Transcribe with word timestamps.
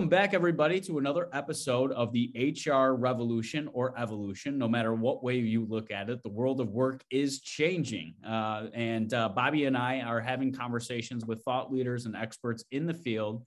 Welcome 0.00 0.08
back, 0.08 0.32
everybody, 0.32 0.80
to 0.80 0.96
another 0.96 1.28
episode 1.34 1.92
of 1.92 2.10
the 2.10 2.32
HR 2.56 2.94
revolution 2.94 3.68
or 3.74 3.92
evolution. 3.98 4.56
No 4.56 4.66
matter 4.66 4.94
what 4.94 5.22
way 5.22 5.36
you 5.36 5.66
look 5.66 5.90
at 5.90 6.08
it, 6.08 6.22
the 6.22 6.30
world 6.30 6.62
of 6.62 6.70
work 6.70 7.04
is 7.10 7.42
changing. 7.42 8.14
Uh, 8.26 8.68
and 8.72 9.12
uh, 9.12 9.28
Bobby 9.28 9.66
and 9.66 9.76
I 9.76 10.00
are 10.00 10.18
having 10.18 10.54
conversations 10.54 11.26
with 11.26 11.42
thought 11.42 11.70
leaders 11.70 12.06
and 12.06 12.16
experts 12.16 12.64
in 12.70 12.86
the 12.86 12.94
field 12.94 13.44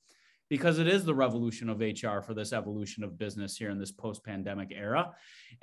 because 0.47 0.77
it 0.77 0.87
is 0.87 1.03
the 1.03 1.15
revolution 1.15 1.69
of 1.69 1.79
HR 1.79 2.21
for 2.21 2.35
this 2.35 2.53
evolution 2.53 3.03
of 3.03 3.17
business 3.17 3.57
here 3.57 3.71
in 3.71 3.79
this 3.79 3.91
post 3.91 4.23
pandemic 4.23 4.71
era. 4.71 5.09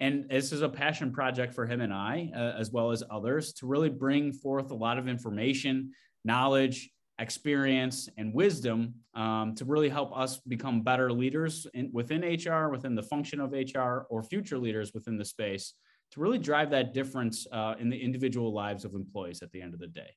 And 0.01 0.29
this 0.29 0.51
is 0.51 0.63
a 0.63 0.69
passion 0.69 1.13
project 1.13 1.55
for 1.55 1.67
him 1.67 1.83
and 1.83 1.95
I, 1.95 2.33
uh, 2.35 2.59
as 2.59 2.73
well 2.73 2.91
as 2.91 3.05
others, 3.09 3.53
to 3.59 3.67
really 3.69 3.91
bring 3.91 4.33
forth 4.33 4.73
a 4.73 4.77
lot 4.77 4.99
of 4.99 5.07
information, 5.07 5.93
knowledge, 6.25 6.91
experience 7.21 8.09
and 8.17 8.35
wisdom 8.35 8.95
um, 9.15 9.55
to 9.55 9.65
really 9.65 9.89
help 9.89 10.17
us 10.17 10.39
become 10.39 10.83
better 10.83 11.13
leaders 11.13 11.67
in, 11.75 11.91
within 11.93 12.23
HR, 12.23 12.71
within 12.71 12.95
the 12.95 13.03
function 13.03 13.41
of 13.41 13.53
HR, 13.53 14.07
or 14.11 14.23
future 14.23 14.59
leaders 14.59 14.93
within 14.95 15.17
the 15.17 15.25
space 15.25 15.75
to 16.13 16.21
really 16.21 16.39
drive 16.39 16.71
that 16.71 16.93
difference 16.93 17.47
uh, 17.53 17.75
in 17.79 17.89
the 17.89 17.97
individual 17.97 18.53
lives 18.53 18.85
of 18.85 18.95
employees 18.95 19.43
at 19.43 19.53
the 19.53 19.63
end 19.63 19.75
of 19.75 19.81
the 19.81 19.87
day. 19.87 20.11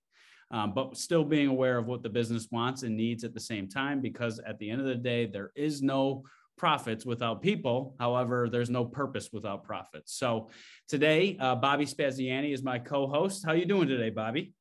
Um, 0.50 0.74
but 0.74 0.98
still 0.98 1.24
being 1.24 1.48
aware 1.48 1.78
of 1.78 1.88
what 1.88 2.04
the 2.04 2.10
business 2.10 2.48
wants 2.52 2.84
and 2.84 2.96
needs 2.96 3.24
at 3.24 3.34
the 3.34 3.40
same 3.40 3.68
time, 3.68 4.02
because 4.02 4.40
at 4.40 4.58
the 4.60 4.70
end 4.70 4.82
of 4.82 4.88
the 4.88 4.96
day, 4.96 5.26
there 5.26 5.52
is 5.56 5.82
no 5.82 6.24
profits 6.58 7.06
without 7.06 7.42
people. 7.42 7.96
However, 8.00 8.48
there's 8.50 8.70
no 8.70 8.86
purpose 8.86 9.30
without 9.34 9.64
profits. 9.64 10.14
So 10.14 10.50
today, 10.88 11.38
uh, 11.40 11.56
Bobby 11.56 11.86
Spaziani 11.86 12.54
is 12.54 12.64
my 12.64 12.80
co-host. 12.80 13.44
How 13.46 13.54
are 13.54 13.58
you 13.58 13.66
doing 13.66 13.88
today, 13.88 14.12
Bobby? 14.12 14.54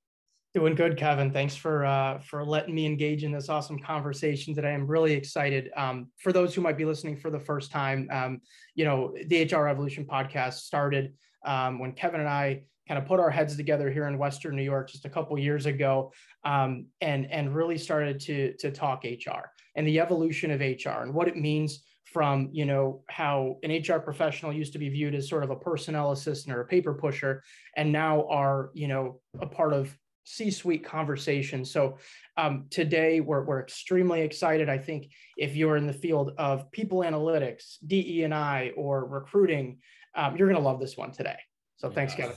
Doing 0.55 0.75
good, 0.75 0.99
Kevin. 0.99 1.33
Thanks 1.33 1.57
for 1.57 1.87
uh, 1.87 2.19
for 2.19 2.45
letting 2.45 2.75
me 2.75 2.85
engage 2.85 3.25
in 3.25 3.33
this 3.33 3.49
awesome 3.49 3.79
conversation 3.79 4.55
today. 4.55 4.75
I'm 4.75 4.87
really 4.87 5.15
excited. 5.15 5.71
Um, 5.79 6.11
for 6.19 6.31
those 6.31 6.55
who 6.55 6.61
might 6.61 6.77
be 6.77 6.85
listening 6.85 7.17
for 7.17 7.31
the 7.31 7.41
first 7.41 7.71
time, 7.71 8.07
um, 8.13 8.43
you 8.75 8.85
know, 8.85 9.15
the 9.29 9.45
HR 9.45 9.63
Revolution 9.63 10.05
podcast 10.05 10.55
started 10.55 11.15
um, 11.47 11.79
when 11.79 11.93
Kevin 11.93 12.21
and 12.21 12.29
I 12.29 12.65
kind 12.87 12.99
of 12.99 13.07
put 13.07 13.19
our 13.19 13.31
heads 13.31 13.57
together 13.57 13.91
here 13.91 14.07
in 14.09 14.19
Western 14.19 14.55
New 14.55 14.63
York 14.63 14.91
just 14.91 15.07
a 15.07 15.09
couple 15.09 15.39
years 15.39 15.65
ago, 15.65 16.13
um, 16.45 16.85
and 17.01 17.31
and 17.31 17.55
really 17.55 17.79
started 17.79 18.21
to 18.21 18.55
to 18.59 18.71
talk 18.71 19.05
HR 19.05 19.49
and 19.75 19.87
the 19.87 20.01
evolution 20.01 20.51
of 20.51 20.61
HR 20.61 21.01
and 21.01 21.15
what 21.15 21.29
it 21.29 21.37
means 21.39 21.83
from 22.05 22.51
you 22.53 22.67
know 22.67 23.03
how 23.09 23.57
an 23.63 23.71
HR 23.71 24.01
professional 24.01 24.53
used 24.53 24.75
to 24.75 24.79
be 24.79 24.91
viewed 24.91 25.15
as 25.15 25.31
sort 25.31 25.45
of 25.45 25.51
a 25.51 25.57
personnel 25.57 26.13
assistant 26.13 26.55
or 26.55 26.61
a 26.61 26.67
paper 26.67 26.93
pusher, 26.93 27.43
and 27.79 27.91
now 27.91 28.27
are 28.29 28.69
you 28.75 28.87
know 28.87 29.19
a 29.41 29.47
part 29.47 29.73
of 29.73 29.97
C-suite 30.25 30.85
conversation. 30.85 31.65
So 31.65 31.99
um, 32.37 32.67
today 32.71 33.21
we're, 33.21 33.45
we're 33.45 33.61
extremely 33.61 34.23
excited. 34.23 34.69
I 34.69 34.79
think 34.79 35.11
if 35.37 35.57
you're 35.57 35.77
in 35.77 35.87
the 35.87 35.93
field 35.93 36.33
of 36.39 36.71
people 36.71 37.01
analytics, 37.01 37.77
DE 37.87 38.25
and 38.25 38.35
I, 38.35 38.73
or 38.77 39.07
recruiting, 39.07 39.79
um, 40.15 40.37
you're 40.37 40.49
going 40.49 40.61
to 40.61 40.67
love 40.67 40.81
this 40.81 40.97
one 40.97 41.13
today. 41.13 41.39
So 41.77 41.91
thanks, 41.91 42.15
Kevin. 42.15 42.37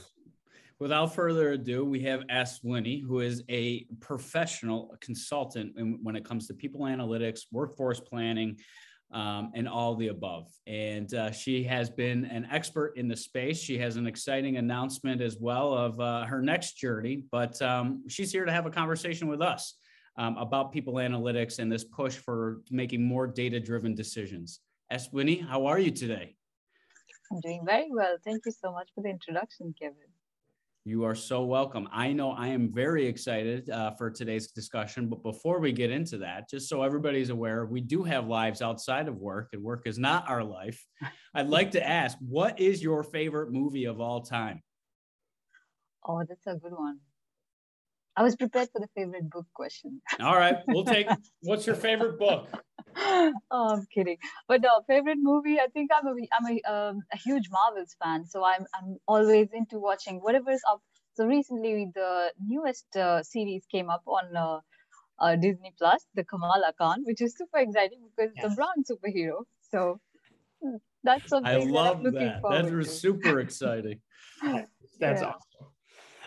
Without 0.78 1.14
further 1.14 1.52
ado, 1.52 1.84
we 1.86 2.00
have 2.00 2.20
Eswini, 2.30 3.02
who 3.02 3.20
is 3.20 3.42
a 3.48 3.86
professional 4.00 4.94
consultant 5.00 5.72
when 6.02 6.16
it 6.16 6.24
comes 6.24 6.46
to 6.48 6.54
people 6.54 6.82
analytics, 6.82 7.42
workforce 7.50 7.98
planning, 7.98 8.58
um, 9.12 9.52
and 9.54 9.68
all 9.68 9.94
the 9.94 10.08
above. 10.08 10.48
And 10.66 11.12
uh, 11.14 11.30
she 11.30 11.62
has 11.64 11.88
been 11.88 12.24
an 12.24 12.46
expert 12.50 12.94
in 12.96 13.08
the 13.08 13.16
space. 13.16 13.58
She 13.58 13.78
has 13.78 13.96
an 13.96 14.06
exciting 14.06 14.56
announcement 14.56 15.20
as 15.20 15.38
well 15.38 15.72
of 15.72 16.00
uh, 16.00 16.24
her 16.24 16.42
next 16.42 16.74
journey, 16.74 17.22
but 17.30 17.60
um, 17.62 18.02
she's 18.08 18.32
here 18.32 18.44
to 18.44 18.52
have 18.52 18.66
a 18.66 18.70
conversation 18.70 19.28
with 19.28 19.40
us 19.40 19.74
um, 20.18 20.36
about 20.38 20.72
people 20.72 20.94
analytics 20.94 21.58
and 21.58 21.70
this 21.70 21.84
push 21.84 22.14
for 22.14 22.62
making 22.70 23.06
more 23.06 23.26
data 23.26 23.60
driven 23.60 23.94
decisions. 23.94 24.60
Eswini, 24.92 25.46
how 25.46 25.66
are 25.66 25.78
you 25.78 25.90
today? 25.90 26.34
I'm 27.32 27.40
doing 27.40 27.62
very 27.64 27.88
well. 27.90 28.16
Thank 28.24 28.42
you 28.46 28.52
so 28.52 28.72
much 28.72 28.88
for 28.94 29.02
the 29.02 29.08
introduction, 29.10 29.74
Kevin. 29.80 29.96
You 30.86 31.02
are 31.02 31.16
so 31.16 31.42
welcome. 31.42 31.88
I 31.90 32.12
know 32.12 32.30
I 32.30 32.46
am 32.46 32.72
very 32.72 33.08
excited 33.08 33.68
uh, 33.70 33.90
for 33.90 34.08
today's 34.08 34.52
discussion, 34.52 35.08
but 35.08 35.20
before 35.20 35.58
we 35.58 35.72
get 35.72 35.90
into 35.90 36.16
that, 36.18 36.48
just 36.48 36.68
so 36.68 36.82
everybody's 36.82 37.28
aware, 37.28 37.66
we 37.66 37.80
do 37.80 38.04
have 38.04 38.28
lives 38.28 38.62
outside 38.62 39.08
of 39.08 39.16
work, 39.16 39.48
and 39.52 39.64
work 39.64 39.82
is 39.86 39.98
not 39.98 40.30
our 40.30 40.44
life. 40.44 40.86
I'd 41.34 41.48
like 41.48 41.72
to 41.72 41.84
ask, 41.84 42.16
what 42.20 42.60
is 42.60 42.84
your 42.84 43.02
favorite 43.02 43.50
movie 43.50 43.86
of 43.86 44.00
all 44.00 44.20
time? 44.20 44.62
Oh, 46.06 46.22
that's 46.22 46.46
a 46.46 46.54
good 46.54 46.70
one. 46.70 47.00
I 48.16 48.22
was 48.22 48.34
prepared 48.34 48.70
for 48.72 48.80
the 48.80 48.88
favorite 48.94 49.28
book 49.30 49.46
question. 49.54 50.00
All 50.20 50.36
right, 50.36 50.56
we'll 50.66 50.84
take. 50.96 51.06
what's 51.42 51.66
your 51.66 51.76
favorite 51.76 52.18
book? 52.18 52.48
oh, 52.96 53.34
I'm 53.50 53.86
kidding. 53.94 54.16
But 54.48 54.62
no, 54.62 54.80
favorite 54.86 55.18
movie. 55.20 55.60
I 55.60 55.66
think 55.66 55.90
I'm 55.94 56.06
a 56.06 56.14
I'm 56.32 56.46
a, 56.46 56.72
um, 56.72 57.02
a 57.12 57.18
huge 57.18 57.48
Marvels 57.50 57.94
fan, 58.02 58.24
so 58.24 58.42
I'm 58.42 58.64
I'm 58.74 58.96
always 59.06 59.48
into 59.52 59.78
watching 59.78 60.20
whatever 60.20 60.50
is 60.50 60.62
up. 60.70 60.80
So 61.14 61.26
recently, 61.26 61.90
the 61.94 62.32
newest 62.42 62.96
uh, 62.96 63.22
series 63.22 63.64
came 63.70 63.90
up 63.90 64.02
on 64.06 64.36
uh, 64.36 64.60
uh, 65.18 65.36
Disney 65.36 65.74
Plus, 65.78 66.04
the 66.14 66.24
Kamala 66.24 66.72
Khan, 66.78 67.02
which 67.04 67.20
is 67.20 67.36
super 67.36 67.58
exciting 67.58 68.00
because 68.16 68.32
yes. 68.34 68.44
it's 68.44 68.52
a 68.52 68.56
brown 68.56 68.84
superhero. 68.90 69.44
So 69.70 70.00
hmm, 70.62 70.76
that's 71.04 71.28
something 71.28 71.52
I 71.52 71.64
love 71.64 72.02
that. 72.02 72.12
that. 72.14 72.42
That 72.42 72.72
was 72.72 72.98
super 72.98 73.40
exciting. 73.46 74.00
that's 74.42 75.20
yeah. 75.20 75.28
awesome. 75.28 75.75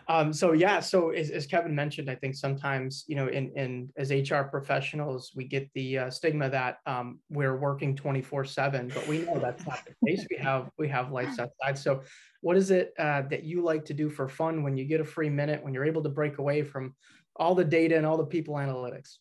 Um, 0.09 0.33
so 0.33 0.53
yeah, 0.53 0.79
so 0.79 1.11
as, 1.11 1.29
as, 1.29 1.45
Kevin 1.45 1.75
mentioned, 1.75 2.09
I 2.09 2.15
think 2.15 2.33
sometimes 2.33 3.05
you 3.07 3.15
know, 3.15 3.27
in 3.27 3.51
in 3.55 3.89
as 3.95 4.09
HR 4.09 4.41
professionals, 4.41 5.31
we 5.35 5.43
get 5.45 5.69
the 5.75 5.99
uh, 5.99 6.09
stigma 6.09 6.49
that 6.49 6.79
um, 6.87 7.19
we're 7.29 7.57
working 7.57 7.95
twenty 7.95 8.23
four 8.23 8.43
seven, 8.43 8.91
but 8.91 9.07
we 9.07 9.19
know 9.19 9.37
that's 9.37 9.67
not 9.67 9.81
the 9.85 9.93
case. 10.07 10.25
We 10.31 10.37
have 10.37 10.71
we 10.79 10.87
have 10.89 11.11
lights 11.11 11.37
outside. 11.37 11.77
So, 11.77 12.01
what 12.41 12.57
is 12.57 12.71
it 12.71 12.91
uh, 12.97 13.21
that 13.29 13.43
you 13.43 13.61
like 13.61 13.85
to 13.85 13.93
do 13.93 14.09
for 14.09 14.27
fun 14.27 14.63
when 14.63 14.75
you 14.75 14.85
get 14.85 14.99
a 14.99 15.05
free 15.05 15.29
minute 15.29 15.63
when 15.63 15.75
you're 15.75 15.85
able 15.85 16.01
to 16.01 16.09
break 16.09 16.39
away 16.39 16.63
from 16.63 16.95
all 17.35 17.53
the 17.53 17.63
data 17.63 17.95
and 17.95 18.03
all 18.03 18.17
the 18.17 18.25
people 18.25 18.55
analytics? 18.55 19.17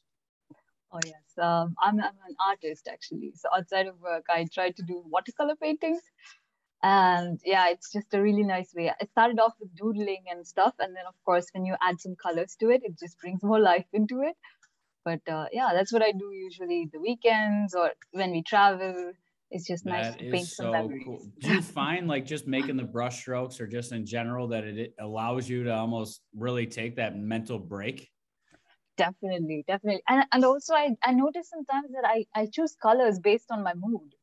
Oh 0.91 1.01
yes, 1.05 1.37
um, 1.37 1.75
I'm, 1.83 2.01
I'm 2.01 2.17
an 2.31 2.37
artist 2.49 2.89
actually. 2.91 3.33
So 3.35 3.51
outside 3.55 3.89
of 3.89 4.01
work, 4.01 4.25
I 4.31 4.47
try 4.51 4.71
to 4.71 4.83
do 4.83 5.05
watercolor 5.07 5.55
paintings 5.55 6.01
and 6.83 7.41
yeah 7.45 7.69
it's 7.69 7.93
just 7.93 8.15
a 8.15 8.21
really 8.21 8.45
nice 8.45 8.73
way 8.75 8.89
i 8.89 9.05
started 9.07 9.41
off 9.41 9.55
with 9.61 9.75
doodling 9.75 10.25
and 10.31 10.47
stuff 10.47 10.75
and 10.79 10.95
then 10.95 11.05
of 11.09 11.15
course 11.25 11.47
when 11.53 11.65
you 11.65 11.75
add 11.83 12.01
some 12.01 12.15
colors 12.15 12.57
to 12.59 12.71
it 12.71 12.83
it 12.85 12.99
just 12.99 13.19
brings 13.19 13.43
more 13.43 13.59
life 13.73 13.87
into 13.93 14.21
it 14.23 14.37
but 15.05 15.21
uh, 15.29 15.47
yeah 15.53 15.71
that's 15.73 15.93
what 15.93 16.03
i 16.03 16.13
do 16.13 16.31
usually 16.33 16.89
the 16.93 17.01
weekends 17.01 17.75
or 17.75 17.91
when 18.13 18.31
we 18.31 18.43
travel 18.43 19.13
it's 19.51 19.67
just 19.67 19.85
that 19.85 19.91
nice 19.91 20.17
to 20.17 20.19
paint 20.19 20.47
so 20.47 20.65
some 20.65 20.73
memories. 20.73 21.03
Cool. 21.05 21.27
Do 21.41 21.55
you 21.55 21.63
find 21.81 22.07
like 22.07 22.27
just 22.27 22.47
making 22.47 22.77
the 22.77 22.85
brush 22.85 23.21
strokes 23.21 23.61
or 23.61 23.67
just 23.67 23.93
in 23.93 24.05
general 24.05 24.49
that 24.49 24.65
it 24.65 24.95
allows 25.01 25.49
you 25.49 25.65
to 25.65 25.75
almost 25.75 26.21
really 26.37 26.67
take 26.67 26.97
that 26.97 27.17
mental 27.17 27.59
break? 27.59 28.11
Definitely, 28.97 29.65
definitely. 29.67 30.03
And, 30.09 30.25
and 30.33 30.45
also 30.45 30.75
I, 30.75 30.91
I 31.03 31.13
notice 31.13 31.49
sometimes 31.49 31.93
that 31.93 32.05
I, 32.05 32.27
I 32.35 32.47
choose 32.53 32.77
colors 32.83 33.19
based 33.21 33.47
on 33.51 33.63
my 33.63 33.73
mood. 33.75 34.15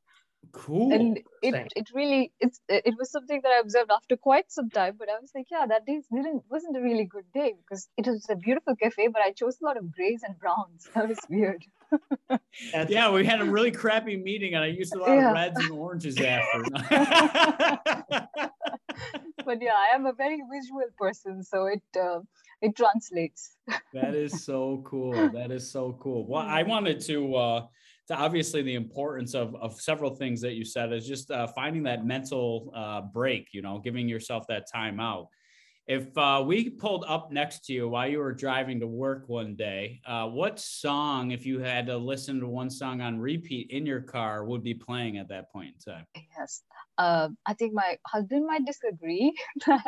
Cool. 0.51 0.91
And 0.93 1.17
it, 1.41 1.71
it 1.75 1.89
really 1.93 2.31
it's 2.39 2.59
it 2.67 2.95
was 2.97 3.11
something 3.11 3.41
that 3.43 3.51
I 3.51 3.59
observed 3.59 3.91
after 3.91 4.17
quite 4.17 4.51
some 4.51 4.69
time. 4.69 4.95
But 4.97 5.09
I 5.09 5.19
was 5.19 5.31
like, 5.35 5.47
yeah, 5.51 5.65
that 5.67 5.85
day 5.85 6.01
didn't 6.11 6.43
wasn't 6.49 6.77
a 6.77 6.81
really 6.81 7.05
good 7.05 7.25
day 7.33 7.53
because 7.57 7.87
it 7.97 8.07
was 8.07 8.25
a 8.29 8.35
beautiful 8.35 8.75
cafe, 8.75 9.07
but 9.07 9.21
I 9.21 9.31
chose 9.31 9.57
a 9.61 9.65
lot 9.65 9.77
of 9.77 9.91
grays 9.91 10.23
and 10.23 10.37
browns. 10.37 10.89
That 10.95 11.09
was 11.09 11.19
weird. 11.29 11.63
yeah, 12.89 13.11
we 13.11 13.25
had 13.25 13.41
a 13.41 13.45
really 13.45 13.71
crappy 13.71 14.17
meeting, 14.17 14.55
and 14.55 14.63
I 14.63 14.67
used 14.67 14.95
a 14.95 14.99
lot 14.99 15.09
yeah. 15.09 15.29
of 15.29 15.33
reds 15.33 15.59
and 15.59 15.71
oranges 15.71 16.17
after. 16.19 16.63
but 19.45 19.61
yeah, 19.61 19.75
I 19.75 19.95
am 19.95 20.05
a 20.05 20.13
very 20.13 20.41
visual 20.51 20.89
person, 20.97 21.43
so 21.43 21.65
it 21.65 21.83
uh, 21.99 22.19
it 22.61 22.75
translates. 22.75 23.55
that 23.93 24.15
is 24.15 24.43
so 24.43 24.81
cool. 24.85 25.29
That 25.29 25.51
is 25.51 25.69
so 25.71 25.97
cool. 26.01 26.25
Well, 26.27 26.45
I 26.45 26.63
wanted 26.63 27.01
to. 27.01 27.35
Uh, 27.35 27.67
to 28.07 28.15
obviously 28.15 28.61
the 28.61 28.75
importance 28.75 29.33
of, 29.33 29.55
of 29.55 29.79
several 29.79 30.13
things 30.13 30.41
that 30.41 30.53
you 30.53 30.63
said 30.63 30.93
is 30.93 31.07
just 31.07 31.31
uh, 31.31 31.47
finding 31.47 31.83
that 31.83 32.05
mental 32.05 32.71
uh, 32.75 33.01
break, 33.01 33.49
you 33.51 33.61
know, 33.61 33.79
giving 33.79 34.07
yourself 34.07 34.45
that 34.47 34.69
time 34.71 34.99
out. 34.99 35.27
If 35.87 36.17
uh, 36.17 36.43
we 36.45 36.69
pulled 36.71 37.05
up 37.07 37.31
next 37.31 37.65
to 37.65 37.73
you 37.73 37.87
while 37.87 38.07
you 38.07 38.17
were 38.17 38.33
driving 38.33 38.79
to 38.79 38.87
work 38.87 39.25
one 39.27 39.55
day, 39.55 40.01
uh, 40.07 40.27
what 40.27 40.59
song, 40.59 41.31
if 41.31 41.45
you 41.45 41.59
had 41.59 41.85
to 41.87 41.97
listen 41.97 42.39
to 42.39 42.47
one 42.47 42.71
song 42.71 43.01
on 43.01 43.19
repeat 43.19 43.69
in 43.69 43.85
your 43.85 44.01
car, 44.01 44.45
would 44.45 44.63
be 44.63 44.73
playing 44.73 45.17
at 45.19 45.29
that 45.29 45.51
point 45.51 45.75
in 45.75 45.93
time? 45.93 46.05
Yes. 46.37 46.63
Uh, 46.97 47.29
I 47.45 47.53
think 47.53 47.73
my 47.73 47.97
husband 48.07 48.47
might 48.47 48.65
disagree, 48.65 49.33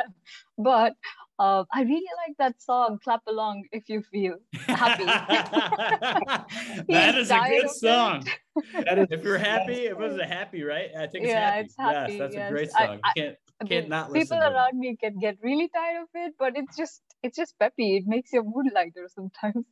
but 0.58 0.94
uh, 1.38 1.64
I 1.72 1.82
really 1.82 2.10
like 2.26 2.36
that 2.38 2.60
song, 2.60 2.98
Clap 3.02 3.22
Along 3.28 3.64
If 3.70 3.88
You 3.88 4.02
Feel 4.02 4.38
Happy. 4.52 5.04
that 6.88 7.14
is 7.16 7.30
a 7.30 7.40
good 7.48 7.70
song. 7.70 8.26
if 8.74 9.22
you're 9.22 9.38
happy, 9.38 9.86
it 9.86 9.96
was 9.96 10.18
a 10.18 10.26
happy, 10.26 10.64
right? 10.64 10.90
I 10.98 11.06
think 11.06 11.24
it's 11.24 11.32
yeah, 11.32 11.50
happy. 11.50 11.64
It's 11.66 11.76
happy. 11.78 12.12
Yes, 12.12 12.18
that's 12.18 12.34
yes. 12.34 12.48
a 12.48 12.52
great 12.52 12.70
song. 12.72 13.00
I, 13.04 13.08
I, 13.08 13.12
can't, 13.16 13.36
can't 13.68 13.88
not 13.88 14.12
People 14.12 14.38
around 14.38 14.78
me 14.78 14.96
can 14.96 15.18
get 15.18 15.38
really 15.40 15.68
tired 15.68 16.02
of 16.02 16.08
it, 16.14 16.34
but 16.38 16.54
it's 16.56 16.76
just, 16.76 17.02
it's 17.22 17.36
just 17.36 17.56
peppy. 17.58 17.98
It 17.98 18.04
makes 18.06 18.32
your 18.32 18.42
mood 18.42 18.66
lighter 18.74 19.08
sometimes. 19.08 19.64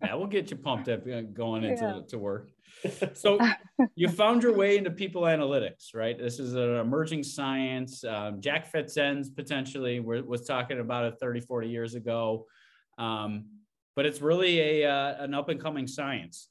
that 0.00 0.18
will 0.18 0.26
get 0.26 0.50
you 0.50 0.56
pumped 0.56 0.88
up 0.88 1.06
uh, 1.06 1.20
going 1.20 1.64
into 1.70 1.84
yeah. 1.84 2.00
to 2.08 2.18
work. 2.18 2.48
So 3.14 3.38
you 3.94 4.08
found 4.08 4.42
your 4.42 4.54
way 4.54 4.76
into 4.76 4.90
people 4.90 5.22
analytics, 5.22 5.94
right? 5.94 6.18
This 6.18 6.38
is 6.38 6.54
an 6.54 6.76
emerging 6.76 7.22
science. 7.22 8.04
Um, 8.04 8.40
Jac 8.40 8.70
Fitz-enz 8.70 9.34
potentially 9.34 10.00
was 10.00 10.46
talking 10.46 10.80
about 10.80 11.06
it 11.06 11.14
30, 11.20 11.40
40 11.40 11.68
years 11.68 11.94
ago. 11.94 12.46
Um, 12.98 13.46
but 13.96 14.06
it's 14.06 14.20
really 14.20 14.82
a 14.82 14.90
uh, 14.90 15.22
an 15.22 15.34
up 15.34 15.48
and 15.48 15.60
coming 15.60 15.86
science. 15.86 16.48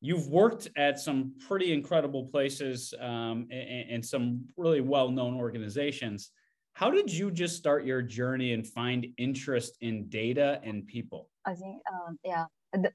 You've 0.00 0.26
worked 0.28 0.68
at 0.76 0.98
some 0.98 1.34
pretty 1.48 1.72
incredible 1.72 2.26
places 2.26 2.92
um, 3.00 3.46
and, 3.50 3.90
and 3.90 4.04
some 4.04 4.44
really 4.56 4.80
well 4.80 5.10
known 5.10 5.34
organizations. 5.36 6.30
How 6.74 6.90
did 6.90 7.12
you 7.12 7.30
just 7.30 7.56
start 7.56 7.84
your 7.84 8.02
journey 8.02 8.52
and 8.52 8.66
find 8.66 9.06
interest 9.18 9.76
in 9.80 10.08
data 10.08 10.60
and 10.64 10.86
people? 10.86 11.28
I 11.46 11.54
think, 11.54 11.82
um, 11.92 12.18
yeah. 12.24 12.46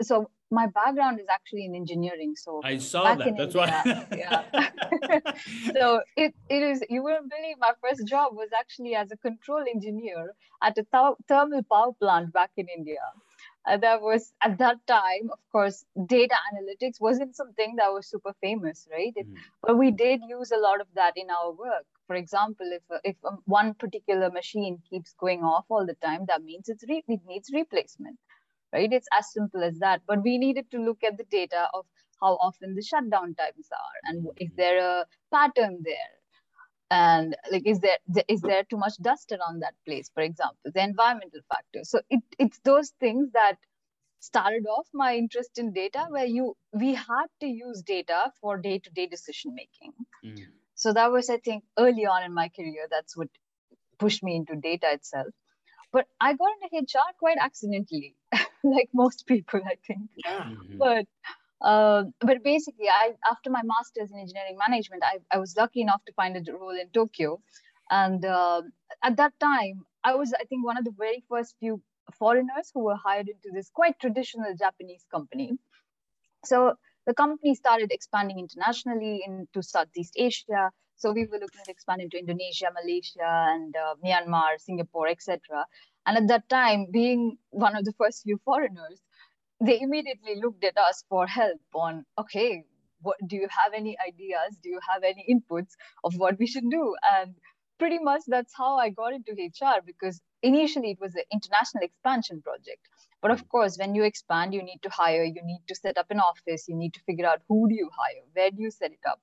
So 0.01 0.29
my 0.49 0.67
background 0.67 1.19
is 1.19 1.27
actually 1.29 1.65
in 1.65 1.75
engineering. 1.75 2.35
So 2.35 2.61
I 2.63 2.77
saw 2.77 3.15
that. 3.15 3.35
That's 3.37 3.55
India, 3.55 4.05
why. 4.07 4.17
yeah. 4.17 5.31
so 5.73 6.01
it, 6.15 6.33
it 6.49 6.63
is. 6.63 6.83
You 6.89 7.03
wouldn't 7.03 7.29
believe 7.29 7.57
my 7.59 7.73
first 7.81 8.07
job 8.07 8.33
was 8.33 8.49
actually 8.57 8.95
as 8.95 9.11
a 9.11 9.17
control 9.17 9.63
engineer 9.73 10.33
at 10.63 10.77
a 10.77 10.85
th- 10.91 11.15
thermal 11.27 11.63
power 11.63 11.93
plant 11.99 12.33
back 12.33 12.51
in 12.57 12.67
India. 12.75 12.99
Uh, 13.67 13.75
that 13.75 14.01
was 14.01 14.33
at 14.41 14.57
that 14.59 14.77
time, 14.87 15.29
of 15.29 15.39
course, 15.51 15.83
data 16.05 16.35
analytics 16.53 17.01
wasn't 17.01 17.35
something 17.35 17.75
that 17.75 17.91
was 17.91 18.07
super 18.07 18.33
famous, 18.39 18.87
right? 18.89 19.11
It, 19.15 19.27
mm. 19.27 19.35
But 19.61 19.77
we 19.77 19.91
did 19.91 20.21
use 20.25 20.51
a 20.51 20.57
lot 20.57 20.79
of 20.79 20.87
that 20.95 21.13
in 21.17 21.29
our 21.29 21.51
work. 21.51 21.85
For 22.07 22.15
example, 22.15 22.69
if 22.71 22.83
if 23.03 23.17
um, 23.25 23.39
one 23.45 23.73
particular 23.73 24.29
machine 24.29 24.79
keeps 24.89 25.13
going 25.19 25.43
off 25.43 25.65
all 25.67 25.85
the 25.85 25.95
time, 25.95 26.25
that 26.29 26.43
means 26.43 26.69
it's 26.69 26.85
re- 26.87 27.03
it 27.09 27.19
needs 27.27 27.51
replacement, 27.53 28.17
right? 28.73 28.91
It's 28.91 29.07
as 29.17 29.31
simple 29.31 29.63
as 29.63 29.79
that. 29.79 30.01
But 30.07 30.23
we 30.23 30.37
needed 30.37 30.69
to 30.71 30.79
look 30.79 31.03
at 31.03 31.17
the 31.17 31.25
data 31.25 31.67
of 31.73 31.85
how 32.21 32.33
often 32.35 32.75
the 32.75 32.81
shutdown 32.81 33.35
times 33.35 33.69
are, 33.71 33.97
and 34.05 34.27
is 34.37 34.49
there 34.55 34.79
a 34.79 35.05
pattern 35.31 35.81
there? 35.83 36.17
and 36.89 37.35
like 37.51 37.63
is 37.65 37.79
there 37.79 37.97
is 38.27 38.41
there 38.41 38.63
too 38.63 38.77
much 38.77 38.93
dust 39.01 39.31
around 39.31 39.61
that 39.61 39.73
place 39.85 40.09
for 40.13 40.21
example 40.21 40.71
the 40.73 40.81
environmental 40.81 41.41
factors 41.49 41.89
so 41.89 41.99
it, 42.09 42.21
it's 42.39 42.59
those 42.63 42.93
things 42.99 43.29
that 43.33 43.57
started 44.19 44.65
off 44.65 44.87
my 44.93 45.15
interest 45.15 45.57
in 45.57 45.73
data 45.73 46.05
where 46.09 46.25
you 46.25 46.55
we 46.73 46.93
had 46.93 47.27
to 47.41 47.47
use 47.47 47.81
data 47.81 48.31
for 48.41 48.57
day-to-day 48.57 49.07
decision 49.07 49.53
making 49.53 49.93
mm. 50.25 50.45
so 50.75 50.93
that 50.93 51.11
was 51.11 51.29
i 51.29 51.37
think 51.37 51.63
early 51.77 52.05
on 52.05 52.23
in 52.23 52.33
my 52.33 52.49
career 52.55 52.87
that's 52.89 53.17
what 53.17 53.27
pushed 53.99 54.23
me 54.23 54.35
into 54.35 54.55
data 54.55 54.87
itself 54.91 55.27
but 55.91 56.05
i 56.21 56.33
got 56.33 56.51
into 56.71 56.85
hr 56.97 57.13
quite 57.19 57.37
accidentally 57.39 58.15
like 58.75 58.89
most 58.93 59.25
people 59.25 59.61
i 59.65 59.75
think 59.85 60.09
yeah. 60.25 60.43
Mm-hmm. 60.43 60.77
but 60.77 61.05
uh, 61.59 62.03
but 62.19 62.43
basically, 62.43 62.87
I 62.87 63.13
after 63.29 63.49
my 63.49 63.61
master's 63.63 64.11
in 64.11 64.19
engineering 64.19 64.57
management, 64.59 65.01
I, 65.03 65.17
I 65.31 65.39
was 65.39 65.55
lucky 65.57 65.81
enough 65.81 66.05
to 66.05 66.13
find 66.13 66.37
a 66.37 66.53
role 66.53 66.77
in 66.79 66.89
Tokyo, 66.89 67.41
and 67.89 68.23
uh, 68.23 68.61
at 69.03 69.17
that 69.17 69.33
time, 69.39 69.83
I 70.03 70.13
was 70.15 70.33
I 70.39 70.43
think 70.45 70.65
one 70.65 70.77
of 70.77 70.85
the 70.85 70.93
very 70.95 71.23
first 71.27 71.55
few 71.59 71.81
foreigners 72.13 72.71
who 72.73 72.81
were 72.81 72.95
hired 72.95 73.27
into 73.27 73.49
this 73.51 73.69
quite 73.73 73.99
traditional 73.99 74.53
Japanese 74.55 75.05
company. 75.11 75.57
So 76.45 76.75
the 77.05 77.13
company 77.13 77.55
started 77.55 77.91
expanding 77.91 78.39
internationally 78.39 79.23
into 79.25 79.63
Southeast 79.63 80.13
Asia. 80.15 80.71
So 80.95 81.11
we 81.11 81.25
were 81.25 81.37
looking 81.39 81.61
to 81.65 81.71
expand 81.71 82.01
into 82.01 82.17
Indonesia, 82.17 82.67
Malaysia, 82.73 83.47
and 83.53 83.75
uh, 83.75 83.95
Myanmar, 84.03 84.59
Singapore, 84.59 85.07
etc. 85.07 85.39
And 86.07 86.17
at 86.17 86.27
that 86.29 86.49
time, 86.49 86.87
being 86.91 87.37
one 87.51 87.75
of 87.75 87.85
the 87.85 87.93
first 87.99 88.23
few 88.23 88.39
foreigners, 88.45 89.01
they 89.61 89.79
immediately 89.81 90.35
looked 90.41 90.63
at 90.63 90.77
us 90.77 91.03
for 91.09 91.27
help 91.27 91.61
on 91.73 92.05
okay 92.19 92.65
what 93.01 93.17
do 93.27 93.35
you 93.35 93.47
have 93.49 93.73
any 93.73 93.95
ideas? 94.07 94.57
Do 94.63 94.69
you 94.69 94.79
have 94.91 95.03
any 95.03 95.23
inputs 95.29 95.73
of 96.03 96.15
what 96.17 96.39
we 96.39 96.47
should 96.47 96.69
do? 96.69 96.95
And 97.13 97.35
pretty 97.79 97.99
much 97.99 98.21
that's 98.27 98.53
how 98.57 98.77
i 98.77 98.89
got 98.89 99.13
into 99.13 99.33
hr 99.33 99.81
because 99.85 100.19
initially 100.41 100.91
it 100.91 100.99
was 100.99 101.13
an 101.15 101.23
international 101.31 101.83
expansion 101.83 102.41
project. 102.41 102.81
But 103.21 103.31
of 103.31 103.47
course 103.49 103.77
when 103.77 103.93
you 103.95 104.03
expand 104.03 104.53
you 104.53 104.63
need 104.63 104.79
to 104.83 104.89
hire 104.89 105.23
you 105.23 105.43
need 105.43 105.61
to 105.67 105.75
set 105.75 105.97
up 105.97 106.07
an 106.09 106.19
office 106.19 106.67
you 106.67 106.75
need 106.75 106.93
to 106.95 107.01
figure 107.01 107.27
out 107.27 107.41
who 107.47 107.69
do 107.69 107.75
you 107.75 107.89
hire 107.95 108.23
where 108.33 108.51
do 108.51 108.61
you 108.61 108.71
set 108.71 108.91
it 108.91 109.05
up? 109.07 109.21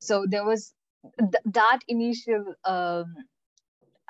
So 0.00 0.26
there 0.28 0.44
was 0.44 0.74
th- 1.18 1.44
that 1.46 1.80
initial 1.88 2.54
um, 2.64 3.14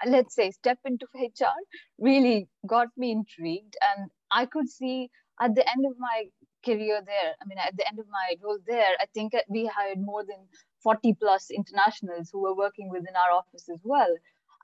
let's 0.06 0.34
say 0.34 0.50
step 0.50 0.78
into 0.84 1.06
hr 1.14 1.56
really 1.98 2.48
got 2.66 2.88
me 2.96 3.12
intrigued 3.12 3.76
and 3.88 4.10
i 4.30 4.44
could 4.46 4.68
see 4.68 5.08
at 5.40 5.54
the 5.54 5.68
end 5.70 5.84
of 5.86 5.92
my 5.98 6.24
career 6.66 7.00
there, 7.06 7.32
I 7.40 7.44
mean, 7.46 7.58
at 7.58 7.76
the 7.76 7.86
end 7.86 7.98
of 7.98 8.06
my 8.10 8.34
role 8.42 8.58
there, 8.66 8.92
I 9.00 9.06
think 9.14 9.32
we 9.48 9.66
hired 9.66 10.00
more 10.00 10.24
than 10.24 10.40
40 10.82 11.14
plus 11.20 11.50
internationals 11.50 12.30
who 12.32 12.42
were 12.42 12.54
working 12.54 12.90
within 12.90 13.14
our 13.14 13.38
office 13.38 13.68
as 13.72 13.80
well. 13.84 14.12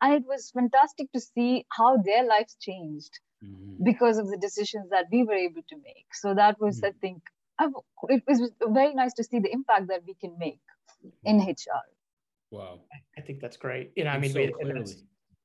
And 0.00 0.14
it 0.14 0.24
was 0.26 0.50
fantastic 0.50 1.12
to 1.12 1.20
see 1.20 1.64
how 1.70 1.98
their 1.98 2.24
lives 2.24 2.56
changed 2.60 3.20
mm-hmm. 3.44 3.84
because 3.84 4.18
of 4.18 4.28
the 4.28 4.36
decisions 4.36 4.90
that 4.90 5.06
we 5.12 5.22
were 5.22 5.34
able 5.34 5.62
to 5.68 5.76
make. 5.76 6.06
So 6.12 6.34
that 6.34 6.60
was, 6.60 6.78
mm-hmm. 6.78 6.86
I 6.86 6.92
think, 7.00 7.22
it 8.08 8.22
was 8.26 8.50
very 8.66 8.94
nice 8.94 9.12
to 9.14 9.24
see 9.24 9.38
the 9.38 9.52
impact 9.52 9.88
that 9.88 10.02
we 10.06 10.14
can 10.14 10.36
make 10.38 10.58
in 11.24 11.38
HR. 11.38 11.84
Wow. 12.50 12.80
I 13.16 13.20
think 13.20 13.40
that's 13.40 13.56
great. 13.56 13.92
You 13.94 14.04
know, 14.04 14.10
I 14.10 14.18
mean, 14.18 14.32
so 14.32 14.40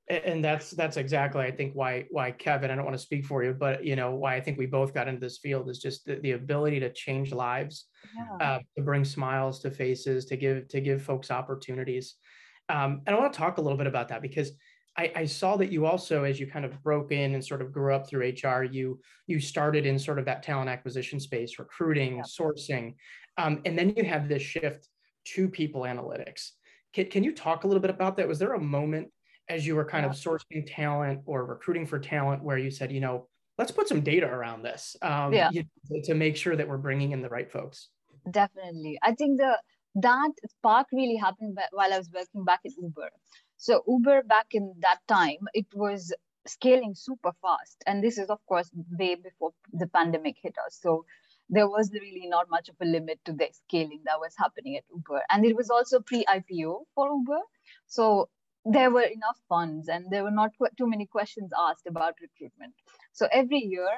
and 0.10 0.44
that's 0.44 0.72
that's 0.72 0.98
exactly 0.98 1.44
i 1.44 1.52
think 1.52 1.74
why 1.74 2.06
why 2.12 2.32
kevin 2.32 2.72
i 2.72 2.76
don't 2.76 2.86
want 2.86 2.96
to 2.96 3.02
speak 3.02 3.26
for 3.26 3.44
you 3.44 3.54
but 3.54 3.84
you 3.84 3.96
know 3.96 4.12
why 4.12 4.36
i 4.36 4.42
think 4.42 4.58
we 4.58 4.66
both 4.66 4.94
got 4.94 5.08
into 5.08 5.20
this 5.20 5.40
field 5.40 5.70
is 5.70 5.80
just 5.80 6.06
the, 6.06 6.16
the 6.22 6.32
ability 6.32 6.80
to 6.80 6.92
change 6.94 7.34
lives 7.34 7.86
yeah. 8.16 8.46
uh, 8.46 8.60
to 8.76 8.84
bring 8.84 9.04
smiles 9.04 9.60
to 9.60 9.70
faces 9.70 10.26
to 10.26 10.38
give 10.38 10.68
to 10.70 10.80
give 10.80 11.02
folks 11.02 11.30
opportunities 11.30 12.16
um, 12.70 13.02
and 13.06 13.16
i 13.16 13.20
want 13.20 13.32
to 13.32 13.38
talk 13.38 13.58
a 13.58 13.62
little 13.62 13.78
bit 13.78 13.88
about 13.88 14.08
that 14.08 14.22
because 14.22 14.52
I, 15.00 15.12
I, 15.16 15.26
saw 15.26 15.58
that 15.58 15.72
you 15.72 15.86
also 15.86 16.24
as 16.24 16.40
you 16.40 16.48
kind 16.48 16.66
of 16.66 16.82
broke 16.82 17.12
in 17.12 17.36
and 17.36 17.46
sort 17.46 17.62
of 17.62 17.72
grew 17.72 17.94
up 17.94 18.10
through 18.10 18.34
hr 18.44 18.64
you 18.64 19.00
you 19.28 19.40
started 19.40 19.86
in 19.86 20.00
sort 20.00 20.18
of 20.20 20.26
that 20.26 20.42
talent 20.42 20.70
acquisition 20.70 21.20
space 21.20 21.60
recruiting 21.60 22.18
yeah. 22.18 22.24
sourcing 22.24 22.96
um, 23.38 23.62
and 23.66 23.78
then 23.78 23.94
you 23.96 24.04
have 24.06 24.28
this 24.28 24.42
shift 24.42 24.88
to 25.26 25.50
people 25.50 25.82
analytics 25.82 26.52
can, 26.94 27.06
can 27.08 27.24
you 27.24 27.34
talk 27.34 27.64
a 27.64 27.68
little 27.68 27.82
bit 27.82 27.92
about 27.92 28.18
that 28.18 28.28
was 28.28 28.40
there 28.40 28.54
a 28.54 28.60
moment 28.60 29.12
as 29.50 29.66
you 29.66 29.76
were 29.76 29.86
kind 29.86 30.04
yeah. 30.04 30.10
of 30.10 30.16
sourcing 30.16 30.66
talent 30.68 31.22
or 31.26 31.46
recruiting 31.46 31.86
for 31.86 32.00
talent 32.00 32.44
where 32.44 32.58
you 32.58 32.72
said, 32.72 32.92
you 32.92 33.00
know, 33.00 33.28
let's 33.58 33.72
put 33.72 33.88
some 33.88 34.02
data 34.02 34.28
around 34.28 34.64
this 34.64 34.96
um, 35.02 35.34
yeah. 35.34 35.50
you, 35.52 35.64
to 36.04 36.14
make 36.14 36.36
sure 36.36 36.56
that 36.56 36.68
we're 36.68 36.78
bringing 36.78 37.12
in 37.12 37.22
the 37.22 37.30
right 37.30 37.52
folks? 37.52 37.90
Definitely. 38.30 39.00
I 39.02 39.14
think 39.14 39.38
the 39.38 39.58
that 39.96 40.32
spark 40.48 40.88
really 40.92 41.16
happened 41.16 41.58
while 41.72 41.92
I 41.92 41.98
was 41.98 42.10
working 42.14 42.44
back 42.44 42.60
at 42.66 42.72
Uber. 42.80 43.10
So 43.58 43.84
Uber 43.88 44.24
back 44.24 44.48
in 44.52 44.76
that 44.82 45.00
time, 45.08 45.48
it 45.54 45.66
was 45.74 46.14
scaling 46.46 46.94
super 46.94 47.32
fast. 47.42 47.84
And 47.88 48.04
this 48.04 48.18
is, 48.18 48.30
of 48.30 48.40
course, 48.46 48.70
way 49.00 49.16
before 49.16 49.52
the 49.74 49.88
pandemic 49.88 50.36
hit 50.42 50.56
us. 50.66 50.78
So 50.82 51.06
there 51.50 51.68
was 51.68 51.92
really 51.94 52.28
not 52.28 52.48
much 52.50 52.70
of 52.70 52.76
a 52.82 52.86
limit 52.86 53.20
to 53.26 53.34
the 53.34 53.48
scaling 53.52 54.02
that 54.06 54.20
was 54.20 54.34
happening 54.38 54.78
at 54.78 54.84
Uber. 54.94 55.24
And 55.32 55.46
it 55.46 55.56
was 55.56 55.70
also 55.70 56.00
pre-IPO 56.00 56.82
for 56.94 57.08
Uber. 57.08 57.40
So 57.88 58.30
there 58.72 58.92
were 58.92 59.04
enough 59.04 59.40
funds 59.48 59.88
and 59.88 60.06
there 60.12 60.24
were 60.24 60.32
not 60.32 60.52
too 60.78 60.88
many 60.88 61.06
questions 61.06 61.52
asked 61.58 61.88
about 61.88 62.16
recruitment. 62.22 62.74
So 63.14 63.28
every 63.32 63.60
year, 63.60 63.90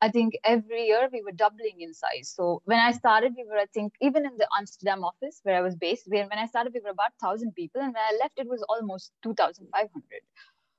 I 0.00 0.08
think 0.10 0.34
every 0.44 0.86
year 0.86 1.08
we 1.12 1.22
were 1.22 1.32
doubling 1.32 1.80
in 1.80 1.94
size. 1.94 2.32
So 2.34 2.62
when 2.64 2.78
I 2.78 2.92
started, 2.92 3.34
we 3.36 3.44
were, 3.44 3.58
I 3.58 3.66
think, 3.66 3.92
even 4.00 4.24
in 4.26 4.36
the 4.36 4.48
Amsterdam 4.58 5.04
office 5.04 5.40
where 5.42 5.56
I 5.56 5.60
was 5.60 5.76
based, 5.76 6.08
when 6.08 6.26
I 6.32 6.46
started, 6.46 6.72
we 6.74 6.80
were 6.80 6.90
about 6.90 7.12
1,000 7.20 7.54
people. 7.54 7.80
And 7.80 7.94
when 7.94 8.02
I 8.02 8.18
left, 8.20 8.38
it 8.38 8.48
was 8.48 8.64
almost 8.68 9.12
2,500. 9.22 9.90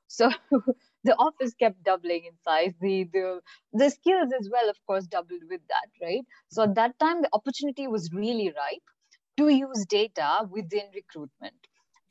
So 0.07 0.29
the 1.03 1.15
office 1.15 1.53
kept 1.53 1.83
doubling 1.83 2.25
in 2.25 2.33
size. 2.43 2.73
The, 2.81 3.09
the, 3.11 3.41
the 3.73 3.89
skills 3.89 4.31
as 4.39 4.49
well, 4.51 4.69
of 4.69 4.77
course, 4.85 5.05
doubled 5.07 5.43
with 5.49 5.61
that, 5.69 6.05
right? 6.05 6.23
So 6.49 6.63
at 6.63 6.75
that 6.75 6.99
time, 6.99 7.21
the 7.21 7.29
opportunity 7.33 7.87
was 7.87 8.11
really 8.13 8.53
ripe 8.55 8.89
to 9.37 9.49
use 9.49 9.85
data 9.87 10.47
within 10.51 10.83
recruitment 10.93 11.55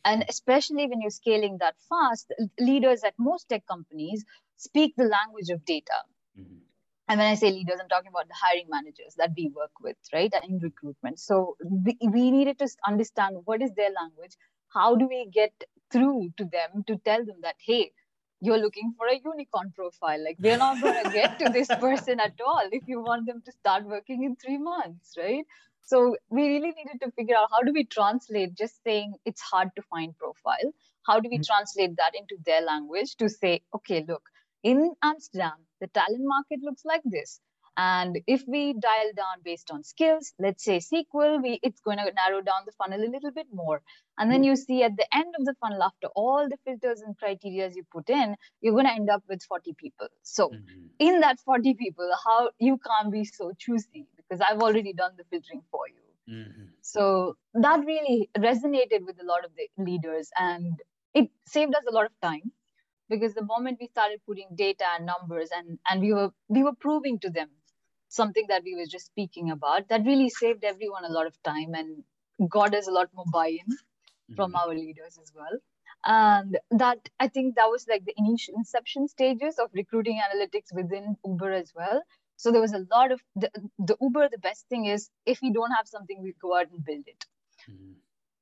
and 0.05 0.25
especially 0.29 0.87
when 0.87 1.01
you're 1.01 1.11
scaling 1.11 1.59
that 1.61 1.75
fast, 1.89 2.33
leaders 2.59 3.05
at 3.05 3.15
most 3.19 3.49
tech 3.49 3.67
companies 3.67 4.25
speak 4.57 4.95
the 4.97 5.05
language 5.05 5.51
of 5.51 5.65
data. 5.65 6.01
Mm-hmm. 6.39 6.57
And 7.09 7.19
when 7.19 7.29
I 7.29 7.35
say 7.35 7.51
leaders, 7.51 7.79
I'm 7.81 7.89
talking 7.89 8.11
about 8.11 8.29
the 8.29 8.35
hiring 8.35 8.67
managers 8.71 9.15
that 9.19 9.33
we 9.37 9.53
work 9.55 9.73
with, 9.81 9.97
right, 10.13 10.33
in 10.49 10.59
recruitment. 10.61 11.19
So 11.19 11.57
we, 11.63 11.99
we 12.01 12.31
needed 12.31 12.59
to 12.61 12.69
understand 12.87 13.37
what 13.45 13.61
is 13.61 13.73
their 13.73 13.91
language. 13.91 14.37
How 14.73 14.95
do 14.95 15.07
we 15.07 15.29
get 15.33 15.53
through 15.91 16.33
to 16.39 16.45
them 16.45 16.85
to 16.87 16.97
tell 17.05 17.25
them 17.25 17.37
that, 17.43 17.57
hey, 17.59 17.93
you're 18.41 18.59
looking 18.59 18.93
for 18.99 19.07
a 19.07 19.21
unicorn 19.25 19.73
profile. 19.75 20.23
Like 20.23 20.37
we're 20.41 20.57
not 20.57 20.81
going 20.83 21.05
to 21.05 21.11
get 21.11 21.39
to 21.39 21.49
this 21.49 21.69
person 21.81 22.19
at 22.19 22.35
all 22.45 22.69
if 22.73 22.83
you 22.89 23.01
want 23.01 23.27
them 23.27 23.41
to 23.45 23.53
start 23.53 23.85
working 23.85 24.25
in 24.25 24.37
three 24.37 24.59
months, 24.59 25.15
right? 25.17 25.45
So 25.85 26.17
we 26.31 26.47
really 26.49 26.73
needed 26.73 27.01
to 27.03 27.11
figure 27.13 27.37
out 27.37 27.49
how 27.51 27.63
do 27.63 27.73
we 27.73 27.85
translate 27.85 28.55
just 28.55 28.83
saying 28.85 29.15
it's 29.25 29.41
hard 29.41 29.71
to 29.77 29.83
find 29.83 30.17
profile? 30.17 30.73
How 31.07 31.21
do 31.21 31.29
we 31.29 31.37
mm-hmm. 31.37 31.53
translate 31.53 31.97
that 31.97 32.15
into 32.15 32.37
their 32.47 32.63
language 32.63 33.17
to 33.17 33.29
say, 33.29 33.63
okay, 33.75 34.05
look, 34.07 34.23
in 34.63 34.95
Amsterdam, 35.03 35.55
the 35.81 35.89
talent 35.89 36.23
market 36.23 36.61
looks 36.63 36.85
like 36.85 37.03
this. 37.05 37.41
And 37.77 38.21
if 38.27 38.45
we 38.47 38.75
dial 38.75 39.13
down 39.17 39.43
based 39.43 39.71
on 39.71 39.83
skills, 39.83 40.35
let's 40.39 40.63
say 40.63 40.79
SQL, 40.79 41.43
we, 41.43 41.59
it's 41.63 41.81
going 41.81 41.97
to 41.97 42.13
narrow 42.13 42.43
down 42.43 42.63
the 42.67 42.73
funnel 42.73 43.03
a 43.03 43.09
little 43.09 43.31
bit 43.31 43.47
more. 43.53 43.81
And 44.19 44.31
then 44.31 44.45
you 44.45 44.57
see 44.57 44.83
at 44.83 44.97
the 44.97 45.07
end 45.15 45.35
of 45.39 45.47
the 45.47 45.55
funnel, 45.55 45.83
after 45.83 46.09
all 46.09 46.47
the 46.49 46.59
filters 46.67 47.01
and 47.01 47.17
criteria 47.17 47.71
you 47.75 47.85
put 47.91 48.11
in, 48.11 48.37
you're 48.61 48.75
going 48.75 48.85
to 48.85 48.93
end 48.93 49.09
up 49.09 49.23
with 49.27 49.43
40 49.43 49.75
people. 49.79 50.09
So 50.23 50.51
mm-hmm. 50.51 50.87
in 50.99 51.21
that 51.21 51.41
40 51.41 51.75
people, 51.75 52.11
how 52.25 52.51
you 52.59 52.79
can't 52.79 53.11
be 53.11 53.25
so 53.25 53.53
choosy 53.59 54.07
because 54.33 54.47
I've 54.49 54.63
already 54.63 54.95
done 54.95 55.13
the 55.19 55.25
filtering 55.25 55.61
for 55.71 55.83
you. 55.89 56.35
Mm-hmm. 56.35 56.63
So 56.81 57.37
that 57.53 57.85
really 57.85 58.31
resonated 58.39 59.05
with 59.05 59.21
a 59.21 59.27
lot 59.27 59.45
of 59.45 59.51
the 59.57 59.83
leaders 59.83 60.31
and 60.39 60.81
it 61.13 61.29
saved 61.47 61.75
us 61.75 61.85
a 61.87 61.93
lot 61.93 62.07
of 62.07 62.13
time 62.23 62.51
because 63.11 63.35
the 63.35 63.45
moment 63.45 63.77
we 63.79 63.89
started 63.89 64.21
putting 64.27 64.49
data 64.55 64.85
and 64.97 65.05
numbers 65.05 65.51
and, 65.55 65.79
and 65.91 66.01
we 66.01 66.15
were 66.15 66.31
we 66.49 66.63
were 66.63 66.75
proving 66.81 67.19
to 67.19 67.31
them 67.31 67.51
something 68.09 68.47
that 68.49 68.63
we 68.65 68.75
were 68.75 68.87
just 68.87 69.07
speaking 69.07 69.51
about 69.51 69.89
that 69.91 70.07
really 70.07 70.31
saved 70.31 70.65
everyone 70.65 71.05
a 71.05 71.13
lot 71.13 71.27
of 71.27 71.43
time 71.43 71.75
and 71.75 72.03
got 72.49 72.75
us 72.75 72.89
a 72.89 72.91
lot 72.91 73.11
more 73.15 73.27
buy-in 73.33 73.59
mm-hmm. 73.59 74.35
from 74.35 74.55
our 74.55 74.75
leaders 74.75 75.19
as 75.21 75.33
well 75.35 75.59
and 76.05 76.59
that 76.71 76.99
i 77.21 77.29
think 77.29 77.55
that 77.55 77.71
was 77.71 77.87
like 77.89 78.05
the 78.05 78.15
initial 78.17 78.55
inception 78.57 79.07
stages 79.09 79.59
of 79.59 79.71
recruiting 79.73 80.21
analytics 80.27 80.75
within 80.75 81.17
uber 81.25 81.53
as 81.53 81.73
well 81.77 82.03
so 82.43 82.51
there 82.51 82.61
was 82.61 82.73
a 82.73 82.85
lot 82.91 83.13
of 83.13 83.21
the, 83.37 83.51
the 83.79 83.97
uber 84.01 84.29
the 84.29 84.45
best 84.49 84.67
thing 84.69 84.87
is 84.87 85.09
if 85.27 85.41
we 85.43 85.53
don't 85.53 85.71
have 85.79 85.87
something 85.87 86.21
we 86.21 86.35
go 86.43 86.57
out 86.59 86.67
and 86.73 86.85
build 86.85 87.05
it 87.07 87.25
mm-hmm. 87.71 87.93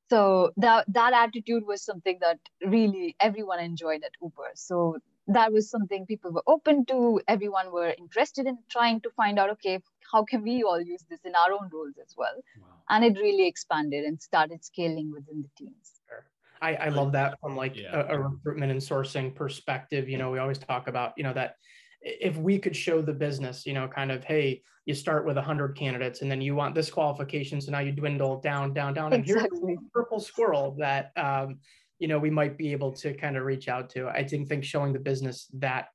so 0.09 0.51
that 0.57 0.85
that 0.87 1.13
attitude 1.13 1.65
was 1.71 1.83
something 1.83 2.17
that 2.25 2.39
really 2.75 3.15
everyone 3.19 3.59
enjoyed 3.59 4.03
at 4.09 4.21
uber 4.21 4.51
so 4.55 4.97
that 5.27 5.53
was 5.53 5.69
something 5.69 6.05
people 6.07 6.31
were 6.37 6.47
open 6.55 6.83
to 6.85 7.21
everyone 7.27 7.71
were 7.71 7.93
interested 7.97 8.47
in 8.47 8.57
trying 8.69 8.99
to 9.01 9.11
find 9.11 9.37
out 9.37 9.51
okay 9.51 9.79
how 10.11 10.23
can 10.31 10.41
we 10.49 10.55
all 10.63 10.81
use 10.81 11.05
this 11.09 11.21
in 11.31 11.35
our 11.43 11.51
own 11.57 11.69
roles 11.71 11.97
as 12.05 12.15
well 12.17 12.37
wow. 12.59 12.67
and 12.89 13.05
it 13.09 13.21
really 13.25 13.47
expanded 13.47 14.03
and 14.03 14.21
started 14.29 14.65
scaling 14.71 15.11
within 15.11 15.43
the 15.43 15.51
teams 15.59 15.93
sure. 16.07 16.25
I, 16.59 16.73
I 16.87 16.89
love 16.89 17.11
that 17.11 17.39
from 17.39 17.55
like 17.55 17.77
yeah. 17.77 18.01
a, 18.09 18.15
a 18.15 18.19
recruitment 18.19 18.71
and 18.71 18.81
sourcing 18.81 19.33
perspective 19.43 20.09
you 20.09 20.17
know 20.17 20.31
we 20.31 20.39
always 20.39 20.57
talk 20.71 20.87
about 20.87 21.13
you 21.17 21.23
know 21.23 21.33
that 21.33 21.55
if 22.01 22.35
we 22.37 22.57
could 22.57 22.75
show 22.75 23.01
the 23.01 23.13
business 23.13 23.65
you 23.65 23.73
know 23.73 23.87
kind 23.87 24.11
of 24.11 24.23
hey 24.23 24.61
you 24.85 24.95
start 24.95 25.25
with 25.25 25.35
100 25.35 25.77
candidates 25.77 26.21
and 26.21 26.31
then 26.31 26.41
you 26.41 26.55
want 26.55 26.73
this 26.73 26.89
qualification 26.89 27.61
so 27.61 27.71
now 27.71 27.79
you 27.79 27.91
dwindle 27.91 28.39
down 28.41 28.73
down 28.73 28.93
down 28.93 29.13
and 29.13 29.23
exactly. 29.23 29.59
here's 29.65 29.77
a 29.77 29.89
purple 29.93 30.19
squirrel 30.19 30.75
that 30.79 31.11
um, 31.15 31.59
you 32.01 32.07
know 32.07 32.17
we 32.17 32.31
might 32.31 32.57
be 32.57 32.71
able 32.71 32.91
to 32.91 33.13
kind 33.13 33.37
of 33.37 33.43
reach 33.43 33.67
out 33.67 33.89
to. 33.91 34.09
I 34.09 34.27
think 34.27 34.49
think 34.49 34.63
showing 34.63 34.91
the 34.91 34.99
business 34.99 35.47
that 35.53 35.89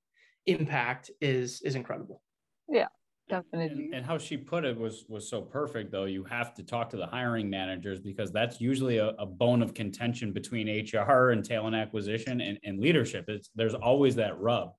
impact 0.46 1.10
is 1.20 1.60
is 1.62 1.74
incredible. 1.74 2.22
Yeah 2.68 2.86
definitely 3.28 3.86
and, 3.86 3.94
and, 3.94 4.06
how 4.06 4.16
she 4.16 4.36
put 4.36 4.64
it 4.64 4.78
was 4.78 5.04
was 5.08 5.28
so 5.28 5.42
perfect 5.42 5.90
though. 5.90 6.04
You 6.04 6.22
have 6.24 6.54
to 6.54 6.62
talk 6.62 6.88
to 6.90 6.96
the 6.96 7.06
hiring 7.06 7.50
managers 7.50 7.98
because 7.98 8.30
that's 8.30 8.60
usually 8.60 8.98
a, 8.98 9.08
a 9.18 9.26
bone 9.26 9.62
of 9.62 9.74
contention 9.74 10.32
between 10.32 10.68
hr 10.68 11.30
and 11.30 11.44
talent 11.44 11.74
acquisition 11.74 12.40
and, 12.40 12.56
and 12.62 12.78
leadership. 12.78 13.24
It's 13.26 13.50
there's 13.56 13.74
always 13.74 14.14
that 14.16 14.38
rub 14.38 14.74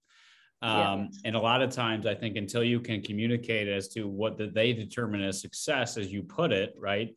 um, 0.61 0.71
yeah. 0.71 1.07
and 1.25 1.35
a 1.35 1.39
lot 1.39 1.61
of 1.61 1.69
times 1.69 2.05
i 2.05 2.15
think 2.15 2.35
until 2.35 2.63
you 2.63 2.79
can 2.79 3.01
communicate 3.01 3.67
as 3.67 3.87
to 3.87 4.07
what 4.07 4.37
the, 4.37 4.47
they 4.47 4.73
determine 4.73 5.21
as 5.21 5.41
success 5.41 5.97
as 5.97 6.11
you 6.11 6.23
put 6.23 6.51
it 6.51 6.73
right 6.79 7.15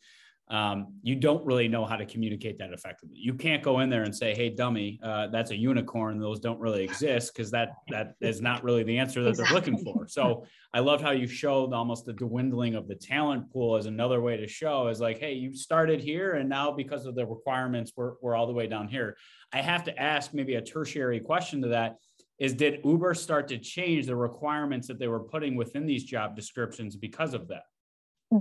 um, 0.50 0.94
you 1.04 1.14
don't 1.14 1.47
really 1.47 1.68
know 1.68 1.85
how 1.85 1.94
to 1.94 2.04
communicate 2.04 2.59
that 2.59 2.73
effectively. 2.73 3.16
You 3.16 3.35
can't 3.35 3.62
go 3.62 3.80
in 3.80 3.88
there 3.88 4.02
and 4.02 4.14
say, 4.14 4.35
"Hey, 4.35 4.49
dummy, 4.49 4.99
uh, 5.00 5.28
that's 5.28 5.52
a 5.52 5.56
unicorn. 5.56 6.18
Those 6.18 6.40
don't 6.40 6.59
really 6.59 6.82
exist," 6.82 7.32
because 7.32 7.52
that 7.52 7.75
that 7.88 8.16
is 8.20 8.42
not 8.42 8.64
really 8.64 8.82
the 8.82 8.99
answer 8.99 9.23
that 9.23 9.30
exactly. 9.30 9.61
they're 9.61 9.73
looking 9.73 9.85
for. 9.85 10.09
So 10.09 10.44
I 10.75 10.80
love 10.80 11.00
how 11.00 11.12
you 11.12 11.28
showed 11.28 11.73
almost 11.73 12.04
the 12.04 12.12
dwindling 12.12 12.75
of 12.75 12.88
the 12.88 12.97
talent 12.97 13.52
pool 13.52 13.76
as 13.76 13.87
another 13.87 14.20
way 14.20 14.37
to 14.38 14.49
show 14.49 14.88
is 14.88 14.99
like, 14.99 15.20
"Hey, 15.20 15.35
you 15.35 15.54
started 15.54 16.00
here, 16.00 16.32
and 16.32 16.49
now 16.49 16.73
because 16.73 17.06
of 17.06 17.14
the 17.14 17.25
requirements, 17.25 17.92
we're 17.94 18.14
we're 18.20 18.35
all 18.35 18.49
the 18.49 18.52
way 18.52 18.66
down 18.66 18.88
here." 18.88 19.16
I 19.52 19.62
have 19.62 19.85
to 19.85 19.97
ask 19.97 20.35
maybe 20.35 20.56
a 20.56 20.62
tertiary 20.62 21.20
question 21.20 21.62
to 21.62 21.68
that 21.68 21.97
is 22.40 22.54
did 22.54 22.80
Uber 22.85 23.14
start 23.14 23.47
to 23.49 23.59
change 23.59 24.06
the 24.06 24.16
requirements 24.16 24.88
that 24.88 24.99
they 24.99 25.09
were 25.09 25.20
putting 25.20 25.56
within 25.56 25.87
these 25.87 26.04
job 26.04 26.35
descriptions 26.35 26.97
because 26.97 27.35
of 27.35 27.47
that? 27.49 27.64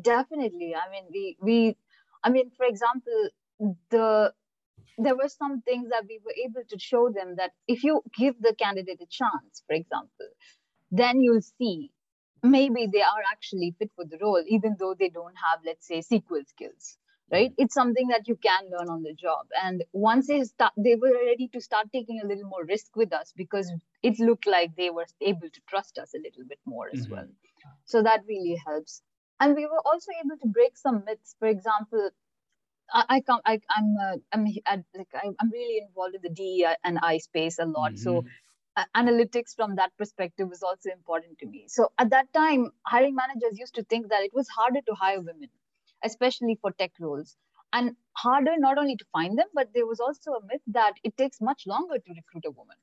Definitely. 0.02 0.74
I 0.74 0.90
mean, 0.90 1.04
we 1.12 1.38
we 1.42 1.78
I 2.24 2.30
mean, 2.30 2.50
for 2.58 2.66
example, 2.66 3.30
the 3.92 4.34
there 4.98 5.16
were 5.16 5.28
some 5.28 5.62
things 5.62 5.90
that 5.90 6.06
we 6.08 6.20
were 6.26 6.36
able 6.46 6.64
to 6.70 6.80
show 6.80 7.10
them 7.10 7.36
that 7.38 7.52
if 7.68 7.84
you 7.84 8.02
give 8.18 8.36
the 8.42 8.56
candidate 8.58 9.02
a 9.02 9.06
chance, 9.06 9.64
for 9.68 9.74
example, 9.74 10.30
then 10.92 11.22
you'll 11.22 11.42
see 11.42 11.92
maybe 12.42 12.88
they 12.92 13.02
are 13.02 13.24
actually 13.32 13.76
fit 13.78 13.92
for 13.96 14.06
the 14.06 14.18
role, 14.22 14.44
even 14.48 14.76
though 14.80 14.96
they 14.98 15.10
don't 15.10 15.36
have, 15.36 15.60
let's 15.66 15.88
say, 15.88 16.00
SQL 16.00 16.48
skills. 16.48 16.98
Right? 17.32 17.54
It's 17.58 17.74
something 17.74 18.08
that 18.08 18.28
you 18.28 18.36
can 18.36 18.70
learn 18.72 18.90
on 18.90 19.04
the 19.04 19.14
job. 19.14 19.46
And 19.64 19.84
once 19.94 20.28
they 20.28 20.44
start, 20.44 20.74
they 20.78 20.96
were 20.96 21.14
ready 21.14 21.48
to 21.54 21.62
start 21.62 21.88
taking 21.94 22.20
a 22.24 22.28
little 22.28 22.50
more 22.50 22.66
risk 22.66 22.96
with 22.96 23.14
us 23.14 23.34
because 23.36 23.72
it 24.02 24.20
looked 24.20 24.48
like 24.48 24.76
they 24.76 24.90
were 24.90 25.06
able 25.22 25.50
to 25.50 25.62
trust 25.68 26.00
us 26.00 26.14
a 26.16 26.18
little 26.18 26.44
bit 26.48 26.60
more 26.66 26.90
as 26.92 27.06
mm-hmm. 27.06 27.14
well. 27.14 27.28
So 27.86 28.02
that 28.02 28.22
really 28.28 28.60
helps 28.66 29.04
and 29.40 29.56
we 29.56 29.66
were 29.66 29.82
also 29.86 30.12
able 30.24 30.38
to 30.38 30.48
break 30.48 30.78
some 30.78 31.04
myths 31.06 31.36
for 31.40 31.48
example 31.48 32.10
i, 32.94 33.06
I 33.10 33.22
come 33.22 33.40
I, 33.46 33.60
i'm 33.76 33.96
uh, 33.98 34.18
i'm 34.34 34.46
at, 34.66 34.84
like 34.96 35.08
I, 35.14 35.28
am 35.28 35.50
really 35.52 35.82
involved 35.88 36.16
in 36.16 36.22
the 36.22 36.30
de 36.30 36.68
and 36.84 37.00
i 37.02 37.18
space 37.18 37.60
a 37.60 37.66
lot 37.66 37.94
mm-hmm. 37.94 38.04
so 38.04 38.26
analytics 38.96 39.56
from 39.56 39.76
that 39.76 39.92
perspective 39.98 40.48
was 40.48 40.64
also 40.64 40.90
important 40.90 41.38
to 41.40 41.48
me 41.48 41.66
so 41.68 41.92
at 41.98 42.12
that 42.12 42.32
time 42.34 42.72
hiring 42.86 43.16
managers 43.16 43.60
used 43.60 43.76
to 43.76 43.84
think 43.84 44.10
that 44.10 44.24
it 44.24 44.32
was 44.34 44.48
harder 44.48 44.80
to 44.88 44.94
hire 44.94 45.20
women 45.20 45.50
especially 46.04 46.58
for 46.62 46.72
tech 46.72 46.92
roles 47.00 47.36
and 47.74 47.96
harder 48.14 48.54
not 48.58 48.78
only 48.78 48.96
to 48.96 49.06
find 49.12 49.38
them 49.38 49.48
but 49.54 49.68
there 49.74 49.86
was 49.86 50.00
also 50.00 50.32
a 50.34 50.46
myth 50.46 50.62
that 50.68 50.94
it 51.04 51.16
takes 51.18 51.40
much 51.42 51.64
longer 51.68 51.96
to 51.96 52.14
recruit 52.14 52.46
a 52.46 52.52
woman. 52.52 52.78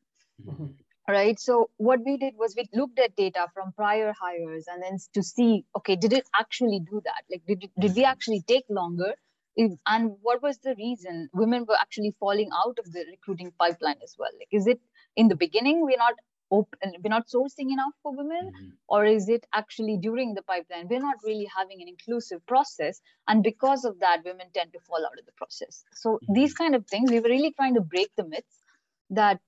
Mm-hmm. 0.45 0.67
Right? 1.09 1.39
So 1.39 1.71
what 1.77 2.01
we 2.05 2.17
did 2.17 2.35
was 2.37 2.55
we 2.57 2.69
looked 2.75 2.99
at 2.99 3.15
data 3.15 3.47
from 3.55 3.73
prior 3.73 4.13
hires 4.21 4.67
and 4.67 4.83
then 4.83 4.99
to 5.15 5.23
see 5.23 5.65
okay 5.77 5.97
did 5.97 6.13
it 6.13 6.27
actually 6.39 6.81
do 6.81 7.01
that? 7.05 7.23
Like 7.31 7.43
did, 7.47 7.65
it, 7.65 7.71
did 7.79 7.95
we 7.95 8.03
mm-hmm. 8.03 8.11
actually 8.11 8.43
take 8.47 8.65
longer? 8.69 9.15
If, 9.59 9.73
and 9.87 10.17
what 10.21 10.43
was 10.43 10.59
the 10.59 10.75
reason? 10.77 11.31
Women 11.33 11.65
were 11.67 11.79
actually 11.81 12.15
falling 12.21 12.51
out 12.53 12.79
of 12.79 12.93
the 12.93 13.05
recruiting 13.11 13.53
pipeline 13.59 13.97
as 14.03 14.17
well. 14.19 14.31
Like 14.39 14.49
is 14.51 14.67
it 14.67 14.81
in 15.17 15.29
the 15.29 15.37
beginning 15.37 15.83
we're 15.83 15.97
not 15.97 16.15
open 16.51 16.93
we're 17.03 17.11
not 17.11 17.27
sourcing 17.27 17.73
enough 17.73 17.93
for 18.03 18.15
women 18.15 18.47
mm-hmm. 18.47 18.69
or 18.89 19.05
is 19.05 19.29
it 19.29 19.45
actually 19.53 19.97
during 19.97 20.35
the 20.35 20.43
pipeline 20.43 20.87
we're 20.89 21.01
not 21.01 21.17
really 21.25 21.49
having 21.57 21.83
an 21.83 21.89
inclusive 21.89 22.45
process 22.47 23.01
and 23.29 23.43
because 23.43 23.85
of 23.85 23.99
that 24.01 24.23
women 24.25 24.47
tend 24.55 24.73
to 24.73 24.79
fall 24.81 25.05
out 25.05 25.19
of 25.19 25.27
the 25.27 25.33
process 25.37 25.85
so 25.93 26.15
mm-hmm. 26.15 26.35
these 26.35 26.55
kind 26.55 26.75
of 26.75 26.87
things 26.87 27.11
we 27.11 27.21
were 27.21 27.29
really 27.29 27.53
trying 27.53 27.75
to 27.75 27.81
break 27.81 28.09
the 28.17 28.25
myths 28.25 28.63
that 29.11 29.41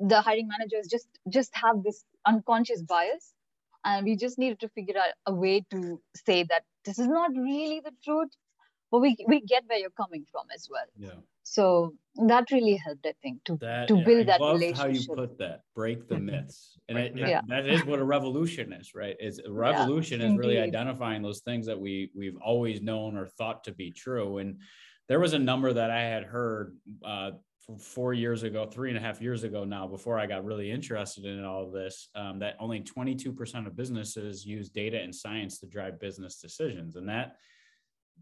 the 0.00 0.20
hiring 0.20 0.48
managers 0.48 0.88
just 0.88 1.08
just 1.28 1.50
have 1.54 1.82
this 1.82 2.04
unconscious 2.26 2.82
bias 2.82 3.32
and 3.84 4.04
we 4.04 4.16
just 4.16 4.38
needed 4.38 4.60
to 4.60 4.68
figure 4.68 4.98
out 4.98 5.12
a 5.26 5.34
way 5.34 5.64
to 5.70 6.00
say 6.14 6.44
that 6.44 6.64
this 6.84 6.98
is 6.98 7.08
not 7.08 7.30
really 7.34 7.80
the 7.80 7.92
truth 8.04 8.30
but 8.92 9.00
we 9.00 9.16
we 9.26 9.40
get 9.40 9.64
where 9.66 9.78
you're 9.78 9.90
coming 9.90 10.24
from 10.30 10.44
as 10.54 10.68
well. 10.70 10.84
Yeah. 10.96 11.20
So 11.42 11.94
that 12.28 12.50
really 12.52 12.76
helped 12.76 13.06
i 13.06 13.14
think 13.22 13.42
to 13.44 13.56
that, 13.56 13.88
to 13.88 13.96
build 14.04 14.20
I 14.20 14.24
that 14.24 14.40
love 14.40 14.60
relationship 14.60 14.78
how 14.78 14.88
you 14.88 15.26
put 15.28 15.38
that. 15.38 15.62
Break 15.74 16.08
the 16.08 16.18
myths. 16.18 16.78
And 16.88 16.98
it, 16.98 17.16
yeah. 17.16 17.40
that 17.48 17.66
is 17.66 17.84
what 17.86 17.98
a 17.98 18.04
revolution 18.04 18.72
is 18.74 18.94
right? 18.94 19.16
Is 19.18 19.40
a 19.44 19.50
revolution 19.50 20.20
yeah, 20.20 20.28
is 20.28 20.36
really 20.36 20.58
identifying 20.58 21.22
those 21.22 21.40
things 21.40 21.66
that 21.66 21.80
we 21.80 22.10
we've 22.14 22.36
always 22.36 22.82
known 22.82 23.16
or 23.16 23.26
thought 23.26 23.64
to 23.64 23.72
be 23.72 23.90
true. 23.90 24.38
And 24.38 24.58
there 25.08 25.18
was 25.18 25.32
a 25.32 25.38
number 25.38 25.72
that 25.72 25.90
i 25.90 26.02
had 26.02 26.24
heard 26.24 26.76
uh, 27.04 27.32
four 27.78 28.12
years 28.12 28.42
ago, 28.42 28.66
three 28.66 28.90
and 28.90 28.98
a 28.98 29.00
half 29.00 29.22
years 29.22 29.44
ago 29.44 29.64
now, 29.64 29.86
before 29.86 30.18
I 30.18 30.26
got 30.26 30.44
really 30.44 30.70
interested 30.70 31.24
in 31.24 31.44
all 31.44 31.64
of 31.64 31.72
this, 31.72 32.08
um, 32.14 32.38
that 32.40 32.56
only 32.58 32.80
22% 32.80 33.66
of 33.66 33.76
businesses 33.76 34.44
use 34.44 34.68
data 34.68 35.00
and 35.00 35.14
science 35.14 35.58
to 35.60 35.66
drive 35.66 36.00
business 36.00 36.36
decisions. 36.36 36.96
And 36.96 37.08
that 37.08 37.36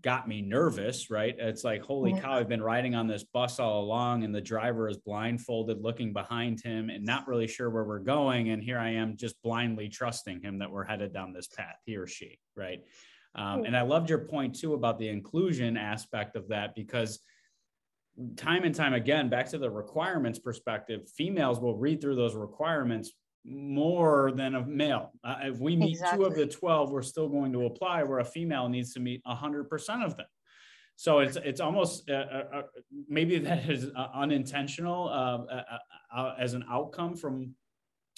got 0.02 0.28
me 0.28 0.40
nervous, 0.40 1.11
right? 1.11 1.35
It's 1.38 1.64
like, 1.64 1.82
holy 1.82 2.18
cow, 2.18 2.32
I've 2.32 2.49
been 2.49 2.62
riding 2.62 2.94
on 2.94 3.06
this 3.06 3.25
bus 3.25 3.59
all 3.59 3.82
along, 3.82 4.25
and 4.25 4.35
the 4.35 4.40
driver 4.40 4.88
is 4.88 4.97
blindfolded, 4.97 5.82
looking 5.82 6.12
behind 6.12 6.61
him 6.62 6.90
and 6.90 7.04
not 7.04 7.28
really 7.28 7.47
sure 7.47 7.70
where 7.70 7.85
we're 7.85 7.99
going. 7.99 8.50
And 8.50 8.62
here 8.62 8.78
I 8.78 8.90
am 8.90 9.16
just 9.16 9.40
blindly 9.42 9.88
trusting 9.88 10.40
him 10.40 10.59
that 10.59 10.70
we're 10.70 10.85
headed 10.85 11.12
down 11.12 11.32
this 11.32 11.49
path, 11.49 11.76
he 11.85 11.97
or 11.97 12.06
she, 12.06 12.38
right? 12.56 12.80
Um, 13.35 13.64
and 13.64 13.76
I 13.76 13.82
loved 13.82 14.09
your 14.09 14.26
point 14.26 14.59
too 14.59 14.75
about 14.75 14.99
the 14.99 15.09
inclusion 15.09 15.76
aspect 15.76 16.35
of 16.35 16.49
that 16.49 16.75
because 16.75 17.20
time 18.37 18.64
and 18.64 18.75
time 18.75 18.94
again, 18.94 19.28
back 19.28 19.49
to 19.50 19.59
the 19.59 19.70
requirements 19.70 20.38
perspective, 20.38 21.02
females 21.16 21.61
will 21.61 21.76
read 21.76 22.00
through 22.00 22.16
those 22.16 22.35
requirements 22.35 23.12
more 23.44 24.32
than 24.32 24.54
a 24.54 24.66
male. 24.66 25.12
Uh, 25.25 25.37
if 25.42 25.59
we 25.59 25.76
meet 25.76 25.92
exactly. 25.92 26.18
two 26.18 26.25
of 26.25 26.35
the 26.35 26.47
12, 26.47 26.90
we're 26.90 27.02
still 27.02 27.28
going 27.28 27.52
to 27.52 27.66
apply 27.66 28.02
where 28.02 28.18
a 28.18 28.25
female 28.25 28.68
needs 28.68 28.92
to 28.94 29.00
meet 29.00 29.23
100% 29.25 30.04
of 30.04 30.16
them. 30.16 30.26
So 30.97 31.20
it's 31.20 31.37
it's 31.37 31.62
almost 31.62 32.11
uh, 32.11 32.12
uh, 32.12 32.44
uh 32.52 32.62
maybe 33.09 33.38
that 33.38 33.70
is 33.70 33.87
uh, 33.97 34.09
unintentional 34.12 35.09
uh, 35.09 36.35
as 36.38 36.52
an 36.52 36.62
outcome 36.68 37.16
from 37.16 37.54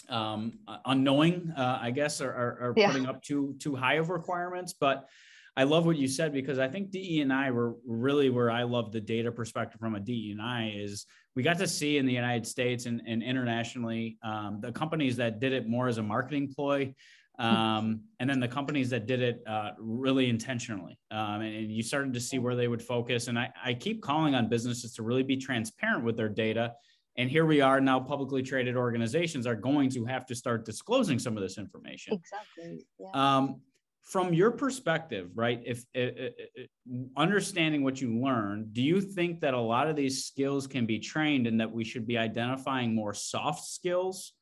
um, 0.08 0.58
unknowing, 0.84 1.52
uh, 1.56 1.78
I 1.80 1.92
guess, 1.92 2.20
are, 2.20 2.32
are, 2.32 2.58
are 2.60 2.74
yeah. 2.76 2.88
putting 2.88 3.06
up 3.06 3.22
too 3.22 3.54
too 3.60 3.76
high 3.76 3.94
of 3.94 4.10
requirements. 4.10 4.74
But 4.78 5.08
I 5.56 5.64
love 5.64 5.84
what 5.84 5.96
you 5.96 6.08
said 6.08 6.32
because 6.32 6.58
I 6.58 6.68
think 6.68 6.90
DE 6.90 7.20
and 7.20 7.32
I 7.32 7.50
were 7.50 7.74
really 7.86 8.30
where 8.30 8.50
I 8.50 8.62
love 8.62 8.90
the 8.90 9.00
data 9.00 9.30
perspective 9.30 9.78
from 9.78 9.94
a 9.94 10.00
DE 10.00 10.30
and 10.32 10.40
I 10.40 10.72
is 10.74 11.06
we 11.36 11.42
got 11.42 11.58
to 11.58 11.68
see 11.68 11.98
in 11.98 12.06
the 12.06 12.12
United 12.12 12.46
States 12.46 12.86
and, 12.86 13.02
and 13.06 13.22
internationally 13.22 14.18
um, 14.22 14.58
the 14.60 14.72
companies 14.72 15.16
that 15.16 15.40
did 15.40 15.52
it 15.52 15.68
more 15.68 15.88
as 15.88 15.98
a 15.98 16.02
marketing 16.02 16.52
ploy. 16.54 16.94
Um, 17.38 18.02
and 18.20 18.28
then 18.28 18.40
the 18.40 18.48
companies 18.48 18.90
that 18.90 19.06
did 19.06 19.20
it 19.20 19.42
uh, 19.46 19.72
really 19.78 20.28
intentionally. 20.28 20.98
Um, 21.10 21.42
and, 21.42 21.54
and, 21.54 21.72
you 21.72 21.82
started 21.82 22.14
to 22.14 22.20
see 22.20 22.38
where 22.38 22.54
they 22.54 22.68
would 22.68 22.82
focus. 22.82 23.28
And 23.28 23.38
I, 23.38 23.50
I 23.62 23.74
keep 23.74 24.02
calling 24.02 24.34
on 24.34 24.48
businesses 24.48 24.94
to 24.94 25.02
really 25.02 25.22
be 25.22 25.36
transparent 25.36 26.04
with 26.04 26.16
their 26.16 26.28
data. 26.28 26.74
And 27.16 27.30
here 27.30 27.44
we 27.44 27.60
are 27.60 27.80
now, 27.80 28.00
publicly 28.00 28.42
traded 28.42 28.76
organizations 28.76 29.46
are 29.46 29.54
going 29.54 29.90
to 29.90 30.04
have 30.06 30.24
to 30.26 30.34
start 30.34 30.64
disclosing 30.64 31.18
some 31.18 31.36
of 31.36 31.42
this 31.42 31.58
information. 31.58 32.14
Exactly. 32.14 32.86
Yeah. 32.98 33.10
Um, 33.12 33.60
from 34.02 34.34
your 34.34 34.50
perspective, 34.50 35.30
right? 35.34 35.62
If, 35.64 35.84
if, 35.94 36.34
if, 36.54 36.68
understanding 37.16 37.82
what 37.84 38.00
you 38.00 38.20
learn, 38.20 38.68
do 38.72 38.82
you 38.82 39.00
think 39.00 39.40
that 39.40 39.54
a 39.54 39.60
lot 39.60 39.88
of 39.88 39.96
these 39.96 40.24
skills 40.24 40.66
can 40.66 40.86
be 40.86 40.98
trained, 40.98 41.46
and 41.46 41.60
that 41.60 41.70
we 41.70 41.84
should 41.84 42.06
be 42.06 42.18
identifying 42.18 42.94
more 42.94 43.14
soft 43.14 43.64
skills 43.64 44.32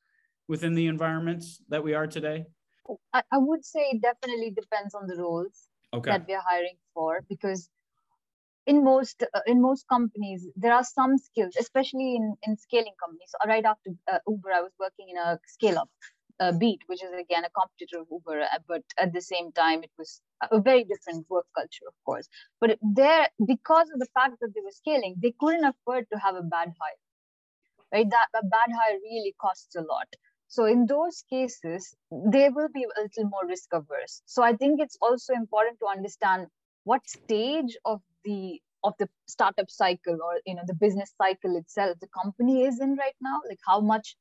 within 0.48 0.74
the 0.74 0.86
environments 0.86 1.62
that 1.68 1.84
we 1.84 1.94
are 1.94 2.06
today? 2.06 2.44
I, 3.12 3.22
I 3.30 3.38
would 3.38 3.64
say 3.64 3.80
it 3.92 4.02
definitely 4.02 4.50
depends 4.50 4.94
on 4.94 5.06
the 5.06 5.16
roles 5.16 5.68
okay. 5.94 6.10
that 6.10 6.26
we 6.26 6.34
are 6.34 6.42
hiring 6.44 6.78
for, 6.94 7.24
because 7.28 7.68
in 8.66 8.82
most 8.82 9.22
uh, 9.22 9.40
in 9.46 9.60
most 9.60 9.86
companies 9.88 10.48
there 10.56 10.72
are 10.72 10.84
some 10.84 11.18
skills, 11.18 11.54
especially 11.58 12.16
in 12.16 12.34
in 12.46 12.56
scaling 12.56 12.94
companies. 12.98 13.32
Right 13.46 13.64
after 13.64 13.90
uh, 14.10 14.18
Uber, 14.26 14.52
I 14.52 14.60
was 14.60 14.72
working 14.78 15.08
in 15.10 15.16
a 15.16 15.38
scale 15.46 15.78
up 15.78 15.90
uh, 16.40 16.52
Beat, 16.52 16.80
which 16.86 17.02
is 17.04 17.12
again 17.12 17.44
a 17.44 17.50
competitor 17.50 18.00
of 18.00 18.08
Uber, 18.10 18.40
uh, 18.42 18.58
but 18.68 18.82
at 18.98 19.12
the 19.12 19.20
same 19.22 19.52
time, 19.52 19.82
it 19.84 19.90
was 19.98 20.20
a 20.50 20.60
very 20.60 20.84
different 20.84 21.26
work 21.30 21.46
culture, 21.56 21.86
of 21.88 21.94
course. 22.04 22.28
But 22.60 22.78
there, 22.82 23.28
because 23.46 23.90
of 23.90 24.00
the 24.00 24.08
fact 24.14 24.36
that 24.40 24.52
they 24.54 24.60
were 24.62 24.72
scaling, 24.72 25.16
they 25.22 25.34
couldn't 25.40 25.64
afford 25.64 26.06
to 26.12 26.18
have 26.18 26.36
a 26.36 26.42
bad 26.42 26.68
hire, 26.80 27.00
right? 27.92 28.08
That 28.10 28.28
a 28.34 28.44
bad 28.46 28.70
hire 28.74 28.98
really 29.02 29.34
costs 29.40 29.74
a 29.76 29.82
lot. 29.82 30.08
So 30.48 30.64
in 30.64 30.86
those 30.86 31.22
cases, 31.30 31.94
they 32.10 32.48
will 32.48 32.68
be 32.74 32.84
a 32.84 33.00
little 33.02 33.30
more 33.30 33.46
risk 33.46 33.68
averse. 33.72 34.22
So 34.26 34.42
I 34.42 34.54
think 34.56 34.80
it's 34.80 34.98
also 35.00 35.32
important 35.34 35.78
to 35.80 35.86
understand 35.86 36.48
what 36.84 37.08
stage 37.08 37.76
of 37.84 38.00
the 38.24 38.60
of 38.82 38.94
the 38.98 39.08
startup 39.26 39.70
cycle 39.70 40.18
or 40.24 40.40
you 40.46 40.54
know 40.54 40.62
the 40.66 40.74
business 40.74 41.12
cycle 41.20 41.54
itself 41.56 41.98
the 42.00 42.08
company 42.08 42.64
is 42.64 42.80
in 42.80 42.96
right 42.96 43.14
now 43.20 43.38
like 43.46 43.58
how 43.66 43.78
much 43.78 44.16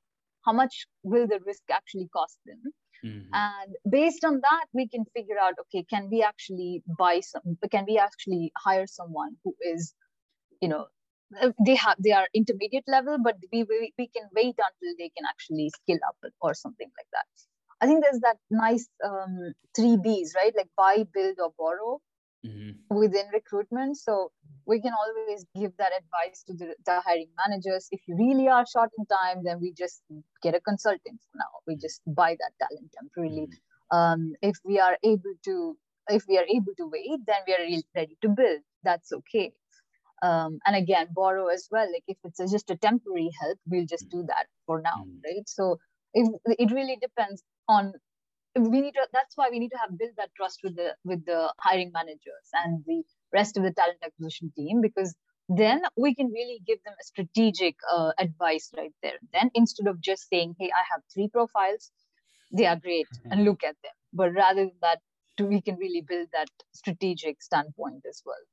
how 0.45 0.53
much 0.53 0.85
will 1.03 1.27
the 1.27 1.39
risk 1.45 1.63
actually 1.71 2.07
cost 2.15 2.37
them 2.45 2.61
mm-hmm. 3.05 3.27
and 3.33 3.75
based 3.89 4.23
on 4.23 4.39
that 4.41 4.65
we 4.73 4.87
can 4.87 5.05
figure 5.15 5.39
out 5.41 5.53
okay 5.59 5.85
can 5.89 6.09
we 6.09 6.23
actually 6.23 6.83
buy 6.97 7.19
some 7.19 7.57
can 7.71 7.85
we 7.87 7.97
actually 7.97 8.51
hire 8.57 8.87
someone 8.87 9.35
who 9.43 9.53
is 9.73 9.93
you 10.61 10.69
know 10.69 10.85
they 11.65 11.75
have 11.75 11.95
they 12.03 12.11
are 12.11 12.27
intermediate 12.33 12.83
level 12.87 13.17
but 13.23 13.35
we, 13.53 13.63
we, 13.63 13.93
we 13.97 14.07
can 14.07 14.27
wait 14.35 14.55
until 14.57 14.95
they 14.97 15.11
can 15.15 15.25
actually 15.29 15.69
skill 15.81 15.99
up 16.07 16.15
or 16.41 16.53
something 16.53 16.89
like 16.97 17.07
that 17.13 17.27
i 17.81 17.85
think 17.85 18.03
there's 18.03 18.21
that 18.21 18.37
nice 18.49 18.87
um, 19.05 19.53
three 19.75 19.97
b's 20.03 20.33
right 20.35 20.53
like 20.57 20.69
buy 20.75 21.05
build 21.13 21.37
or 21.39 21.51
borrow 21.57 21.99
mm-hmm. 22.45 22.95
within 22.95 23.25
recruitment. 23.33 23.97
So 23.97 24.31
we 24.69 24.79
can 24.79 24.93
always 24.93 25.45
give 25.59 25.71
that 25.77 25.91
advice 25.97 26.43
to 26.47 26.53
the, 26.53 26.75
the, 26.85 27.01
hiring 27.01 27.29
managers. 27.43 27.87
If 27.91 28.01
you 28.07 28.15
really 28.15 28.47
are 28.47 28.65
short 28.71 28.91
in 28.99 29.05
time, 29.07 29.43
then 29.43 29.59
we 29.59 29.73
just 29.73 30.03
get 30.43 30.53
a 30.53 30.61
consultant 30.61 31.19
for 31.25 31.37
now. 31.37 31.53
We 31.65 31.75
just 31.75 32.01
buy 32.05 32.37
that 32.41 32.53
talent 32.61 32.93
temporarily. 32.97 33.47
Mm-hmm. 33.47 33.97
Um, 33.97 34.33
if 34.43 34.57
we 34.63 34.79
are 34.79 34.95
able 35.03 35.33
to, 35.45 35.75
if 36.09 36.23
we 36.29 36.37
are 36.37 36.45
able 36.45 36.73
to 36.77 36.89
wait, 36.93 37.19
then 37.25 37.41
we 37.47 37.53
are 37.55 37.65
really 37.65 37.83
ready 37.95 38.15
to 38.21 38.29
build. 38.29 38.59
That's 38.83 39.11
okay. 39.11 39.53
Um, 40.21 40.59
and 40.67 40.75
again, 40.75 41.07
borrow 41.15 41.47
as 41.47 41.67
well. 41.71 41.87
Like 41.91 42.03
if 42.07 42.17
it's 42.23 42.39
a, 42.39 42.47
just 42.47 42.69
a 42.69 42.77
temporary 42.77 43.31
help, 43.41 43.57
we'll 43.65 43.87
just 43.87 44.07
do 44.09 44.23
that 44.27 44.45
for 44.67 44.81
now, 44.81 45.01
mm-hmm. 45.01 45.25
right? 45.25 45.47
So 45.47 45.79
if, 46.13 46.27
it 46.45 46.71
really 46.71 46.97
depends 47.01 47.41
on 47.67 47.93
we 48.55 48.81
need 48.81 48.93
to 48.93 49.07
that's 49.13 49.37
why 49.37 49.47
we 49.51 49.59
need 49.59 49.69
to 49.69 49.77
have 49.77 49.97
built 49.97 50.11
that 50.17 50.29
trust 50.35 50.59
with 50.63 50.75
the 50.75 50.95
with 51.03 51.23
the 51.25 51.53
hiring 51.59 51.91
managers 51.93 52.47
and 52.53 52.83
the 52.85 53.03
rest 53.33 53.57
of 53.57 53.63
the 53.63 53.71
talent 53.71 53.97
acquisition 54.03 54.51
team 54.55 54.81
because 54.81 55.15
then 55.47 55.81
we 55.97 56.13
can 56.13 56.27
really 56.27 56.61
give 56.65 56.77
them 56.83 56.93
a 56.99 57.03
strategic 57.03 57.75
uh, 57.91 58.11
advice 58.19 58.71
right 58.77 58.93
there. 59.01 59.17
Then 59.33 59.49
instead 59.55 59.87
of 59.87 59.99
just 59.99 60.29
saying 60.29 60.55
hey 60.59 60.69
i 60.73 60.83
have 60.91 61.01
three 61.13 61.27
profiles 61.27 61.91
they 62.51 62.65
are 62.65 62.75
great 62.75 63.07
mm-hmm. 63.13 63.31
and 63.31 63.45
look 63.45 63.63
at 63.63 63.75
them. 63.83 63.91
But 64.13 64.33
rather 64.33 64.65
than 64.65 64.71
that 64.81 64.99
we 65.39 65.61
can 65.61 65.77
really 65.77 66.01
build 66.01 66.27
that 66.33 66.49
strategic 66.73 67.41
standpoint 67.41 68.03
as 68.07 68.21
well. 68.25 68.43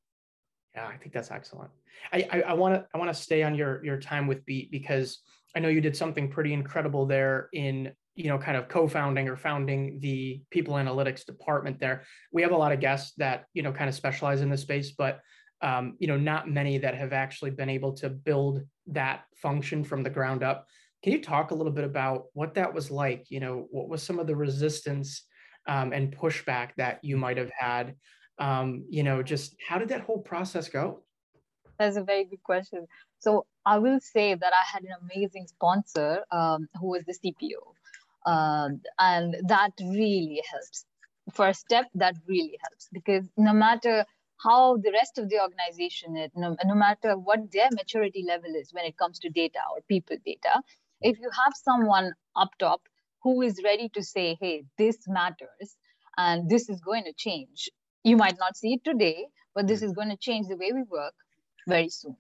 Yeah 0.74 0.86
i 0.86 0.96
think 0.96 1.12
that's 1.12 1.30
excellent. 1.30 1.70
I 2.12 2.42
I 2.52 2.54
want 2.54 2.74
to 2.74 2.86
i 2.94 2.98
want 2.98 3.10
to 3.14 3.22
stay 3.28 3.42
on 3.42 3.54
your 3.54 3.84
your 3.84 3.98
time 3.98 4.26
with 4.26 4.44
beat 4.46 4.70
because 4.70 5.20
i 5.54 5.58
know 5.60 5.68
you 5.68 5.80
did 5.80 5.96
something 5.96 6.30
pretty 6.30 6.52
incredible 6.52 7.06
there 7.06 7.48
in 7.52 7.92
you 8.16 8.28
know, 8.28 8.38
kind 8.38 8.56
of 8.56 8.68
co-founding 8.68 9.28
or 9.28 9.36
founding 9.36 10.00
the 10.00 10.42
people 10.50 10.74
analytics 10.74 11.24
department 11.24 11.78
there. 11.78 12.04
We 12.32 12.42
have 12.42 12.52
a 12.52 12.56
lot 12.56 12.72
of 12.72 12.80
guests 12.80 13.12
that, 13.18 13.44
you 13.52 13.62
know, 13.62 13.72
kind 13.72 13.88
of 13.88 13.94
specialize 13.94 14.40
in 14.40 14.50
this 14.50 14.62
space, 14.62 14.92
but 14.92 15.20
um, 15.62 15.96
you 15.98 16.06
know, 16.06 16.16
not 16.16 16.50
many 16.50 16.78
that 16.78 16.94
have 16.94 17.12
actually 17.12 17.50
been 17.50 17.70
able 17.70 17.92
to 17.94 18.10
build 18.10 18.62
that 18.88 19.24
function 19.36 19.84
from 19.84 20.02
the 20.02 20.10
ground 20.10 20.42
up. 20.42 20.66
Can 21.02 21.12
you 21.12 21.22
talk 21.22 21.50
a 21.50 21.54
little 21.54 21.72
bit 21.72 21.84
about 21.84 22.24
what 22.32 22.54
that 22.54 22.72
was 22.72 22.90
like? 22.90 23.26
You 23.30 23.40
know, 23.40 23.66
what 23.70 23.88
was 23.88 24.02
some 24.02 24.18
of 24.18 24.26
the 24.26 24.36
resistance 24.36 25.24
um, 25.66 25.92
and 25.92 26.16
pushback 26.16 26.70
that 26.76 27.00
you 27.02 27.16
might 27.16 27.36
have 27.36 27.50
had? 27.58 27.94
Um, 28.38 28.84
you 28.90 29.02
know, 29.02 29.22
just 29.22 29.56
how 29.66 29.78
did 29.78 29.88
that 29.88 30.02
whole 30.02 30.20
process 30.20 30.68
go? 30.68 31.02
That's 31.78 31.96
a 31.96 32.04
very 32.04 32.24
good 32.24 32.42
question. 32.42 32.86
So 33.18 33.46
I 33.64 33.78
will 33.78 34.00
say 34.00 34.34
that 34.34 34.52
I 34.52 34.64
had 34.72 34.82
an 34.84 34.94
amazing 35.02 35.46
sponsor 35.46 36.24
um, 36.30 36.68
who 36.80 36.88
was 36.88 37.02
the 37.06 37.14
CPO. 37.14 37.75
Uh, 38.26 38.70
and 38.98 39.36
that 39.46 39.70
really 39.80 40.42
helps. 40.50 40.84
First 41.32 41.60
step, 41.60 41.86
that 41.94 42.14
really 42.28 42.58
helps 42.62 42.88
because 42.92 43.24
no 43.36 43.52
matter 43.52 44.04
how 44.42 44.76
the 44.76 44.92
rest 44.92 45.18
of 45.18 45.28
the 45.28 45.40
organization 45.40 46.16
is, 46.16 46.30
no, 46.36 46.56
no 46.64 46.74
matter 46.74 47.16
what 47.16 47.50
their 47.52 47.68
maturity 47.72 48.24
level 48.26 48.54
is 48.54 48.72
when 48.72 48.84
it 48.84 48.96
comes 48.96 49.18
to 49.20 49.30
data 49.30 49.58
or 49.72 49.80
people 49.88 50.16
data, 50.24 50.60
if 51.00 51.18
you 51.18 51.30
have 51.44 51.52
someone 51.54 52.12
up 52.36 52.50
top 52.58 52.82
who 53.22 53.42
is 53.42 53.60
ready 53.64 53.88
to 53.90 54.02
say, 54.02 54.36
hey, 54.40 54.64
this 54.78 54.98
matters 55.08 55.76
and 56.16 56.48
this 56.48 56.68
is 56.68 56.80
going 56.80 57.04
to 57.04 57.12
change, 57.12 57.70
you 58.04 58.16
might 58.16 58.38
not 58.38 58.56
see 58.56 58.74
it 58.74 58.84
today, 58.84 59.26
but 59.54 59.66
this 59.66 59.82
is 59.82 59.92
going 59.92 60.10
to 60.10 60.16
change 60.16 60.46
the 60.48 60.56
way 60.56 60.72
we 60.72 60.82
work 60.84 61.14
very 61.66 61.88
soon. 61.88 62.16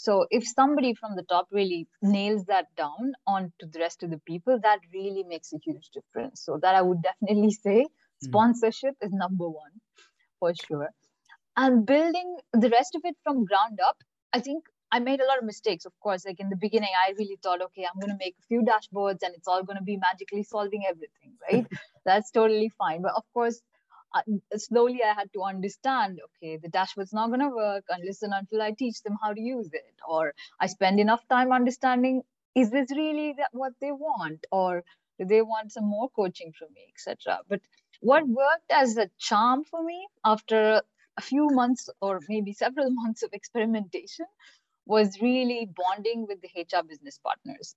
So 0.00 0.26
if 0.30 0.46
somebody 0.48 0.94
from 0.94 1.14
the 1.14 1.24
top 1.24 1.48
really 1.52 1.86
nails 2.00 2.46
that 2.46 2.74
down 2.74 3.12
onto 3.26 3.66
the 3.70 3.80
rest 3.80 4.02
of 4.02 4.10
the 4.10 4.20
people, 4.26 4.58
that 4.62 4.78
really 4.94 5.24
makes 5.24 5.52
a 5.52 5.58
huge 5.62 5.90
difference. 5.90 6.42
So 6.42 6.58
that 6.62 6.74
I 6.74 6.80
would 6.80 7.02
definitely 7.02 7.50
say 7.66 7.80
hmm. 7.82 8.26
sponsorship 8.28 8.94
mm. 8.94 9.06
is 9.06 9.12
number 9.12 9.46
one 9.46 9.74
for 10.38 10.54
sure. 10.54 10.88
And 11.54 11.84
building 11.84 12.38
the 12.54 12.70
rest 12.70 12.94
of 12.94 13.02
it 13.04 13.16
from 13.22 13.44
ground 13.44 13.78
up, 13.86 13.98
I 14.32 14.40
think 14.40 14.64
I 14.90 15.00
made 15.00 15.20
a 15.20 15.26
lot 15.26 15.38
of 15.38 15.44
mistakes, 15.44 15.84
of 15.84 15.92
course. 16.00 16.24
Like 16.24 16.40
in 16.40 16.48
the 16.48 16.56
beginning, 16.56 16.94
I 17.06 17.12
really 17.18 17.38
thought, 17.42 17.60
okay, 17.60 17.84
I'm 17.84 18.00
going 18.00 18.10
to 18.10 18.24
make 18.24 18.36
a 18.40 18.46
few 18.46 18.62
dashboards 18.62 19.22
and 19.22 19.34
it's 19.34 19.46
all 19.46 19.62
going 19.62 19.76
to 19.76 19.84
be 19.84 19.98
magically 19.98 20.44
solving 20.44 20.84
everything, 20.88 21.34
right? 21.50 21.66
That's 22.06 22.30
totally 22.30 22.70
fine. 22.78 23.02
But 23.02 23.12
of 23.16 23.24
course, 23.34 23.60
slowly 24.56 25.02
I 25.04 25.14
had 25.14 25.32
to 25.34 25.42
understand, 25.42 26.20
okay, 26.26 26.56
the 26.56 26.68
dashboard's 26.68 27.12
not 27.12 27.28
going 27.28 27.40
to 27.40 27.48
work 27.48 27.84
unless 27.88 28.22
and 28.22 28.32
until 28.34 28.62
I 28.62 28.72
teach 28.72 29.02
them 29.02 29.16
how 29.22 29.32
to 29.32 29.40
use 29.40 29.70
it, 29.72 29.94
or 30.08 30.34
I 30.60 30.66
spend 30.66 31.00
enough 31.00 31.26
time 31.28 31.52
understanding, 31.52 32.22
is 32.54 32.70
this 32.70 32.90
really 32.90 33.34
that 33.38 33.50
what 33.52 33.72
they 33.80 33.92
want, 33.92 34.46
or 34.50 34.82
do 35.18 35.24
they 35.26 35.42
want 35.42 35.72
some 35.72 35.84
more 35.84 36.08
coaching 36.10 36.52
from 36.58 36.68
me, 36.74 36.92
etc. 36.94 37.40
But 37.48 37.60
what 38.00 38.26
worked 38.26 38.70
as 38.70 38.96
a 38.96 39.10
charm 39.18 39.64
for 39.64 39.82
me 39.82 40.08
after 40.24 40.82
a 41.16 41.22
few 41.22 41.48
months 41.50 41.88
or 42.00 42.20
maybe 42.28 42.52
several 42.52 42.90
months 43.02 43.22
of 43.22 43.30
experimentation 43.32 44.26
was 44.86 45.20
really 45.20 45.70
bonding 45.76 46.26
with 46.26 46.40
the 46.40 46.50
HR 46.56 46.82
business 46.82 47.18
partners. 47.18 47.76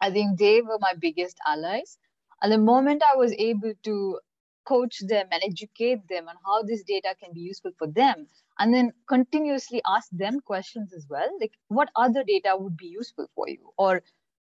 I 0.00 0.10
think 0.10 0.38
they 0.38 0.60
were 0.62 0.78
my 0.78 0.94
biggest 0.98 1.38
allies. 1.46 1.98
And 2.42 2.52
the 2.52 2.58
moment 2.58 3.02
I 3.02 3.16
was 3.16 3.32
able 3.32 3.72
to 3.84 4.20
coach 4.66 4.98
them 5.06 5.26
and 5.30 5.42
educate 5.44 6.06
them 6.08 6.28
on 6.28 6.34
how 6.44 6.62
this 6.62 6.82
data 6.82 7.14
can 7.22 7.32
be 7.32 7.40
useful 7.40 7.72
for 7.78 7.86
them 7.86 8.26
and 8.58 8.74
then 8.74 8.92
continuously 9.08 9.80
ask 9.86 10.08
them 10.12 10.40
questions 10.40 10.92
as 10.92 11.06
well 11.08 11.28
like 11.40 11.52
what 11.68 11.88
other 11.96 12.24
data 12.24 12.54
would 12.58 12.76
be 12.76 12.86
useful 12.86 13.26
for 13.34 13.48
you? 13.48 13.72
Or 13.78 14.02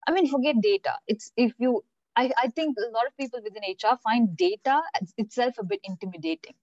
i 0.08 0.12
mean 0.12 0.28
forget 0.30 0.56
data. 0.62 0.94
It's 1.08 1.32
if 1.38 1.54
you 1.58 1.84
i, 2.16 2.32
I 2.38 2.48
think 2.48 2.78
a 2.78 2.92
lot 2.92 3.08
of 3.08 3.18
people 3.18 3.40
within 3.44 3.64
hr 3.74 3.96
find 4.04 4.36
data 4.38 4.82
itself 5.18 5.56
a 5.60 5.64
bit 5.64 5.80
intimidating 5.84 6.56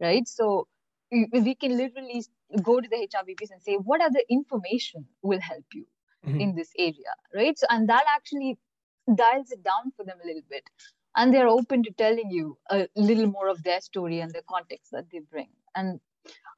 right? 0.00 0.26
So 0.26 0.66
we 1.12 1.54
can 1.54 1.76
literally 1.76 2.24
go 2.62 2.80
to 2.80 2.88
the 2.88 2.96
hr 2.96 3.24
vps 3.28 3.50
and 3.50 3.62
say 3.62 3.74
what 3.74 4.00
other 4.00 4.20
information 4.28 5.06
will 5.22 5.40
help 5.40 5.64
you 5.72 5.86
mm-hmm. 6.26 6.40
in 6.40 6.54
this 6.54 6.70
area? 6.78 7.14
Right? 7.34 7.58
So 7.58 7.66
and 7.70 7.88
that 7.88 8.04
actually 8.14 8.58
dials 9.14 9.50
it 9.50 9.62
down 9.62 9.92
for 9.96 10.04
them 10.04 10.18
a 10.22 10.26
little 10.26 10.42
bit 10.48 10.64
and 11.16 11.34
they're 11.34 11.48
open 11.48 11.82
to 11.82 11.90
telling 11.92 12.30
you 12.30 12.56
a 12.70 12.88
little 12.96 13.26
more 13.26 13.48
of 13.48 13.62
their 13.62 13.80
story 13.80 14.20
and 14.20 14.32
the 14.32 14.42
context 14.48 14.92
that 14.92 15.06
they 15.12 15.20
bring. 15.30 15.48
And 15.74 16.00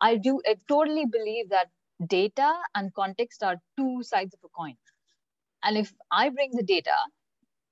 i 0.01 0.17
do 0.17 0.41
i 0.47 0.57
totally 0.69 1.07
believe 1.07 1.49
that 1.51 1.69
data 2.09 2.53
and 2.75 2.93
context 2.95 3.43
are 3.43 3.57
two 3.77 4.03
sides 4.03 4.35
of 4.35 4.41
a 4.45 4.49
coin. 4.49 4.77
And 5.63 5.77
if 5.77 5.93
i 6.11 6.29
bring 6.29 6.51
the 6.53 6.63
data 6.63 6.97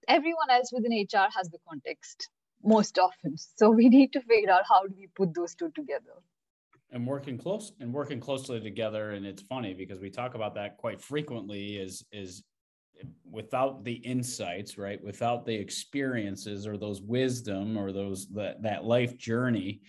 everyone 0.09 0.51
else 0.51 0.71
within 0.73 0.93
hr 0.93 1.29
has 1.37 1.49
the 1.51 1.59
context 1.69 2.29
most 2.63 2.99
often. 2.99 3.37
So 3.57 3.71
we 3.71 3.89
need 3.89 4.13
to 4.13 4.21
figure 4.21 4.51
out 4.51 4.65
how 4.69 4.83
do 4.87 4.95
we 4.97 5.09
put 5.15 5.35
those 5.35 5.55
two 5.55 5.71
together. 5.71 6.13
And 6.93 7.07
working 7.07 7.39
close 7.39 7.73
and 7.81 7.93
working 7.93 8.21
closely 8.21 8.61
together 8.61 9.13
and 9.13 9.25
it's 9.25 9.43
funny 9.43 9.75
because 9.75 10.01
we 10.01 10.11
talk 10.11 10.35
about 10.35 10.55
that 10.55 10.77
quite 10.77 11.01
frequently 11.01 11.77
is 11.77 12.05
is 12.13 12.43
without 13.31 13.85
the 13.85 13.95
insights 13.95 14.79
right 14.79 15.03
without 15.03 15.47
the 15.47 15.55
experiences 15.55 16.67
or 16.67 16.77
those 16.77 17.01
wisdom 17.03 17.77
or 17.77 17.93
those 17.93 18.29
that, 18.29 18.63
that 18.63 18.85
life 18.85 19.17
journey 19.17 19.81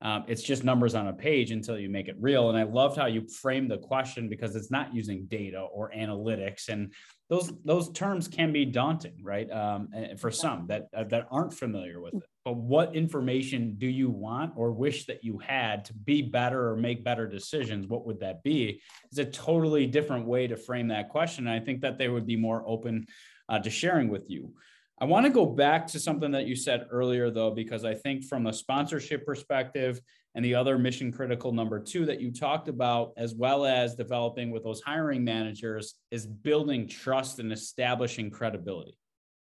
um, 0.00 0.24
it's 0.28 0.42
just 0.42 0.62
numbers 0.62 0.94
on 0.94 1.08
a 1.08 1.12
page 1.12 1.50
until 1.50 1.76
you 1.76 1.88
make 1.88 2.08
it 2.08 2.16
real. 2.20 2.50
And 2.50 2.58
i 2.58 2.62
loved 2.62 2.96
how 2.96 3.06
you 3.06 3.26
framed 3.28 3.70
the 3.70 3.78
question 3.78 4.28
because 4.28 4.54
it's 4.54 4.70
not 4.70 4.94
using 4.94 5.26
data 5.26 5.60
or 5.60 5.90
analytics. 5.90 6.68
And 6.68 6.92
those 7.28 7.52
those 7.64 7.90
terms 7.92 8.28
can 8.28 8.52
be 8.52 8.64
daunting 8.64 9.22
right 9.22 9.50
um, 9.50 9.88
for 10.18 10.30
some 10.30 10.66
that 10.68 10.86
uh, 10.96 11.04
that 11.04 11.26
aren't 11.30 11.52
familiar 11.52 12.00
with 12.00 12.14
it 12.14 12.22
but 12.48 12.56
what 12.56 12.96
information 12.96 13.74
do 13.76 13.86
you 13.86 14.08
want 14.08 14.54
or 14.56 14.72
wish 14.72 15.04
that 15.04 15.22
you 15.22 15.36
had 15.36 15.84
to 15.84 15.92
be 15.92 16.22
better 16.22 16.70
or 16.70 16.76
make 16.76 17.04
better 17.04 17.26
decisions? 17.26 17.86
What 17.86 18.06
would 18.06 18.20
that 18.20 18.42
be? 18.42 18.80
It's 19.10 19.18
a 19.18 19.26
totally 19.26 19.86
different 19.86 20.24
way 20.24 20.46
to 20.46 20.56
frame 20.56 20.88
that 20.88 21.10
question. 21.10 21.46
And 21.46 21.54
i 21.54 21.62
think 21.62 21.82
that 21.82 21.98
they 21.98 22.08
would 22.08 22.24
be 22.24 22.36
more 22.36 22.64
open 22.66 23.06
uh, 23.50 23.58
to 23.58 23.68
sharing 23.68 24.08
with 24.08 24.30
you. 24.30 24.54
I 24.98 25.04
want 25.04 25.26
to 25.26 25.30
go 25.30 25.44
back 25.44 25.88
to 25.88 26.00
something 26.00 26.30
that 26.30 26.46
you 26.46 26.56
said 26.56 26.86
earlier 26.90 27.30
though 27.30 27.50
because 27.50 27.84
i 27.84 27.94
think 27.94 28.24
from 28.24 28.46
a 28.46 28.52
sponsorship 28.52 29.26
perspective 29.26 30.00
and 30.34 30.42
the 30.42 30.54
other 30.54 30.78
mission 30.78 31.12
critical 31.12 31.52
number 31.52 31.78
two 31.78 32.06
that 32.06 32.20
you 32.20 32.32
talked 32.32 32.68
about 32.68 33.12
as 33.18 33.34
well 33.34 33.66
as 33.66 33.94
developing 33.94 34.50
with 34.50 34.64
those 34.64 34.80
hiring 34.80 35.22
managers 35.22 35.94
is 36.10 36.26
building 36.26 36.88
trust 36.88 37.38
and 37.40 37.52
establishing 37.52 38.30
credibility 38.30 38.96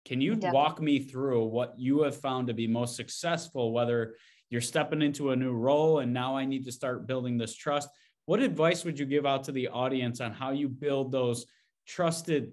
can 0.05 0.21
you 0.21 0.35
Definitely. 0.35 0.55
walk 0.55 0.81
me 0.81 0.99
through 0.99 1.45
what 1.47 1.75
you 1.79 2.03
have 2.03 2.17
found 2.17 2.49
to 2.49 2.55
be 2.55 2.67
most 2.67 2.97
successful, 2.97 3.73
whether 3.73 4.17
you're 4.51 4.61
stepping 4.61 5.03
into 5.03 5.31
a 5.31 5.37
new 5.37 5.53
role 5.53 6.01
and 6.01 6.13
now 6.13 6.37
I 6.37 6.45
need 6.45 6.65
to 6.67 6.73
start 6.73 7.07
building 7.07 7.39
this 7.39 7.55
trust? 7.55 7.89
What 8.27 8.41
advice 8.41 8.85
would 8.85 8.99
you 8.99 9.07
give 9.07 9.27
out 9.27 9.45
to 9.45 9.53
the 9.53 9.69
audience 9.69 10.21
on 10.21 10.33
how 10.33 10.51
you 10.51 10.69
build 10.69 11.13
those 11.13 11.47
trusted, 11.87 12.53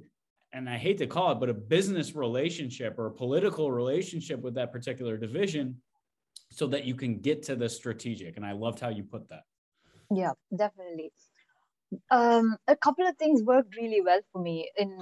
and 0.53 0.69
I 0.69 0.77
hate 0.77 0.97
to 0.99 1.07
call 1.07 1.31
it, 1.31 1.39
but 1.39 1.49
a 1.49 1.53
business 1.53 2.15
relationship 2.15 2.95
or 2.97 3.07
a 3.07 3.11
political 3.11 3.71
relationship 3.71 4.41
with 4.41 4.55
that 4.55 4.71
particular 4.71 5.17
division 5.17 5.81
so 6.51 6.67
that 6.67 6.85
you 6.85 6.95
can 6.95 7.19
get 7.19 7.43
to 7.43 7.55
the 7.55 7.69
strategic? 7.69 8.35
And 8.37 8.45
I 8.45 8.51
loved 8.51 8.79
how 8.79 8.89
you 8.89 9.03
put 9.03 9.29
that. 9.29 9.43
Yeah, 10.13 10.31
definitely. 10.55 11.13
Um, 12.09 12.57
a 12.67 12.75
couple 12.75 13.07
of 13.07 13.17
things 13.17 13.43
worked 13.43 13.75
really 13.75 14.01
well 14.01 14.19
for 14.31 14.41
me 14.41 14.69
in 14.77 14.97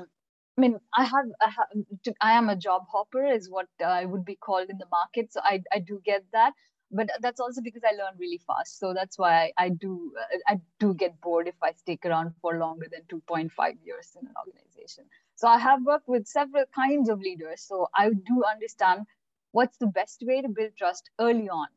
I 0.59 0.61
mean, 0.61 0.77
I 0.93 1.05
have, 1.05 1.25
I 1.39 1.49
have, 1.51 1.67
um, 1.73 1.85
I 2.19 2.33
am 2.33 2.49
a 2.49 2.55
job 2.55 2.81
hopper, 2.91 3.25
is 3.25 3.49
what 3.49 3.67
uh, 3.81 3.85
I 3.85 4.03
would 4.03 4.25
be 4.25 4.35
called 4.35 4.69
in 4.69 4.77
the 4.77 4.87
market. 4.91 5.31
So 5.31 5.39
I, 5.41 5.63
I 5.73 5.79
do 5.79 6.01
get 6.03 6.25
that, 6.33 6.51
but 6.91 7.09
that's 7.21 7.39
also 7.39 7.61
because 7.61 7.83
I 7.85 7.95
learn 7.95 8.17
really 8.19 8.41
fast. 8.45 8.77
So 8.77 8.93
that's 8.93 9.17
why 9.17 9.53
I, 9.57 9.65
I 9.65 9.69
do, 9.69 10.11
I 10.49 10.59
do 10.77 10.93
get 10.93 11.21
bored 11.21 11.47
if 11.47 11.55
I 11.63 11.71
stick 11.71 12.01
around 12.05 12.33
for 12.41 12.57
longer 12.59 12.87
than 12.91 13.03
2.5 13.03 13.51
years 13.85 14.17
in 14.19 14.27
an 14.27 14.33
organization. 14.45 15.05
So 15.35 15.47
I 15.47 15.59
have 15.59 15.81
worked 15.85 16.09
with 16.09 16.27
several 16.27 16.65
kinds 16.75 17.07
of 17.07 17.21
leaders. 17.21 17.61
So 17.61 17.87
I 17.95 18.09
do 18.09 18.43
understand 18.43 19.05
what's 19.53 19.77
the 19.77 19.87
best 19.87 20.23
way 20.27 20.41
to 20.41 20.49
build 20.49 20.71
trust 20.77 21.09
early 21.21 21.47
on 21.47 21.67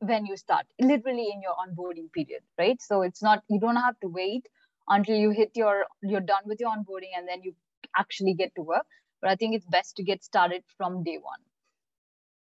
when 0.00 0.24
you 0.24 0.38
start, 0.38 0.64
literally 0.80 1.28
in 1.34 1.42
your 1.42 1.54
onboarding 1.54 2.10
period, 2.12 2.42
right? 2.58 2.80
So 2.80 3.02
it's 3.02 3.22
not, 3.22 3.42
you 3.50 3.60
don't 3.60 3.76
have 3.76 4.00
to 4.00 4.08
wait 4.08 4.46
until 4.88 5.16
you 5.16 5.30
hit 5.30 5.50
your, 5.54 5.84
you're 6.02 6.20
done 6.20 6.44
with 6.46 6.60
your 6.60 6.70
onboarding 6.70 7.10
and 7.14 7.28
then 7.28 7.42
you 7.42 7.54
actually 7.96 8.34
get 8.34 8.54
to 8.56 8.62
work. 8.62 8.86
But 9.20 9.30
I 9.30 9.36
think 9.36 9.54
it's 9.54 9.66
best 9.66 9.96
to 9.96 10.02
get 10.02 10.22
started 10.24 10.62
from 10.76 11.02
day 11.02 11.18
one. 11.18 11.40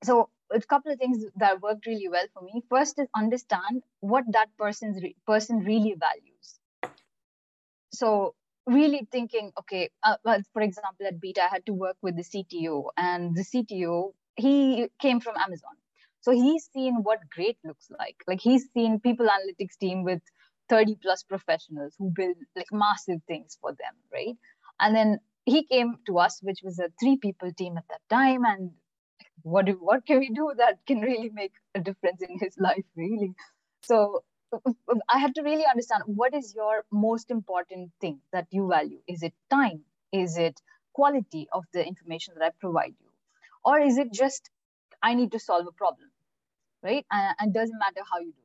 So 0.03 0.29
a 0.51 0.61
couple 0.61 0.91
of 0.91 0.99
things 0.99 1.25
that 1.37 1.61
worked 1.61 1.85
really 1.85 2.09
well 2.09 2.25
for 2.33 2.43
me. 2.43 2.63
First 2.69 2.99
is 2.99 3.07
understand 3.15 3.83
what 4.01 4.23
that 4.31 4.47
person's 4.57 5.01
re- 5.01 5.15
person 5.25 5.59
really 5.59 5.95
values. 5.99 6.93
So 7.91 8.35
really 8.65 9.07
thinking, 9.11 9.51
okay, 9.59 9.89
uh, 10.03 10.15
well, 10.23 10.41
for 10.53 10.61
example, 10.61 11.05
at 11.07 11.19
Beat, 11.19 11.37
I 11.37 11.47
had 11.47 11.65
to 11.67 11.73
work 11.73 11.97
with 12.01 12.15
the 12.15 12.23
CTO, 12.23 12.89
and 12.97 13.35
the 13.35 13.43
CTO 13.43 14.13
he 14.35 14.89
came 14.99 15.19
from 15.19 15.35
Amazon, 15.37 15.75
so 16.21 16.31
he's 16.31 16.69
seen 16.73 17.03
what 17.03 17.19
great 17.29 17.57
looks 17.63 17.91
like. 17.99 18.15
Like 18.27 18.39
he's 18.39 18.69
seen 18.73 18.99
people 18.99 19.27
analytics 19.27 19.77
team 19.77 20.03
with 20.03 20.21
30 20.69 20.95
plus 21.01 21.23
professionals 21.23 21.95
who 21.99 22.09
build 22.09 22.37
like 22.55 22.67
massive 22.71 23.21
things 23.27 23.57
for 23.61 23.71
them, 23.71 23.93
right? 24.11 24.35
And 24.79 24.95
then 24.95 25.19
he 25.45 25.63
came 25.65 25.97
to 26.07 26.19
us, 26.19 26.39
which 26.41 26.59
was 26.63 26.79
a 26.79 26.89
three 26.99 27.17
people 27.17 27.51
team 27.53 27.77
at 27.77 27.87
that 27.89 28.01
time. 28.09 28.45
And 28.45 28.71
what, 29.41 29.65
do, 29.65 29.73
what 29.73 30.05
can 30.05 30.19
we 30.19 30.29
do 30.29 30.51
that 30.57 30.79
can 30.87 31.01
really 31.01 31.29
make 31.33 31.53
a 31.75 31.79
difference 31.79 32.21
in 32.21 32.39
his 32.39 32.55
life, 32.59 32.85
really? 32.95 33.33
So 33.81 34.23
I 35.09 35.17
had 35.17 35.35
to 35.35 35.41
really 35.41 35.65
understand 35.65 36.03
what 36.05 36.33
is 36.33 36.53
your 36.55 36.85
most 36.91 37.31
important 37.31 37.91
thing 37.99 38.19
that 38.31 38.47
you 38.51 38.67
value? 38.67 38.99
Is 39.07 39.23
it 39.23 39.33
time? 39.49 39.81
Is 40.11 40.37
it 40.37 40.61
quality 40.93 41.47
of 41.51 41.65
the 41.73 41.85
information 41.85 42.35
that 42.37 42.45
I 42.45 42.51
provide 42.59 42.93
you? 42.99 43.09
Or 43.65 43.79
is 43.79 43.97
it 43.97 44.13
just 44.13 44.49
I 45.01 45.15
need 45.15 45.31
to 45.33 45.39
solve 45.39 45.67
a 45.67 45.71
problem, 45.71 46.09
right? 46.81 47.05
And, 47.11 47.35
and 47.39 47.53
doesn't 47.53 47.77
matter 47.77 48.01
how 48.11 48.19
you 48.19 48.31
do 48.31 48.42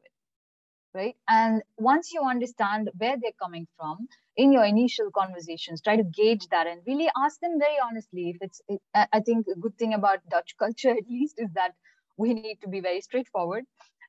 right? 0.95 1.17
And 1.29 1.63
once 1.77 2.13
you 2.13 2.23
understand 2.23 2.91
where 2.97 3.17
they're 3.21 3.41
coming 3.43 3.67
from 3.77 4.09
in 4.37 4.53
your 4.53 4.65
initial 4.65 5.11
conversations, 5.11 5.81
try 5.81 5.97
to 5.97 6.05
gauge 6.05 6.47
that 6.51 6.67
and 6.67 6.81
really 6.87 7.09
ask 7.17 7.41
them 7.41 7.59
very 7.59 7.77
honestly. 7.83 8.31
If 8.31 8.39
it's, 8.41 8.61
it, 8.69 8.81
I 8.95 9.21
think 9.21 9.47
a 9.49 9.59
good 9.59 9.77
thing 9.79 9.95
about 9.95 10.21
Dutch 10.31 10.55
culture, 10.59 10.91
at 11.01 11.09
least, 11.09 11.35
is 11.39 11.51
that 11.55 11.73
we 12.17 12.35
need 12.35 12.59
to 12.63 12.69
be 12.69 12.81
very 12.81 13.01
straightforward. 13.01 13.65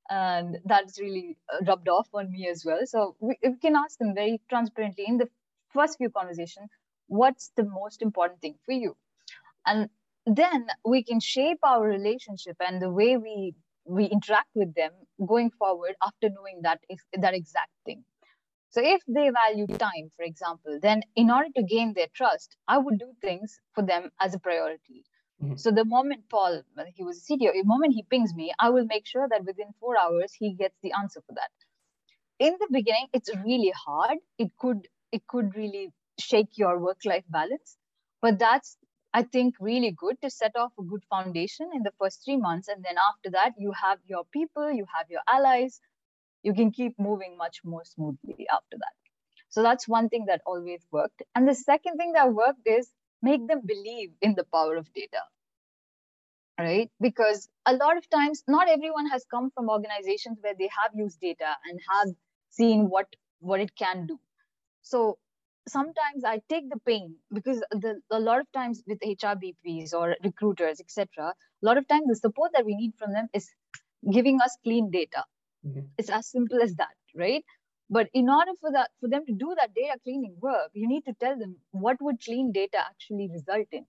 And 0.10 0.58
that's 0.66 1.00
really 1.00 1.38
uh, 1.54 1.64
rubbed 1.68 1.88
off 1.88 2.08
on 2.14 2.32
me 2.32 2.48
as 2.50 2.66
well. 2.66 2.80
So 2.86 3.16
we, 3.20 3.38
we 3.44 3.58
can 3.58 3.76
ask 3.76 4.00
them 4.00 4.16
very 4.16 4.42
transparently 4.50 5.06
in 5.08 5.18
the 5.18 5.28
first 5.74 5.98
few 5.98 6.10
conversations, 6.10 6.70
what's 7.08 7.52
the 7.56 7.64
most 7.64 8.02
important 8.02 8.42
thing 8.42 8.56
for 8.66 8.72
you? 8.72 8.96
And 9.66 9.90
then 10.26 10.68
we 10.86 11.04
can 11.04 11.20
shape 11.20 11.60
our 11.64 11.86
relationship 11.86 12.58
and 12.60 12.82
the 12.82 12.90
way 12.90 13.18
we 13.18 13.54
we 13.90 14.06
interact 14.06 14.50
with 14.56 14.74
them 14.76 14.92
going 15.28 15.50
forward 15.52 15.96
after 16.04 16.30
knowing 16.30 16.62
that 16.64 16.80
if, 16.90 17.02
that 17.14 17.34
exact 17.34 17.72
thing. 17.86 18.04
So 18.72 18.82
if 18.84 19.02
they 19.08 19.30
value 19.32 19.66
time 19.68 20.12
for 20.16 20.24
example 20.24 20.80
then 20.82 21.02
in 21.16 21.32
order 21.32 21.50
to 21.56 21.64
gain 21.64 21.94
their 21.94 22.08
trust 22.14 22.56
i 22.68 22.78
would 22.78 23.00
do 23.00 23.12
things 23.22 23.60
for 23.74 23.84
them 23.84 24.12
as 24.22 24.36
a 24.36 24.40
priority. 24.40 25.04
Mm-hmm. 25.42 25.56
so 25.56 25.72
the 25.72 25.86
moment 25.86 26.26
paul 26.30 26.62
he 26.96 27.04
was 27.04 27.18
a 27.18 27.34
cto 27.34 27.54
the 27.54 27.64
moment 27.64 27.94
he 27.96 28.04
pings 28.04 28.34
me 28.36 28.52
i 28.60 28.70
will 28.70 28.86
make 28.86 29.08
sure 29.08 29.28
that 29.30 29.46
within 29.46 29.70
four 29.80 29.98
hours 29.98 30.34
he 30.34 30.54
gets 30.54 30.78
the 30.84 30.92
answer 31.02 31.22
for 31.26 31.34
that. 31.34 31.52
In 32.48 32.58
the 32.60 32.68
beginning 32.72 33.08
it's 33.14 33.32
really 33.46 33.74
hard. 33.86 34.20
It 34.38 34.52
could 34.60 34.88
it 35.12 35.26
could 35.28 35.56
really 35.56 35.92
shake 36.20 36.58
your 36.58 36.78
work 36.80 37.00
life 37.06 37.26
balance 37.30 37.78
but 38.22 38.38
that's 38.40 38.78
I 39.14 39.24
think, 39.24 39.56
really 39.60 39.92
good 39.92 40.18
to 40.22 40.30
set 40.30 40.56
off 40.56 40.72
a 40.80 40.84
good 40.84 41.04
foundation 41.10 41.70
in 41.74 41.84
the 41.84 41.92
first 42.00 42.24
three 42.24 42.38
months. 42.38 42.68
And 42.68 42.84
then 42.84 42.96
after 43.12 43.32
that, 43.32 43.54
you 43.58 43.72
have 43.72 43.98
your 44.06 44.24
people, 44.32 44.72
you 44.72 44.86
have 44.96 45.10
your 45.10 45.22
allies. 45.28 45.80
You 46.44 46.54
can 46.54 46.72
keep 46.72 46.98
moving 47.00 47.36
much 47.38 47.62
more 47.64 47.84
smoothly 47.84 48.48
after 48.52 48.78
that. 48.78 48.94
So 49.50 49.64
that's 49.64 49.88
one 49.88 50.10
thing 50.10 50.26
that 50.28 50.42
always 50.46 50.86
worked. 50.92 51.24
And 51.34 51.48
the 51.48 51.56
second 51.56 51.98
thing 51.98 52.14
that 52.14 52.32
worked 52.34 52.68
is 52.68 52.90
make 53.22 53.48
them 53.48 53.62
believe 53.66 54.12
in 54.22 54.36
the 54.36 54.46
power 54.54 54.76
of 54.76 54.94
data. 54.94 55.24
Right? 56.60 56.92
Because 57.02 57.50
a 57.66 57.74
lot 57.74 57.98
of 57.98 58.08
times, 58.10 58.44
not 58.48 58.70
everyone 58.70 59.08
has 59.08 59.26
come 59.32 59.50
from 59.50 59.70
organizations 59.70 60.38
where 60.42 60.54
they 60.58 60.70
have 60.82 60.92
used 60.94 61.20
data 61.20 61.56
and 61.70 61.80
have 61.92 62.10
seen 62.50 62.90
what, 62.90 63.08
what 63.40 63.60
it 63.60 63.76
can 63.76 64.06
do. 64.06 64.20
So 64.82 65.18
sometimes 65.70 66.24
I 66.26 66.42
take 66.50 66.70
the 66.70 66.80
pain 66.86 67.16
because 67.34 67.62
the, 67.72 68.02
a 68.12 68.20
lot 68.20 68.40
of 68.40 68.52
times 68.52 68.84
with 68.88 69.00
HRBPs 69.00 69.94
or 69.94 70.16
recruiters, 70.24 70.80
etc., 70.80 71.08
a 71.28 71.66
lot 71.66 71.78
of 71.78 71.88
times 71.88 72.08
the 72.08 72.16
support 72.16 72.52
that 72.54 72.66
we 72.66 72.76
need 72.76 72.94
from 72.98 73.14
them 73.14 73.28
is 73.34 73.50
giving 74.12 74.40
us 74.42 74.58
clean 74.64 74.92
data. 74.92 75.24
Mm-hmm. 75.66 75.82
It's 75.98 76.10
as 76.10 76.28
simple 76.28 76.62
as 76.62 76.76
that, 76.76 76.96
right? 77.16 77.44
But 77.90 78.10
in 78.14 78.30
order 78.30 78.52
for 78.62 78.72
that 78.72 78.92
for 79.00 79.10
them 79.10 79.26
to 79.26 79.34
do 79.34 79.56
that 79.60 79.74
data 79.74 79.98
cleaning 80.04 80.36
work, 80.40 80.70
you 80.74 80.88
need 80.88 81.06
to 81.06 81.14
tell 81.20 81.38
them 81.38 81.58
what 81.72 81.98
would 82.02 82.22
clean 82.24 82.52
data 82.52 82.78
actually 82.78 83.30
result 83.32 83.68
in. 83.72 83.86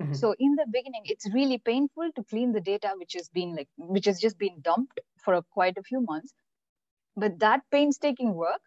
Mm-hmm. 0.00 0.14
So 0.14 0.34
in 0.38 0.54
the 0.54 0.66
beginning, 0.72 1.02
it's 1.04 1.28
really 1.32 1.58
painful 1.58 2.10
to 2.16 2.24
clean 2.24 2.52
the 2.52 2.60
data 2.60 2.92
which 2.96 3.12
has 3.12 3.28
been 3.28 3.54
like 3.54 3.68
which 3.76 4.06
has 4.06 4.20
just 4.20 4.38
been 4.38 4.60
dumped 4.62 5.00
for 5.22 5.34
a, 5.34 5.42
quite 5.52 5.76
a 5.76 5.82
few 5.82 6.00
months. 6.00 6.32
But 7.14 7.38
that 7.40 7.60
painstaking 7.70 8.34
work 8.34 8.62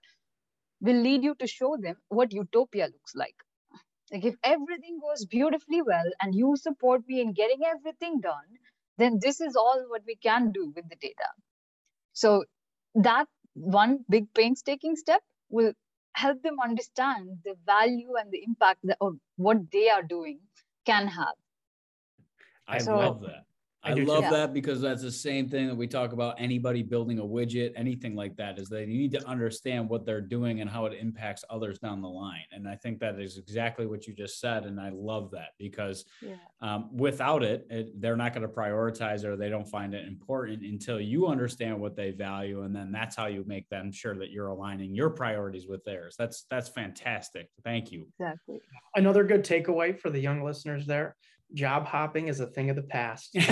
will 0.86 1.02
lead 1.08 1.24
you 1.24 1.36
to 1.36 1.48
show 1.48 1.76
them 1.86 1.98
what 2.10 2.34
utopia 2.42 2.88
looks 2.94 3.16
like 3.24 3.36
Like 4.12 4.26
if 4.26 4.36
everything 4.44 5.00
goes 5.02 5.26
beautifully 5.26 5.82
well 5.82 6.10
and 6.22 6.36
you 6.36 6.56
support 6.58 7.04
me 7.08 7.22
in 7.22 7.34
getting 7.34 7.64
everything 7.66 8.20
done, 8.22 8.50
then 8.98 9.20
this 9.26 9.42
is 9.42 9.56
all 9.56 9.86
what 9.90 10.04
we 10.08 10.16
can 10.28 10.52
do 10.52 10.64
with 10.76 10.90
the 10.90 10.96
data. 10.96 11.30
So 12.14 12.46
that 12.96 13.28
one 13.54 14.06
big 14.10 14.34
painstaking 14.34 14.96
step 14.96 15.22
will 15.50 15.74
help 16.14 16.42
them 16.44 16.60
understand 16.60 17.40
the 17.44 17.56
value 17.66 18.16
and 18.16 18.32
the 18.32 18.44
impact 18.44 18.80
that, 18.84 18.98
of 19.02 19.18
what 19.38 19.72
they 19.72 19.90
are 19.90 20.04
doing 20.04 20.40
can 20.86 21.08
have. 21.08 21.36
I 22.68 22.78
so, 22.80 22.96
love 22.98 23.22
that. 23.22 23.46
I, 23.86 23.92
I 23.92 23.94
love 23.94 24.24
too. 24.24 24.30
that 24.32 24.54
because 24.54 24.82
that's 24.82 25.04
the 25.04 25.12
same 25.12 25.48
thing 25.48 25.68
that 25.68 25.76
we 25.76 25.88
talk 25.88 26.12
about 26.12 26.36
anybody 26.40 26.82
building 26.82 27.20
a 27.20 27.24
widget, 27.24 27.72
anything 27.76 28.16
like 28.16 28.36
that, 28.38 28.58
is 28.58 28.68
that 28.70 28.88
you 28.88 28.98
need 28.98 29.12
to 29.12 29.28
understand 29.28 29.88
what 29.88 30.06
they're 30.06 30.22
doing 30.22 30.62
and 30.62 30.70
how 30.70 30.86
it 30.86 30.98
impacts 31.00 31.44
others 31.52 31.78
down 31.78 32.02
the 32.02 32.10
line. 32.10 32.46
And 32.52 32.68
I 32.68 32.76
think 32.76 33.00
that 33.00 33.20
is 33.20 33.38
exactly 33.38 33.86
what 33.86 34.08
you 34.08 34.14
just 34.14 34.40
said. 34.40 34.66
And 34.66 34.82
I 34.82 34.90
love 34.90 35.30
that 35.32 35.50
because 35.60 36.06
yeah. 36.22 36.36
um, 36.62 36.90
without 36.96 37.44
it, 37.44 37.68
it, 37.70 38.02
they're 38.02 38.18
not 38.18 38.34
going 38.34 38.48
to 38.48 38.54
prioritize 38.54 39.24
or 39.24 39.36
they 39.36 39.50
don't 39.50 39.68
find 39.68 39.94
it 39.94 40.08
important 40.08 40.64
until 40.64 41.00
you 41.00 41.28
understand 41.28 41.80
what 41.80 41.96
they 41.96 42.10
value. 42.10 42.64
And 42.64 42.76
then 42.76 42.92
that's 42.92 43.16
how 43.16 43.28
you 43.28 43.44
make 43.46 43.70
them 43.70 43.92
sure 43.92 44.16
that 44.16 44.32
you're 44.32 44.48
aligning 44.48 44.96
your 44.96 45.12
priorities 45.12 45.68
with 45.68 45.84
theirs. 45.84 46.16
That's 46.18 46.46
that's 46.50 46.70
fantastic. 46.70 47.50
Thank 47.64 47.92
you. 47.92 48.08
Exactly. 48.20 48.62
Another 48.96 49.24
good 49.24 49.44
takeaway 49.44 50.00
for 50.00 50.10
the 50.10 50.20
young 50.20 50.44
listeners 50.44 50.88
there 50.88 51.16
job 51.54 51.86
hopping 51.86 52.28
is 52.28 52.40
a 52.40 52.48
thing 52.48 52.70
of 52.70 52.76
the 52.76 52.84
past. 52.84 53.36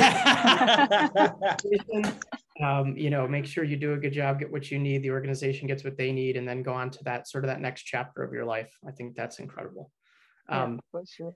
um, 2.64 2.96
you 2.98 3.10
know, 3.10 3.28
make 3.28 3.46
sure 3.46 3.64
you 3.64 3.78
do 3.78 3.94
a 3.94 3.98
good 3.98 4.14
job, 4.14 4.40
get 4.40 4.52
what 4.52 4.72
you 4.72 4.80
need, 4.80 5.04
the 5.04 5.12
organization 5.12 5.68
gets 5.68 5.84
what 5.84 5.98
they 5.98 6.12
need, 6.12 6.38
and 6.38 6.48
then 6.48 6.64
go 6.64 6.74
on 6.74 6.90
to 6.92 7.04
that 7.04 7.28
sort 7.28 7.44
of 7.44 7.50
that 7.50 7.62
next 7.62 7.84
chapter 7.84 8.24
of 8.24 8.34
your 8.34 8.46
life. 8.46 8.76
I 8.88 8.92
think 8.92 9.16
that's 9.16 9.40
incredible. 9.40 9.92
Um, 10.50 10.80
yeah, 10.94 11.02
sure. 11.10 11.36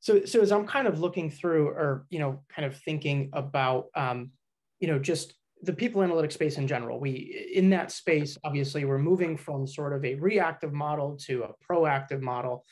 So, 0.00 0.24
so 0.24 0.40
as 0.40 0.50
I'm 0.50 0.66
kind 0.66 0.88
of 0.88 1.00
looking 1.00 1.30
through, 1.30 1.68
or 1.68 2.06
you 2.10 2.18
know, 2.18 2.42
kind 2.48 2.66
of 2.66 2.76
thinking 2.76 3.30
about, 3.32 3.86
um, 3.94 4.32
you 4.80 4.88
know, 4.88 4.98
just 4.98 5.34
the 5.62 5.72
people 5.72 6.02
analytics 6.02 6.32
space 6.32 6.58
in 6.58 6.66
general. 6.66 6.98
We 6.98 7.50
in 7.54 7.70
that 7.70 7.92
space, 7.92 8.36
obviously, 8.44 8.84
we're 8.84 8.98
moving 8.98 9.36
from 9.36 9.66
sort 9.66 9.92
of 9.92 10.04
a 10.04 10.16
reactive 10.16 10.72
model 10.72 11.16
to 11.26 11.44
a 11.44 11.72
proactive 11.72 12.20
model. 12.20 12.64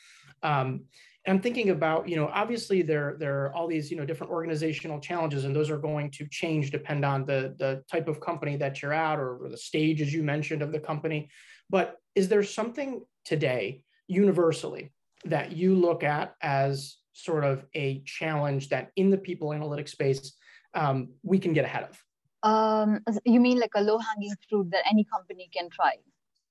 Um, 0.43 0.85
I'm 1.27 1.39
thinking 1.39 1.69
about, 1.69 2.09
you 2.09 2.15
know, 2.15 2.27
obviously 2.33 2.81
there, 2.81 3.15
there 3.19 3.45
are 3.45 3.53
all 3.53 3.67
these, 3.67 3.91
you 3.91 3.97
know, 3.97 4.05
different 4.05 4.31
organizational 4.31 4.99
challenges, 4.99 5.45
and 5.45 5.55
those 5.55 5.69
are 5.69 5.77
going 5.77 6.09
to 6.11 6.27
change 6.27 6.71
depend 6.71 7.05
on 7.05 7.25
the, 7.25 7.55
the 7.59 7.83
type 7.91 8.07
of 8.07 8.19
company 8.19 8.57
that 8.57 8.81
you're 8.81 8.93
at 8.93 9.19
or, 9.19 9.37
or 9.37 9.49
the 9.49 9.57
stage, 9.57 10.01
as 10.01 10.11
you 10.11 10.23
mentioned, 10.23 10.63
of 10.63 10.71
the 10.71 10.79
company. 10.79 11.29
But 11.69 11.97
is 12.15 12.27
there 12.27 12.43
something 12.43 13.01
today 13.23 13.83
universally 14.07 14.93
that 15.25 15.51
you 15.51 15.75
look 15.75 16.03
at 16.03 16.35
as 16.41 16.97
sort 17.13 17.43
of 17.43 17.65
a 17.75 18.01
challenge 18.05 18.69
that 18.69 18.89
in 18.95 19.11
the 19.11 19.17
people 19.17 19.49
analytics 19.49 19.89
space 19.89 20.33
um, 20.73 21.09
we 21.21 21.37
can 21.37 21.53
get 21.53 21.65
ahead 21.65 21.83
of? 21.83 22.03
Um, 22.43 22.99
you 23.25 23.39
mean 23.39 23.59
like 23.59 23.73
a 23.75 23.81
low 23.81 23.99
hanging 23.99 24.33
fruit 24.49 24.69
that 24.71 24.83
any 24.89 25.03
company 25.03 25.49
can 25.55 25.69
try? 25.69 25.93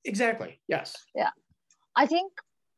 Exactly. 0.05 0.61
Yes. 0.69 0.97
Yeah. 1.15 1.31
I 1.97 2.07
think 2.07 2.31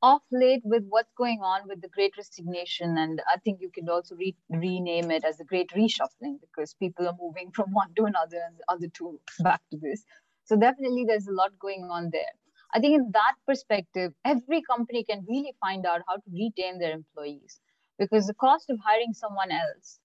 off 0.02 0.22
late 0.32 0.62
with 0.64 0.84
what's 0.88 1.12
going 1.16 1.40
on 1.40 1.66
with 1.68 1.80
the 1.80 1.88
great 1.88 2.16
resignation 2.16 2.98
and 2.98 3.22
i 3.32 3.36
think 3.44 3.60
you 3.60 3.70
could 3.74 3.88
also 3.88 4.14
re- 4.16 4.36
rename 4.50 5.10
it 5.10 5.24
as 5.24 5.36
the 5.38 5.44
great 5.44 5.70
reshuffling 5.70 6.36
because 6.40 6.74
people 6.74 7.06
are 7.06 7.16
moving 7.20 7.50
from 7.52 7.72
one 7.80 7.92
to 7.94 8.04
another 8.04 8.40
and 8.46 8.58
the 8.58 8.64
other 8.68 8.88
two 8.88 9.20
back 9.40 9.60
to 9.70 9.78
this. 9.78 10.04
So 10.44 10.56
definitely 10.56 11.04
there's 11.06 11.28
a 11.28 11.32
lot 11.32 11.58
going 11.60 11.84
on 11.90 12.10
there. 12.12 12.32
I 12.74 12.80
think 12.80 12.94
in 12.96 13.10
that 13.12 13.34
perspective 13.46 14.12
every 14.24 14.62
company 14.62 15.04
can 15.04 15.24
really 15.28 15.54
find 15.60 15.86
out 15.86 16.02
how 16.08 16.16
to 16.16 16.30
retain 16.32 16.78
their 16.78 16.92
employees 16.92 17.60
because 17.98 18.26
the 18.26 18.34
cost 18.34 18.70
of 18.70 18.78
hiring 18.84 19.12
someone 19.12 19.52
else 19.52 20.00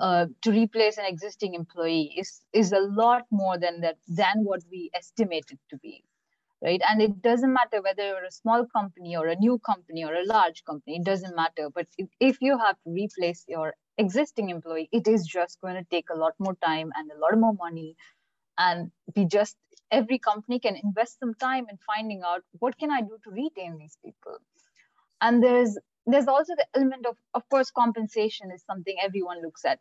uh, 0.00 0.26
to 0.42 0.52
replace 0.52 0.98
an 0.98 1.06
existing 1.06 1.54
employee 1.54 2.14
is 2.16 2.42
is 2.52 2.72
a 2.72 2.80
lot 2.80 3.22
more 3.30 3.58
than 3.58 3.80
that 3.80 3.96
than 4.08 4.44
what 4.44 4.62
we 4.70 4.90
estimate 4.94 5.46
it 5.50 5.58
to 5.70 5.78
be 5.78 6.04
right? 6.62 6.80
And 6.88 7.02
it 7.02 7.20
doesn't 7.22 7.52
matter 7.52 7.82
whether 7.82 8.06
you're 8.06 8.24
a 8.24 8.30
small 8.30 8.64
company 8.66 9.16
or 9.16 9.26
a 9.26 9.36
new 9.36 9.58
company 9.58 10.04
or 10.04 10.14
a 10.14 10.24
large 10.24 10.64
company, 10.64 10.96
it 10.96 11.04
doesn't 11.04 11.34
matter. 11.34 11.68
But 11.74 11.88
if, 11.98 12.08
if 12.20 12.36
you 12.40 12.56
have 12.58 12.76
to 12.84 12.90
replace 12.90 13.44
your 13.48 13.74
existing 13.98 14.50
employee, 14.50 14.88
it 14.92 15.08
is 15.08 15.26
just 15.26 15.60
going 15.60 15.74
to 15.74 15.84
take 15.90 16.06
a 16.10 16.16
lot 16.16 16.34
more 16.38 16.56
time 16.64 16.92
and 16.96 17.10
a 17.10 17.18
lot 17.18 17.36
more 17.38 17.54
money. 17.54 17.96
And 18.58 18.92
we 19.16 19.24
just, 19.24 19.56
every 19.90 20.18
company 20.18 20.60
can 20.60 20.76
invest 20.82 21.18
some 21.18 21.34
time 21.34 21.66
in 21.68 21.78
finding 21.84 22.22
out 22.24 22.42
what 22.60 22.78
can 22.78 22.90
I 22.90 23.00
do 23.00 23.18
to 23.24 23.30
retain 23.30 23.78
these 23.78 23.98
people. 24.04 24.38
And 25.20 25.42
there's 25.42 25.76
there's 26.04 26.26
also 26.26 26.54
the 26.56 26.66
element 26.74 27.06
of, 27.06 27.16
of 27.32 27.48
course, 27.48 27.70
compensation 27.70 28.50
is 28.50 28.64
something 28.64 28.96
everyone 29.00 29.40
looks 29.40 29.64
at 29.64 29.78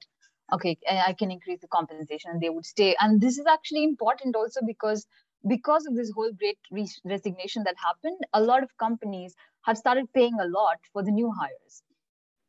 okay 0.53 0.77
i 0.89 1.13
can 1.13 1.31
increase 1.31 1.59
the 1.61 1.67
compensation 1.67 2.31
and 2.31 2.41
they 2.41 2.49
would 2.49 2.65
stay 2.65 2.95
and 2.99 3.21
this 3.21 3.37
is 3.37 3.45
actually 3.45 3.83
important 3.83 4.35
also 4.35 4.59
because 4.65 5.07
because 5.47 5.85
of 5.85 5.95
this 5.95 6.11
whole 6.15 6.31
great 6.33 6.59
re- 6.71 6.87
resignation 7.05 7.63
that 7.63 7.75
happened, 7.77 8.19
a 8.33 8.41
lot 8.41 8.63
of 8.63 8.69
companies 8.77 9.35
have 9.63 9.77
started 9.77 10.11
paying 10.13 10.37
a 10.39 10.45
lot 10.45 10.77
for 10.93 11.03
the 11.03 11.11
new 11.11 11.31
hires. 11.31 11.83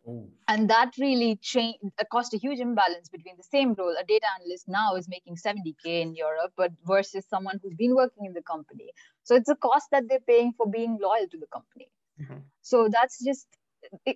Oh. 0.07 0.28
And 0.48 0.68
that 0.68 0.92
really 0.98 1.37
changed, 1.37 1.78
uh, 2.00 2.05
caused 2.11 2.35
a 2.35 2.37
huge 2.37 2.59
imbalance 2.59 3.09
between 3.09 3.37
the 3.37 3.44
same 3.44 3.74
role. 3.74 3.94
A 4.00 4.05
data 4.05 4.26
analyst 4.40 4.66
now 4.66 4.96
is 4.96 5.09
making 5.09 5.37
70K 5.37 6.02
in 6.02 6.14
Europe, 6.14 6.52
but 6.57 6.72
versus 6.85 7.24
someone 7.28 7.61
who's 7.62 7.74
been 7.74 7.94
working 7.94 8.26
in 8.26 8.33
the 8.33 8.42
company. 8.42 8.92
So 9.22 9.37
it's 9.37 9.48
a 9.48 9.55
cost 9.55 9.88
that 9.92 10.05
they're 10.09 10.26
paying 10.26 10.55
for 10.57 10.66
being 10.66 10.98
loyal 11.00 11.28
to 11.31 11.38
the 11.38 11.46
company. 11.52 11.88
Mm-hmm. 12.20 12.38
So 12.62 12.88
that's 12.90 13.22
just, 13.24 13.46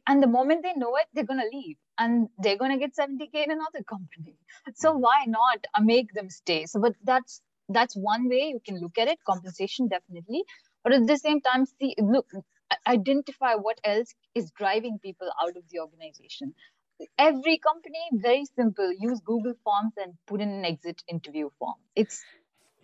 and 0.09 0.23
the 0.23 0.27
moment 0.27 0.65
they 0.65 0.75
know 0.75 0.97
it, 0.97 1.07
they're 1.15 1.25
going 1.25 1.41
to 1.41 1.57
leave 1.57 1.77
and 1.99 2.29
they're 2.39 2.57
going 2.57 2.73
to 2.73 2.79
get 2.79 2.97
70K 2.97 3.45
in 3.45 3.53
another 3.53 3.85
company. 3.89 4.37
So 4.75 4.91
mm-hmm. 4.91 5.01
why 5.03 5.25
not 5.29 5.67
uh, 5.75 5.83
make 5.83 6.13
them 6.15 6.31
stay? 6.31 6.67
So, 6.67 6.81
but 6.81 6.95
that's 7.05 7.41
that's 7.69 7.97
one 7.97 8.29
way 8.29 8.51
you 8.53 8.61
can 8.65 8.81
look 8.81 8.99
at 8.99 9.09
it 9.09 9.19
compensation 9.29 9.89
definitely. 9.89 10.45
But 10.85 10.93
at 10.93 11.07
the 11.07 11.19
same 11.19 11.41
time 11.41 11.67
see 11.67 11.95
look 11.99 12.27
identify 12.87 13.55
what 13.55 13.81
else 13.85 14.15
is 14.35 14.51
driving 14.51 14.99
people 15.03 15.29
out 15.43 15.57
of 15.57 15.69
the 15.71 15.81
organization. 15.81 16.55
Every 17.19 17.59
company 17.59 17.99
very 18.13 18.45
simple 18.57 18.93
use 18.99 19.21
google 19.21 19.55
forms 19.65 19.93
and 19.97 20.15
put 20.27 20.41
in 20.41 20.49
an 20.49 20.65
exit 20.65 21.03
interview 21.09 21.51
form. 21.59 21.75
It's 21.95 22.25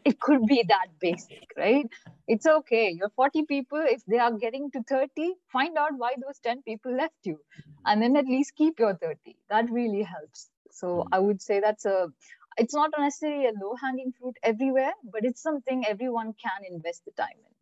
it 0.05 0.19
could 0.19 0.45
be 0.47 0.65
that 0.69 0.89
basic 1.01 1.53
right? 1.57 1.87
It's 2.27 2.47
okay. 2.47 2.91
You're 2.91 3.11
40 3.11 3.45
people. 3.45 3.81
If 3.85 4.03
they 4.07 4.19
are 4.19 4.33
getting 4.33 4.71
to 4.73 4.83
30 4.83 5.35
find 5.53 5.79
out 5.79 5.93
why 5.97 6.15
those 6.21 6.39
10 6.41 6.63
people 6.63 6.97
left 6.97 7.15
you. 7.23 7.39
And 7.87 8.03
then 8.03 8.17
at 8.17 8.27
least 8.27 8.57
keep 8.57 8.79
your 8.79 8.95
30 8.95 9.37
that 9.49 9.71
really 9.71 10.03
helps. 10.03 10.51
So 10.71 11.03
hmm. 11.03 11.15
i 11.15 11.19
would 11.19 11.41
say 11.41 11.61
that's 11.61 11.85
a 11.85 12.09
it's 12.57 12.75
not 12.75 12.91
necessarily 12.99 13.47
a 13.47 13.53
low 13.53 13.75
hanging 13.81 14.13
fruit 14.13 14.37
everywhere, 14.43 14.93
but 15.05 15.25
it's 15.25 15.43
something 15.43 15.85
everyone 15.87 16.35
can 16.35 16.73
invest 16.73 17.05
the 17.05 17.13
time 17.13 17.39
in. 17.39 17.53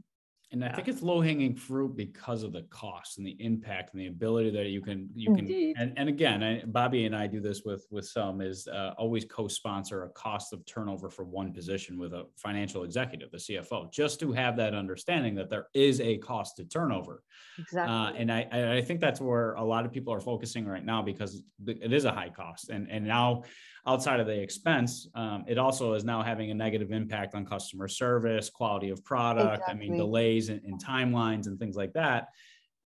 And 0.53 0.65
I 0.65 0.73
think 0.73 0.89
it's 0.89 1.01
low 1.01 1.21
hanging 1.21 1.55
fruit 1.55 1.97
because 1.97 2.43
of 2.43 2.53
the 2.53 2.63
cost 2.63 3.19
and 3.19 3.27
the 3.27 3.37
impact 3.39 3.93
and 3.93 4.01
the 4.01 4.09
ability 4.09 4.51
that 4.51 4.67
you 4.67 4.81
can 4.81 5.09
you 5.15 5.29
can 5.29 5.41
Indeed. 5.41 5.77
and, 5.79 5.93
and 5.97 6.09
again, 6.09 6.43
I, 6.43 6.65
Bobby 6.67 7.07
and 7.07 7.15
I 7.15 7.29
do 7.29 7.41
this 7.41 7.63
with 7.65 7.87
with 7.93 8.05
some 8.09 8.41
is 8.41 8.67
uh, 8.67 8.95
always 8.99 9.25
co-sponsor 9.25 10.03
a 10.03 10.09
cost 10.09 10.53
of 10.53 10.67
turnover 10.67 11.09
for 11.09 11.25
one 11.25 11.53
position 11.53 12.01
with 12.01 12.15
a 12.15 12.27
financial 12.37 12.83
executive, 12.83 13.31
the 13.31 13.39
CFO, 13.39 13.93
just 13.93 14.19
to 14.21 14.33
have 14.33 14.57
that 14.57 14.75
understanding 14.75 15.37
that 15.37 15.51
there 15.51 15.69
is 15.73 16.01
a 16.01 16.19
cost 16.19 16.57
to 16.57 16.65
turnover. 16.65 17.23
Exactly. 17.57 17.95
Uh, 17.95 18.13
and 18.15 18.33
I 18.33 18.77
I 18.79 18.83
think 18.83 19.01
that's 19.01 19.21
where 19.21 19.53
a 19.53 19.65
lot 19.65 19.87
of 19.87 19.93
people 19.93 20.13
are 20.13 20.21
focusing 20.21 20.67
right 20.67 20.85
now 20.85 21.01
because 21.01 21.45
it 21.65 21.93
is 21.93 22.07
a 22.07 22.13
high 22.13 22.31
cost 22.31 22.71
and 22.71 22.91
and 22.91 23.07
now 23.07 23.45
outside 23.87 24.21
of 24.21 24.27
the 24.27 24.41
expense, 24.41 25.09
um, 25.15 25.45
it 25.49 25.59
also 25.59 25.95
is 25.95 26.05
now 26.05 26.23
having 26.23 26.51
a 26.51 26.55
negative 26.55 26.93
impact 26.93 27.35
on 27.35 27.47
customer 27.47 27.89
service, 27.89 28.51
quality 28.51 28.91
of 28.91 29.05
product. 29.05 29.63
Exactly. 29.63 29.75
I 29.75 29.77
mean, 29.79 29.97
delays 29.97 30.49
in, 30.49 30.61
in 30.65 30.79
timelines 30.79 31.47
and 31.47 31.59
things 31.59 31.77
like 31.77 31.93
that. 31.95 32.29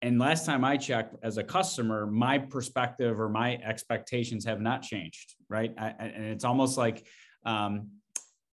And 0.01 0.19
last 0.19 0.45
time 0.45 0.65
I 0.65 0.77
checked 0.77 1.15
as 1.23 1.37
a 1.37 1.43
customer, 1.43 2.05
my 2.05 2.37
perspective 2.37 3.19
or 3.19 3.29
my 3.29 3.55
expectations 3.63 4.43
have 4.45 4.59
not 4.59 4.81
changed, 4.81 5.35
right? 5.49 5.73
I, 5.77 5.87
and 5.99 6.25
it's 6.25 6.43
almost 6.43 6.77
like 6.77 7.05
um, 7.45 7.89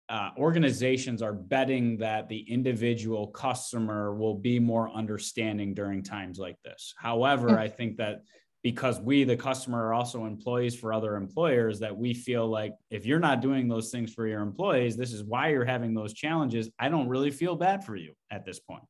uh, 0.08 0.30
organizations 0.36 1.22
are 1.22 1.32
betting 1.32 1.98
that 1.98 2.28
the 2.28 2.40
individual 2.50 3.28
customer 3.28 4.14
will 4.14 4.34
be 4.34 4.58
more 4.58 4.90
understanding 4.90 5.74
during 5.74 6.02
times 6.02 6.38
like 6.38 6.60
this. 6.64 6.94
However. 6.96 7.58
I 7.58 7.68
think 7.68 7.96
that 7.98 8.22
because 8.66 8.98
we 8.98 9.22
the 9.22 9.36
customer 9.36 9.86
are 9.86 9.94
also 9.94 10.24
employees 10.24 10.74
for 10.74 10.92
other 10.92 11.14
employers 11.14 11.78
that 11.78 11.96
we 11.96 12.12
feel 12.12 12.48
like 12.48 12.72
if 12.90 13.06
you're 13.06 13.20
not 13.20 13.40
doing 13.40 13.68
those 13.68 13.92
things 13.92 14.12
for 14.12 14.26
your 14.26 14.40
employees 14.40 14.96
this 14.96 15.12
is 15.12 15.22
why 15.22 15.50
you're 15.50 15.64
having 15.64 15.94
those 15.94 16.12
challenges. 16.12 16.68
I 16.76 16.88
don't 16.88 17.08
really 17.08 17.30
feel 17.30 17.54
bad 17.54 17.84
for 17.84 17.94
you 17.94 18.14
at 18.28 18.44
this 18.44 18.58
point. 18.58 18.82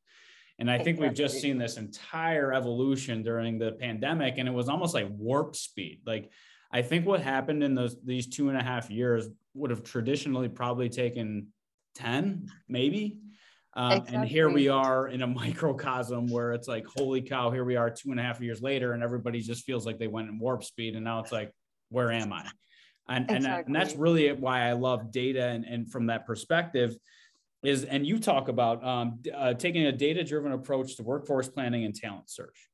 And 0.58 0.70
i 0.70 0.78
think 0.78 0.98
we've 0.98 1.12
just 1.12 1.42
seen 1.42 1.58
this 1.58 1.76
entire 1.76 2.54
evolution 2.54 3.22
during 3.22 3.58
the 3.58 3.72
pandemic 3.72 4.38
and 4.38 4.48
it 4.48 4.52
was 4.52 4.70
almost 4.70 4.94
like 4.94 5.08
warp 5.10 5.54
speed. 5.54 6.00
Like 6.06 6.30
i 6.72 6.80
think 6.80 7.04
what 7.04 7.20
happened 7.20 7.62
in 7.62 7.74
those 7.74 7.96
these 8.02 8.28
two 8.28 8.48
and 8.48 8.56
a 8.56 8.62
half 8.62 8.90
years 8.90 9.28
would 9.52 9.68
have 9.68 9.82
traditionally 9.82 10.48
probably 10.48 10.88
taken 10.88 11.48
10 11.96 12.48
maybe 12.66 13.18
Uh, 13.76 13.90
exactly. 13.92 14.16
And 14.16 14.24
here 14.26 14.48
we 14.48 14.68
are 14.68 15.08
in 15.08 15.22
a 15.22 15.26
microcosm 15.42 16.28
where 16.28 16.52
it's 16.54 16.66
like, 16.66 16.86
holy 16.86 17.20
cow, 17.20 17.50
here 17.50 17.64
we 17.64 17.76
are 17.76 17.90
two 17.90 18.10
and 18.10 18.18
a 18.18 18.22
half 18.22 18.40
years 18.40 18.62
later, 18.62 18.92
and 18.92 19.02
everybody 19.02 19.40
just 19.40 19.64
feels 19.64 19.84
like 19.84 19.98
they 19.98 20.08
went 20.08 20.28
in 20.28 20.38
warp 20.38 20.64
speed. 20.64 20.94
And 20.94 21.04
now 21.04 21.20
it's 21.20 21.32
like, 21.32 21.52
where 21.90 22.10
am 22.10 22.32
I? 22.32 22.48
And, 23.08 23.30
exactly. 23.30 23.46
and, 23.46 23.66
and 23.66 23.76
that's 23.76 23.94
really 23.94 24.32
why 24.32 24.68
I 24.68 24.72
love 24.72 25.12
data. 25.12 25.44
And, 25.44 25.64
and 25.64 25.92
from 25.92 26.06
that 26.06 26.26
perspective, 26.26 26.96
is, 27.62 27.84
and 27.84 28.06
you 28.06 28.18
talk 28.18 28.48
about 28.48 28.84
um, 28.84 29.18
uh, 29.34 29.54
taking 29.54 29.86
a 29.86 29.92
data 29.92 30.24
driven 30.24 30.52
approach 30.52 30.96
to 30.96 31.02
workforce 31.02 31.48
planning 31.48 31.84
and 31.84 31.94
talent 31.94 32.30
search. 32.30 32.68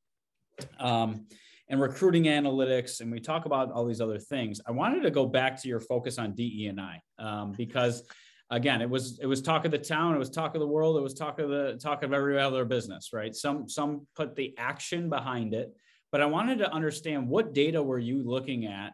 Um, 0.79 1.27
and 1.69 1.81
recruiting 1.81 2.25
analytics, 2.25 3.01
and 3.01 3.11
we 3.11 3.19
talk 3.19 3.47
about 3.47 3.73
all 3.73 3.87
these 3.87 4.01
other 4.01 4.19
things. 4.19 4.61
I 4.67 4.73
wanted 4.73 5.03
to 5.05 5.11
go 5.11 5.25
back 5.25 5.61
to 5.63 5.69
your 5.69 5.81
focus 5.81 6.19
on 6.19 6.35
DE 6.35 6.67
and 6.67 6.79
I 6.79 7.01
um, 7.19 7.53
because 7.57 8.03
again, 8.51 8.83
it 8.83 8.91
was 8.91 9.19
it 9.21 9.27
was 9.27 9.43
talk 9.43 9.65
of 9.65 9.71
the 9.71 9.79
town, 9.79 10.15
it 10.15 10.19
was 10.19 10.31
talk 10.31 10.55
of 10.55 10.61
the 10.61 10.67
world, 10.67 10.97
it 10.97 11.03
was 11.03 11.15
talk 11.15 11.39
of 11.39 11.49
the 11.49 11.79
talk 11.83 12.03
of 12.03 12.13
every 12.13 12.39
other 12.39 12.65
business, 12.65 13.11
right? 13.13 13.35
Some 13.35 13.69
some 13.69 14.07
put 14.15 14.37
the 14.37 14.55
action 14.59 15.09
behind 15.09 15.55
it, 15.55 15.75
but 16.11 16.21
I 16.21 16.27
wanted 16.27 16.59
to 16.59 16.73
understand 16.73 17.29
what 17.29 17.55
data 17.55 17.83
were 17.83 17.99
you 17.99 18.23
looking 18.23 18.67
at 18.67 18.93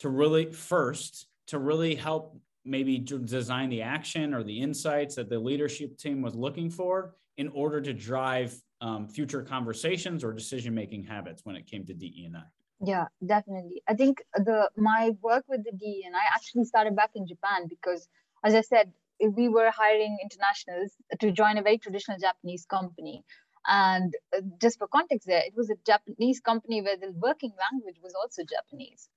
to 0.00 0.08
really 0.08 0.52
first 0.52 1.26
to 1.48 1.58
really 1.58 1.94
help 1.94 2.38
maybe 2.64 2.98
design 2.98 3.68
the 3.68 3.82
action 3.82 4.32
or 4.34 4.42
the 4.42 4.60
insights 4.60 5.16
that 5.16 5.28
the 5.28 5.38
leadership 5.38 5.98
team 5.98 6.22
was 6.22 6.34
looking 6.34 6.70
for 6.70 7.14
in 7.36 7.48
order 7.48 7.80
to 7.80 7.92
drive 7.92 8.54
um, 8.80 9.08
future 9.08 9.42
conversations 9.42 10.22
or 10.22 10.32
decision 10.32 10.74
making 10.74 11.04
habits 11.04 11.44
when 11.44 11.56
it 11.56 11.66
came 11.66 11.84
to 11.86 11.94
DE 11.94 12.24
and 12.26 12.36
I. 12.36 12.42
Yeah, 12.84 13.06
definitely. 13.24 13.82
I 13.88 13.94
think 13.94 14.22
the 14.34 14.68
my 14.76 15.12
work 15.22 15.44
with 15.48 15.64
the 15.64 15.72
DE 15.72 16.02
and 16.04 16.16
I 16.16 16.34
actually 16.34 16.64
started 16.64 16.96
back 16.96 17.10
in 17.14 17.26
Japan 17.26 17.68
because 17.68 18.08
as 18.44 18.54
I 18.54 18.60
said, 18.62 18.92
we 19.20 19.48
were 19.48 19.70
hiring 19.70 20.18
internationals 20.22 20.92
to 21.20 21.30
join 21.30 21.58
a 21.58 21.62
very 21.62 21.78
traditional 21.78 22.18
Japanese 22.18 22.66
company. 22.66 23.24
And 23.66 24.12
uh, 24.36 24.40
just 24.60 24.78
for 24.78 24.88
context, 24.88 25.26
there, 25.28 25.42
it 25.46 25.54
was 25.56 25.70
a 25.70 25.76
Japanese 25.86 26.40
company 26.40 26.82
where 26.82 26.96
the 26.96 27.12
working 27.12 27.52
language 27.70 27.96
was 28.02 28.14
also 28.14 28.42
Japanese. 28.44 29.08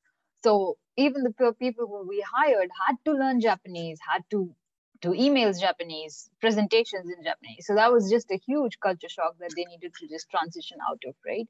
So 0.43 0.77
even 0.97 1.23
the 1.23 1.53
people 1.53 1.87
who 1.87 2.07
we 2.07 2.23
hired 2.35 2.69
had 2.87 2.95
to 3.05 3.11
learn 3.13 3.41
Japanese, 3.41 3.99
had 4.07 4.23
to 4.31 4.53
do 5.01 5.09
emails 5.09 5.59
Japanese, 5.59 6.29
presentations 6.39 7.09
in 7.09 7.23
Japanese. 7.23 7.65
So 7.65 7.75
that 7.75 7.91
was 7.91 8.09
just 8.09 8.29
a 8.31 8.37
huge 8.45 8.79
culture 8.79 9.09
shock 9.09 9.35
that 9.39 9.55
they 9.55 9.65
needed 9.65 9.93
to 9.97 10.07
just 10.07 10.29
transition 10.29 10.77
out 10.87 11.01
of, 11.07 11.15
right? 11.25 11.47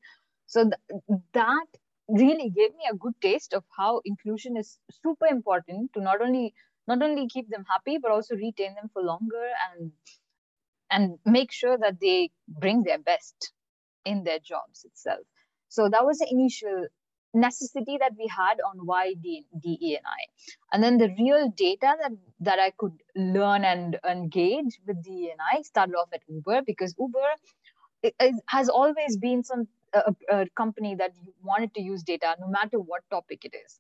So 0.47 0.63
th- 0.63 1.11
that 1.33 1.65
really 2.07 2.49
gave 2.49 2.71
me 2.75 2.85
a 2.89 2.95
good 2.95 3.13
taste 3.21 3.53
of 3.53 3.63
how 3.75 4.01
inclusion 4.05 4.57
is 4.57 4.77
super 5.03 5.25
important 5.27 5.93
to 5.93 6.01
not 6.01 6.21
only 6.21 6.53
not 6.87 7.01
only 7.01 7.27
keep 7.27 7.49
them 7.49 7.65
happy 7.69 7.97
but 7.97 8.11
also 8.11 8.35
retain 8.35 8.75
them 8.75 8.89
for 8.93 9.01
longer 9.01 9.47
and 9.69 9.91
and 10.91 11.17
make 11.25 11.51
sure 11.51 11.77
that 11.77 11.99
they 11.99 12.29
bring 12.47 12.83
their 12.83 12.99
best 12.99 13.51
in 14.05 14.23
their 14.23 14.39
jobs 14.39 14.85
itself 14.85 15.25
so 15.69 15.89
that 15.89 16.05
was 16.05 16.19
the 16.19 16.27
initial 16.29 16.87
necessity 17.35 17.97
that 17.99 18.13
we 18.17 18.27
had 18.27 18.59
on 18.61 18.85
why 18.85 19.13
DE 19.13 19.97
and 19.97 20.05
I. 20.05 20.21
And 20.71 20.81
then 20.81 20.97
the 20.97 21.13
real 21.19 21.49
data 21.55 21.95
that, 22.01 22.11
that 22.39 22.59
I 22.59 22.71
could 22.77 22.93
learn 23.15 23.65
and 23.65 23.99
engage 24.09 24.79
with 24.87 25.03
DE 25.03 25.31
and 25.31 25.39
I 25.53 25.61
started 25.61 25.95
off 25.95 26.09
at 26.13 26.21
Uber 26.27 26.61
because 26.65 26.95
Uber 26.97 27.19
it, 28.03 28.15
it 28.19 28.35
has 28.47 28.69
always 28.69 29.17
been 29.17 29.43
some 29.43 29.67
a, 29.93 30.15
a, 30.29 30.45
company 30.55 30.95
that 30.95 31.11
wanted 31.41 31.73
to 31.73 31.81
use 31.81 32.03
data 32.03 32.35
no 32.39 32.47
matter 32.47 32.79
what 32.79 33.01
topic 33.09 33.45
it 33.45 33.53
is 33.65 33.79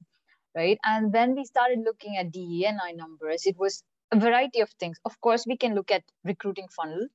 right? 0.55 0.77
And 0.83 1.11
when 1.13 1.35
we 1.35 1.45
started 1.45 1.79
looking 1.83 2.17
at 2.17 2.31
DENI 2.31 2.95
numbers, 2.95 3.45
it 3.45 3.57
was 3.57 3.83
a 4.11 4.19
variety 4.19 4.61
of 4.61 4.69
things. 4.79 4.97
Of 5.05 5.19
course, 5.21 5.45
we 5.47 5.57
can 5.57 5.75
look 5.75 5.91
at 5.91 6.03
recruiting 6.23 6.67
funnel. 6.75 7.07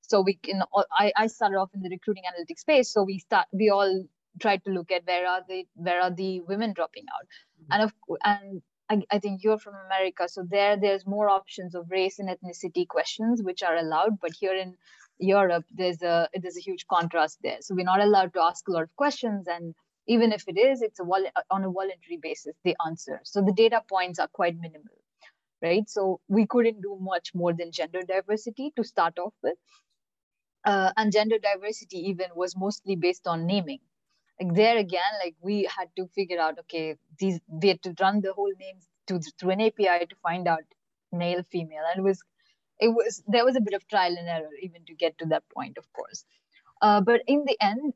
So 0.00 0.20
we 0.20 0.34
can. 0.34 0.62
I, 0.96 1.12
I 1.16 1.26
started 1.26 1.56
off 1.56 1.70
in 1.74 1.82
the 1.82 1.90
recruiting 1.90 2.24
analytics 2.24 2.60
space. 2.60 2.92
So 2.92 3.02
we 3.02 3.18
start. 3.18 3.46
We 3.52 3.70
all 3.70 4.04
tried 4.40 4.62
to 4.64 4.70
look 4.70 4.90
at 4.92 5.06
where 5.06 5.26
are 5.26 5.42
the 5.48 5.64
where 5.74 6.00
are 6.00 6.10
the 6.10 6.40
women 6.42 6.72
dropping 6.74 7.04
out, 7.12 7.26
mm-hmm. 7.26 7.72
and 7.72 7.82
of 7.82 7.92
and 8.24 8.62
I, 8.88 9.16
I, 9.16 9.18
think 9.18 9.42
you're 9.42 9.58
from 9.58 9.74
America, 9.86 10.28
so 10.28 10.44
there 10.48 10.76
there's 10.76 11.06
more 11.06 11.28
options 11.28 11.74
of 11.74 11.90
race 11.90 12.20
and 12.20 12.28
ethnicity 12.28 12.86
questions 12.86 13.42
which 13.42 13.62
are 13.62 13.76
allowed. 13.76 14.20
But 14.20 14.32
here 14.38 14.54
in 14.54 14.76
Europe, 15.18 15.64
there's 15.72 16.02
a 16.02 16.28
there's 16.34 16.56
a 16.56 16.60
huge 16.60 16.86
contrast 16.86 17.38
there. 17.42 17.58
So 17.60 17.74
we're 17.74 17.84
not 17.84 18.00
allowed 18.00 18.32
to 18.34 18.40
ask 18.42 18.68
a 18.68 18.72
lot 18.72 18.84
of 18.84 18.96
questions, 18.96 19.46
and 19.48 19.74
even 20.08 20.32
if 20.32 20.44
it 20.48 20.58
is 20.58 20.82
it's 20.82 21.00
a 21.00 21.04
vol- 21.04 21.32
on 21.50 21.64
a 21.64 21.70
voluntary 21.70 22.18
basis 22.20 22.54
the 22.64 22.76
answer. 22.86 23.20
So 23.24 23.42
the 23.42 23.52
data 23.52 23.82
points 23.88 24.18
are 24.18 24.28
quite 24.28 24.58
minimal 24.58 24.98
right? 25.62 25.88
So 25.88 26.20
we 26.28 26.46
couldn't 26.46 26.82
do 26.82 26.98
much 27.00 27.34
more 27.34 27.52
than 27.54 27.72
gender 27.72 28.02
diversity 28.02 28.72
to 28.76 28.84
start 28.84 29.18
off 29.18 29.34
with. 29.42 29.56
Uh, 30.64 30.92
and 30.96 31.12
gender 31.12 31.38
diversity 31.38 31.98
even 32.08 32.26
was 32.34 32.56
mostly 32.56 32.96
based 32.96 33.26
on 33.26 33.46
naming. 33.46 33.78
Like 34.40 34.54
there 34.54 34.76
again 34.78 35.12
like 35.24 35.34
we 35.40 35.64
had 35.64 35.88
to 35.96 36.06
figure 36.08 36.40
out 36.40 36.58
okay 36.60 36.96
these 37.18 37.40
we 37.48 37.68
had 37.68 37.82
to 37.84 37.94
run 38.00 38.20
the 38.20 38.32
whole 38.34 38.52
names 38.58 38.86
to 39.06 39.20
through 39.38 39.52
an 39.52 39.60
api 39.62 40.06
to 40.06 40.16
find 40.22 40.48
out 40.48 40.64
male 41.12 41.42
female. 41.52 41.84
And 41.90 42.00
it 42.00 42.02
was 42.02 42.22
it 42.80 42.88
was 42.88 43.22
there 43.28 43.44
was 43.44 43.56
a 43.56 43.60
bit 43.62 43.74
of 43.74 43.86
trial 43.88 44.16
and 44.18 44.28
error 44.28 44.50
even 44.62 44.84
to 44.86 44.94
get 44.94 45.18
to 45.18 45.26
that 45.26 45.44
point 45.54 45.78
of 45.78 45.92
course 45.92 46.24
uh, 46.82 47.00
but 47.00 47.22
in 47.26 47.44
the 47.46 47.56
end, 47.60 47.94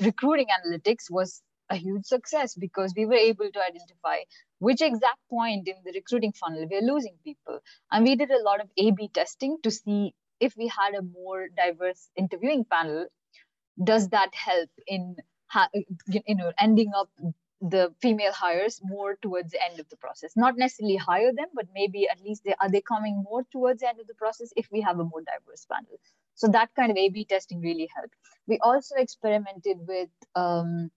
recruiting 0.00 0.46
analytics 0.46 1.10
was 1.10 1.42
a 1.70 1.76
huge 1.76 2.04
success 2.04 2.54
because 2.54 2.92
we 2.96 3.06
were 3.06 3.14
able 3.14 3.50
to 3.50 3.60
identify 3.60 4.18
which 4.58 4.82
exact 4.82 5.18
point 5.30 5.66
in 5.66 5.76
the 5.84 5.92
recruiting 5.94 6.32
funnel 6.32 6.66
we're 6.70 6.82
losing 6.82 7.16
people. 7.24 7.60
And 7.90 8.04
we 8.04 8.14
did 8.16 8.30
a 8.30 8.42
lot 8.42 8.60
of 8.60 8.68
A 8.76 8.90
B 8.90 9.08
testing 9.12 9.58
to 9.62 9.70
see 9.70 10.14
if 10.40 10.56
we 10.56 10.66
had 10.68 10.94
a 10.94 11.02
more 11.02 11.48
diverse 11.56 12.10
interviewing 12.16 12.64
panel, 12.64 13.06
does 13.82 14.08
that 14.10 14.34
help 14.34 14.68
in 14.86 15.16
you 16.08 16.34
know 16.34 16.52
ending 16.58 16.92
up 16.96 17.08
the 17.60 17.94
female 18.00 18.32
hires 18.32 18.80
more 18.82 19.16
towards 19.22 19.52
the 19.52 19.62
end 19.62 19.78
of 19.78 19.88
the 19.90 19.96
process 19.96 20.32
not 20.34 20.56
necessarily 20.56 20.96
hire 20.96 21.32
them 21.32 21.46
but 21.54 21.66
maybe 21.74 22.08
at 22.08 22.20
least 22.22 22.42
they 22.44 22.54
are 22.60 22.70
they 22.70 22.80
coming 22.80 23.22
more 23.22 23.44
towards 23.52 23.80
the 23.80 23.88
end 23.88 24.00
of 24.00 24.06
the 24.06 24.14
process 24.14 24.48
if 24.56 24.66
we 24.72 24.80
have 24.80 24.98
a 24.98 25.04
more 25.04 25.20
diverse 25.20 25.66
panel 25.70 25.98
so 26.34 26.48
that 26.48 26.70
kind 26.74 26.90
of 26.90 26.96
A 26.96 27.08
B 27.08 27.24
testing 27.24 27.60
really 27.60 27.88
helped. 27.94 28.14
We 28.46 28.58
also 28.62 28.96
experimented 28.96 29.78
with 29.86 30.10
um, 30.34 30.90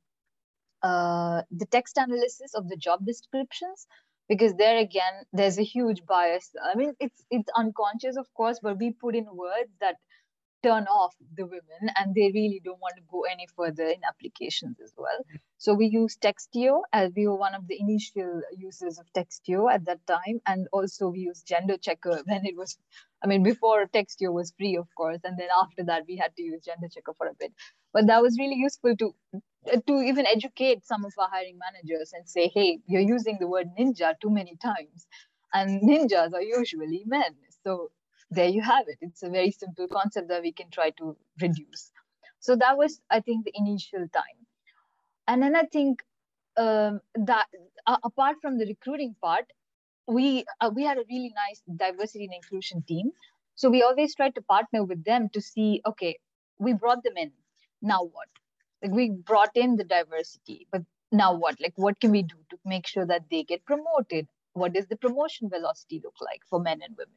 uh, 0.82 1.42
the 1.52 1.66
text 1.66 1.98
analysis 1.98 2.54
of 2.56 2.70
the 2.70 2.78
job 2.78 3.06
descriptions 3.06 3.88
because 4.28 4.54
there 4.56 4.78
again 4.78 5.24
there's 5.34 5.60
a 5.60 5.64
huge 5.64 6.06
bias. 6.06 6.50
I 6.64 6.76
mean 6.76 6.94
it's 7.00 7.24
it's 7.30 7.50
unconscious 7.56 8.18
of 8.18 8.28
course, 8.34 8.60
but 8.62 8.80
we 8.80 8.92
put 8.92 9.16
in 9.16 9.26
words 9.36 9.72
that 9.82 9.96
turn 10.66 10.88
off 10.88 11.14
the 11.38 11.46
women 11.46 11.94
and 11.96 12.16
they 12.16 12.32
really 12.34 12.60
don't 12.64 12.82
want 12.82 12.96
to 12.98 13.04
go 13.12 13.22
any 13.24 13.46
further 13.56 13.88
in 13.88 14.02
applications 14.08 14.78
as 14.84 14.92
well. 14.98 15.20
So 15.60 15.76
we 15.76 15.86
used 15.86 16.22
Textio 16.22 16.82
as 16.92 17.12
we 17.16 17.28
were 17.28 17.36
one 17.36 17.54
of 17.54 17.68
the 17.68 17.80
initial 17.80 18.42
users 18.58 18.98
of 18.98 19.06
Textio 19.16 19.72
at 19.72 19.86
that 19.86 20.06
time. 20.08 20.42
And 20.48 20.68
also 20.72 21.10
we 21.10 21.20
used 21.20 21.46
Gender 21.46 21.78
Checker 21.78 22.24
when 22.26 22.46
it 22.46 22.56
was, 22.58 22.78
I 23.26 23.28
mean, 23.28 23.42
before 23.42 23.88
Textio 23.88 24.32
was 24.32 24.54
free, 24.56 24.78
of 24.78 24.88
course. 24.96 25.20
And 25.24 25.36
then 25.36 25.48
after 25.60 25.84
that, 25.86 26.04
we 26.08 26.16
had 26.16 26.36
to 26.36 26.44
use 26.44 26.62
Gender 26.64 26.88
Checker 26.94 27.14
for 27.18 27.26
a 27.26 27.34
bit. 27.40 27.52
But 27.92 28.06
that 28.06 28.22
was 28.22 28.38
really 28.38 28.56
useful 28.56 28.96
to 28.98 29.16
to 29.88 29.94
even 30.02 30.28
educate 30.28 30.86
some 30.86 31.06
of 31.06 31.14
our 31.18 31.28
hiring 31.28 31.58
managers 31.58 32.14
and 32.14 32.30
say, 32.30 32.52
hey, 32.54 32.78
you're 32.86 33.02
using 33.02 33.38
the 33.40 33.48
word 33.48 33.68
ninja 33.80 34.14
too 34.22 34.30
many 34.30 34.56
times. 34.58 35.08
And 35.56 35.82
ninjas 35.82 36.34
are 36.34 36.44
usually 36.44 37.04
men. 37.08 37.34
So 37.64 37.90
there 38.30 38.48
you 38.48 38.62
have 38.62 38.88
it. 38.88 39.00
It's 39.02 39.24
a 39.24 39.30
very 39.30 39.50
simple 39.50 39.88
concept 39.88 40.28
that 40.28 40.44
we 40.44 40.52
can 40.52 40.70
try 40.70 40.92
to 41.00 41.18
reduce. 41.42 41.92
So 42.40 42.56
that 42.58 42.78
was, 42.78 43.02
I 43.10 43.22
think, 43.22 43.46
the 43.46 43.54
initial 43.56 44.08
time. 44.14 44.40
And 45.28 45.42
then 45.42 45.56
I 45.56 45.64
think 45.64 46.04
um, 46.58 47.02
that 47.16 47.48
uh, 47.88 47.98
apart 48.04 48.38
from 48.42 48.60
the 48.60 48.68
recruiting 48.68 49.16
part, 49.20 49.46
we 50.08 50.46
uh, 50.62 50.72
we 50.74 50.84
had 50.84 50.98
a 50.98 51.04
really 51.10 51.34
nice 51.36 51.62
diversity 51.76 52.26
and 52.26 52.34
inclusion 52.34 52.84
team. 52.84 53.12
So 53.56 53.70
we 53.70 53.84
always 53.84 54.16
tried 54.16 54.36
to 54.36 54.42
partner 54.42 54.84
with 54.84 55.04
them 55.06 55.30
to 55.34 55.42
see, 55.42 55.82
okay, 55.86 56.18
we 56.60 56.74
brought 56.74 57.04
them 57.04 57.18
in. 57.18 57.32
Now 57.82 58.04
what? 58.04 58.28
Like 58.84 58.92
we 58.92 59.10
brought 59.12 59.52
in 59.56 59.78
the 59.78 59.84
diversity, 59.84 60.68
but 60.72 60.82
now 61.12 61.34
what? 61.34 61.60
Like 61.62 61.74
what 61.76 62.00
can 62.00 62.12
we 62.12 62.24
do 62.24 62.36
to 62.50 62.58
make 62.66 62.88
sure 62.88 63.06
that 63.06 63.24
they 63.32 63.44
get 63.44 63.66
promoted? 63.66 64.28
What 64.54 64.74
does 64.74 64.88
the 64.88 64.98
promotion 64.98 65.50
velocity 65.50 66.02
look 66.04 66.16
like 66.22 66.42
for 66.50 66.60
men 66.60 66.82
and 66.84 66.96
women? 66.98 67.16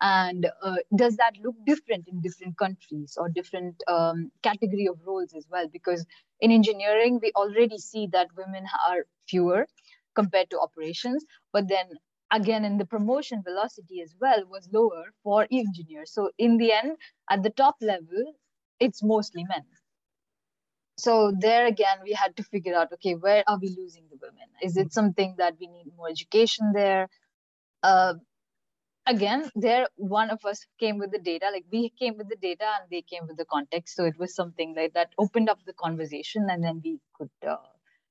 and 0.00 0.46
uh, 0.62 0.76
does 0.96 1.16
that 1.16 1.34
look 1.42 1.54
different 1.66 2.08
in 2.08 2.20
different 2.20 2.56
countries 2.56 3.16
or 3.18 3.28
different 3.28 3.82
um, 3.88 4.30
category 4.42 4.86
of 4.86 4.98
roles 5.06 5.32
as 5.34 5.46
well 5.50 5.68
because 5.68 6.06
in 6.40 6.50
engineering 6.50 7.18
we 7.22 7.32
already 7.36 7.78
see 7.78 8.06
that 8.10 8.28
women 8.36 8.64
are 8.88 9.04
fewer 9.28 9.66
compared 10.14 10.48
to 10.50 10.58
operations 10.58 11.24
but 11.52 11.68
then 11.68 11.86
again 12.30 12.64
in 12.64 12.78
the 12.78 12.84
promotion 12.84 13.42
velocity 13.42 14.00
as 14.00 14.14
well 14.20 14.44
was 14.48 14.68
lower 14.72 15.04
for 15.22 15.46
engineers 15.50 16.12
so 16.12 16.30
in 16.38 16.56
the 16.56 16.72
end 16.72 16.96
at 17.30 17.42
the 17.42 17.50
top 17.50 17.76
level 17.80 18.34
it's 18.78 19.02
mostly 19.02 19.44
men 19.44 19.64
so 20.96 21.32
there 21.38 21.66
again 21.66 21.98
we 22.04 22.12
had 22.12 22.36
to 22.36 22.42
figure 22.42 22.74
out 22.74 22.92
okay 22.92 23.14
where 23.14 23.42
are 23.46 23.58
we 23.58 23.68
losing 23.76 24.04
the 24.10 24.18
women 24.22 24.48
is 24.62 24.76
it 24.76 24.92
something 24.92 25.34
that 25.38 25.54
we 25.60 25.66
need 25.66 25.86
more 25.96 26.08
education 26.08 26.72
there 26.74 27.08
uh, 27.82 28.14
again, 29.06 29.50
there 29.54 29.88
one 29.96 30.30
of 30.30 30.44
us 30.44 30.64
came 30.78 30.98
with 30.98 31.10
the 31.10 31.18
data, 31.18 31.50
like 31.52 31.64
we 31.70 31.90
came 31.98 32.16
with 32.16 32.28
the 32.28 32.36
data 32.36 32.64
and 32.80 32.90
they 32.90 33.02
came 33.02 33.26
with 33.26 33.36
the 33.36 33.44
context. 33.44 33.96
So 33.96 34.04
it 34.04 34.18
was 34.18 34.34
something 34.34 34.74
like 34.76 34.94
that 34.94 35.08
opened 35.18 35.48
up 35.48 35.58
the 35.66 35.72
conversation 35.72 36.46
and 36.50 36.62
then 36.62 36.80
we 36.84 36.98
could 37.14 37.30
uh, 37.46 37.56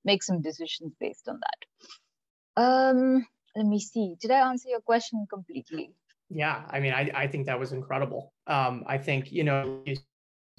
make 0.03 0.23
some 0.23 0.41
decisions 0.41 0.93
based 0.99 1.27
on 1.27 1.39
that. 1.39 2.61
Um, 2.61 3.27
let 3.55 3.65
me 3.65 3.79
see. 3.79 4.15
Did 4.21 4.31
I 4.31 4.49
answer 4.49 4.69
your 4.69 4.81
question 4.81 5.25
completely? 5.29 5.93
Yeah, 6.29 6.63
I 6.69 6.79
mean, 6.79 6.93
I, 6.93 7.11
I 7.15 7.27
think 7.27 7.47
that 7.47 7.59
was 7.59 7.71
incredible. 7.71 8.33
Um, 8.45 8.83
I 8.87 8.97
think, 8.97 9.31
you 9.31 9.43
know, 9.43 9.81
you 9.85 9.95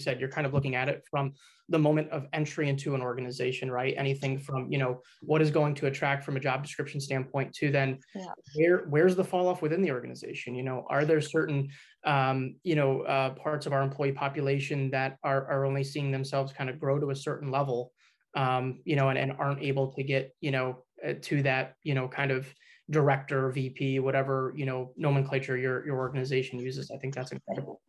said 0.01 0.19
you're 0.19 0.31
kind 0.31 0.47
of 0.47 0.55
looking 0.55 0.75
at 0.75 0.89
it 0.89 1.05
from 1.11 1.35
the 1.69 1.79
moment 1.79 2.11
of 2.11 2.27
entry 2.33 2.69
into 2.69 2.95
an 2.95 3.01
organization 3.01 3.71
right 3.71 3.95
anything 3.97 4.39
from 4.39 4.71
you 4.71 4.79
know 4.79 5.01
what 5.21 5.41
is 5.41 5.51
going 5.51 5.75
to 5.75 5.87
attract 5.87 6.25
from 6.25 6.37
a 6.37 6.41
job 6.41 6.63
description 6.63 7.01
standpoint 7.01 7.53
to 7.55 7.71
then 7.71 7.99
yeah. 8.15 8.25
where 8.55 8.87
where's 8.89 9.15
the 9.15 9.25
fall 9.25 9.47
off 9.47 9.63
within 9.63 9.81
the 9.83 9.91
organization 9.91 10.55
you 10.55 10.63
know 10.63 10.85
are 10.89 11.05
there 11.05 11.21
certain 11.21 11.69
um, 12.05 12.57
you 12.65 12.75
know 12.75 13.03
uh, 13.03 13.31
parts 13.31 13.67
of 13.67 13.73
our 13.73 13.83
employee 13.83 14.13
population 14.13 14.91
that 14.91 15.17
are, 15.23 15.47
are 15.49 15.65
only 15.65 15.85
seeing 15.85 16.11
themselves 16.11 16.53
kind 16.53 16.71
of 16.71 16.81
grow 16.81 16.99
to 16.99 17.11
a 17.11 17.17
certain 17.17 17.51
level 17.51 17.93
um, 18.35 18.81
you 18.85 18.97
know 18.97 19.11
and, 19.11 19.19
and 19.19 19.33
aren't 19.39 19.63
able 19.63 19.93
to 19.93 20.03
get 20.03 20.35
you 20.41 20.51
know 20.51 20.83
uh, 21.07 21.13
to 21.21 21.43
that 21.43 21.75
you 21.83 21.95
know 21.95 22.09
kind 22.09 22.31
of 22.31 22.53
director 22.91 23.51
vp 23.51 24.01
whatever 24.01 24.53
you 24.57 24.67
know 24.67 24.93
nomenclature 24.97 25.57
your 25.57 25.87
your 25.87 25.97
organization 25.99 26.59
uses 26.59 26.91
i 26.91 26.97
think 26.99 27.15
that's 27.15 27.33
incredible. 27.33 27.81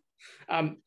Um, 0.50 0.78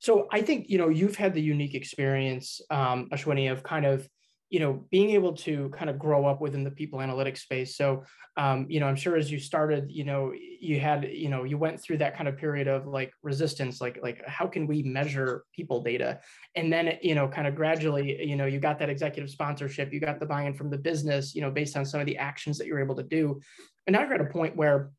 so 0.00 0.26
I 0.32 0.40
think 0.40 0.68
you 0.68 0.78
know 0.78 0.88
you've 0.88 1.16
had 1.16 1.34
the 1.34 1.42
unique 1.42 1.74
experience, 1.74 2.60
um, 2.70 3.08
Eswini, 3.12 3.52
of 3.52 3.62
kind 3.62 3.84
of 3.84 4.08
you 4.50 4.58
know 4.58 4.84
being 4.90 5.10
able 5.10 5.32
to 5.32 5.70
kind 5.70 5.88
of 5.88 5.98
grow 5.98 6.26
up 6.26 6.40
within 6.40 6.64
the 6.64 6.70
people 6.70 6.98
analytics 6.98 7.38
space. 7.38 7.76
So 7.76 8.04
um, 8.36 8.66
you 8.68 8.80
know 8.80 8.86
I'm 8.86 8.96
sure 8.96 9.16
as 9.16 9.30
you 9.30 9.38
started, 9.38 9.90
you 9.90 10.04
know 10.04 10.32
you 10.60 10.80
had 10.80 11.08
you 11.10 11.28
know 11.28 11.44
you 11.44 11.56
went 11.56 11.80
through 11.80 11.98
that 11.98 12.16
kind 12.16 12.28
of 12.28 12.36
period 12.36 12.66
of 12.66 12.86
like 12.86 13.12
resistance, 13.22 13.80
like 13.80 14.00
like 14.02 14.22
how 14.26 14.46
can 14.46 14.66
we 14.66 14.82
measure 14.82 15.44
people 15.54 15.82
data, 15.82 16.20
and 16.56 16.72
then 16.72 16.98
you 17.00 17.14
know 17.14 17.28
kind 17.28 17.46
of 17.46 17.54
gradually 17.54 18.26
you 18.28 18.36
know 18.36 18.46
you 18.46 18.58
got 18.58 18.78
that 18.80 18.90
executive 18.90 19.30
sponsorship, 19.30 19.92
you 19.92 20.00
got 20.00 20.20
the 20.20 20.26
buy-in 20.26 20.52
from 20.52 20.68
the 20.68 20.78
business, 20.78 21.34
you 21.34 21.40
know 21.40 21.50
based 21.50 21.76
on 21.76 21.86
some 21.86 22.00
of 22.00 22.06
the 22.06 22.18
actions 22.18 22.58
that 22.58 22.66
you're 22.66 22.80
able 22.80 22.96
to 22.96 23.04
do, 23.04 23.40
and 23.86 23.94
now 23.94 24.02
you're 24.02 24.14
at 24.14 24.20
a 24.20 24.24
point 24.24 24.56
where 24.56 24.90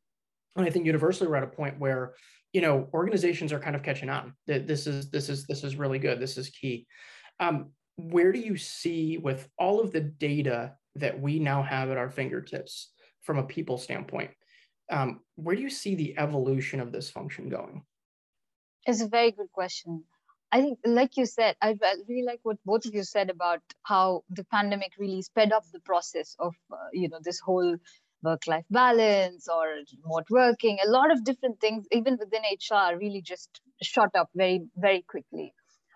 and 0.56 0.66
I 0.66 0.70
think 0.70 0.86
universally 0.86 1.30
we're 1.30 1.38
at 1.38 1.43
a 1.43 1.47
point 1.47 1.80
where 1.80 2.14
you 2.54 2.62
know 2.62 2.89
organizations 2.93 3.52
are 3.54 3.60
kind 3.60 3.76
of 3.76 3.84
catching 3.84 4.10
on. 4.10 4.34
That 4.47 4.68
this 4.68 4.88
is 4.88 5.10
this 5.10 5.28
is 5.28 5.45
this 5.45 5.64
is 5.64 5.76
really 5.76 5.99
good. 5.99 6.20
This 6.20 6.38
is 6.38 6.49
key. 6.49 6.88
Um, 7.39 7.72
where 7.96 8.32
do 8.32 8.39
you 8.39 8.58
see 8.58 9.18
with 9.18 9.48
all 9.60 9.80
of 9.80 9.92
the 9.92 10.02
data 10.02 10.74
that 10.96 11.20
we 11.20 11.39
now 11.39 11.62
have 11.62 11.89
at 11.89 11.98
our 11.98 12.10
fingertips 12.10 12.92
from 13.22 13.38
a 13.38 13.44
people 13.44 13.78
standpoint 13.78 14.32
um, 14.92 15.22
where 15.36 15.56
do 15.56 15.62
you 15.62 15.70
see 15.70 15.96
the 15.96 16.14
evolution 16.18 16.80
of 16.80 16.92
this 16.92 17.10
function 17.10 17.50
going? 17.50 17.84
It's 18.86 19.02
a 19.02 19.08
very 19.08 19.32
good 19.32 19.52
question. 19.52 20.04
I 20.52 20.60
think 20.60 20.80
like 20.84 21.16
you 21.16 21.26
said 21.26 21.56
i 21.62 21.78
really 22.10 22.26
like 22.26 22.42
what 22.44 22.58
both 22.66 22.86
of 22.86 22.94
you 22.94 23.04
said 23.04 23.30
about 23.30 23.62
how 23.84 24.26
the 24.30 24.44
pandemic 24.44 24.92
really 25.00 25.22
sped 25.22 25.54
up 25.54 25.64
the 25.72 25.80
process 25.80 26.36
of 26.39 26.54
uh, 26.74 26.89
you 26.92 27.08
know 27.08 27.20
this 27.24 27.39
whole 27.39 27.78
work 28.22 28.46
life 28.48 28.66
balance 28.70 29.48
or 29.48 29.66
remote 30.04 30.26
working. 30.30 30.78
A 30.86 30.89
lot 30.89 31.10
of 31.10 31.24
different 31.24 31.62
things 31.62 31.86
even 31.94 32.18
within 32.20 32.42
hr 32.70 32.98
really 32.98 33.22
just 33.22 33.62
shot 33.82 34.10
up 34.14 34.30
very 34.36 34.66
very 34.76 35.04
quickly. 35.08 35.54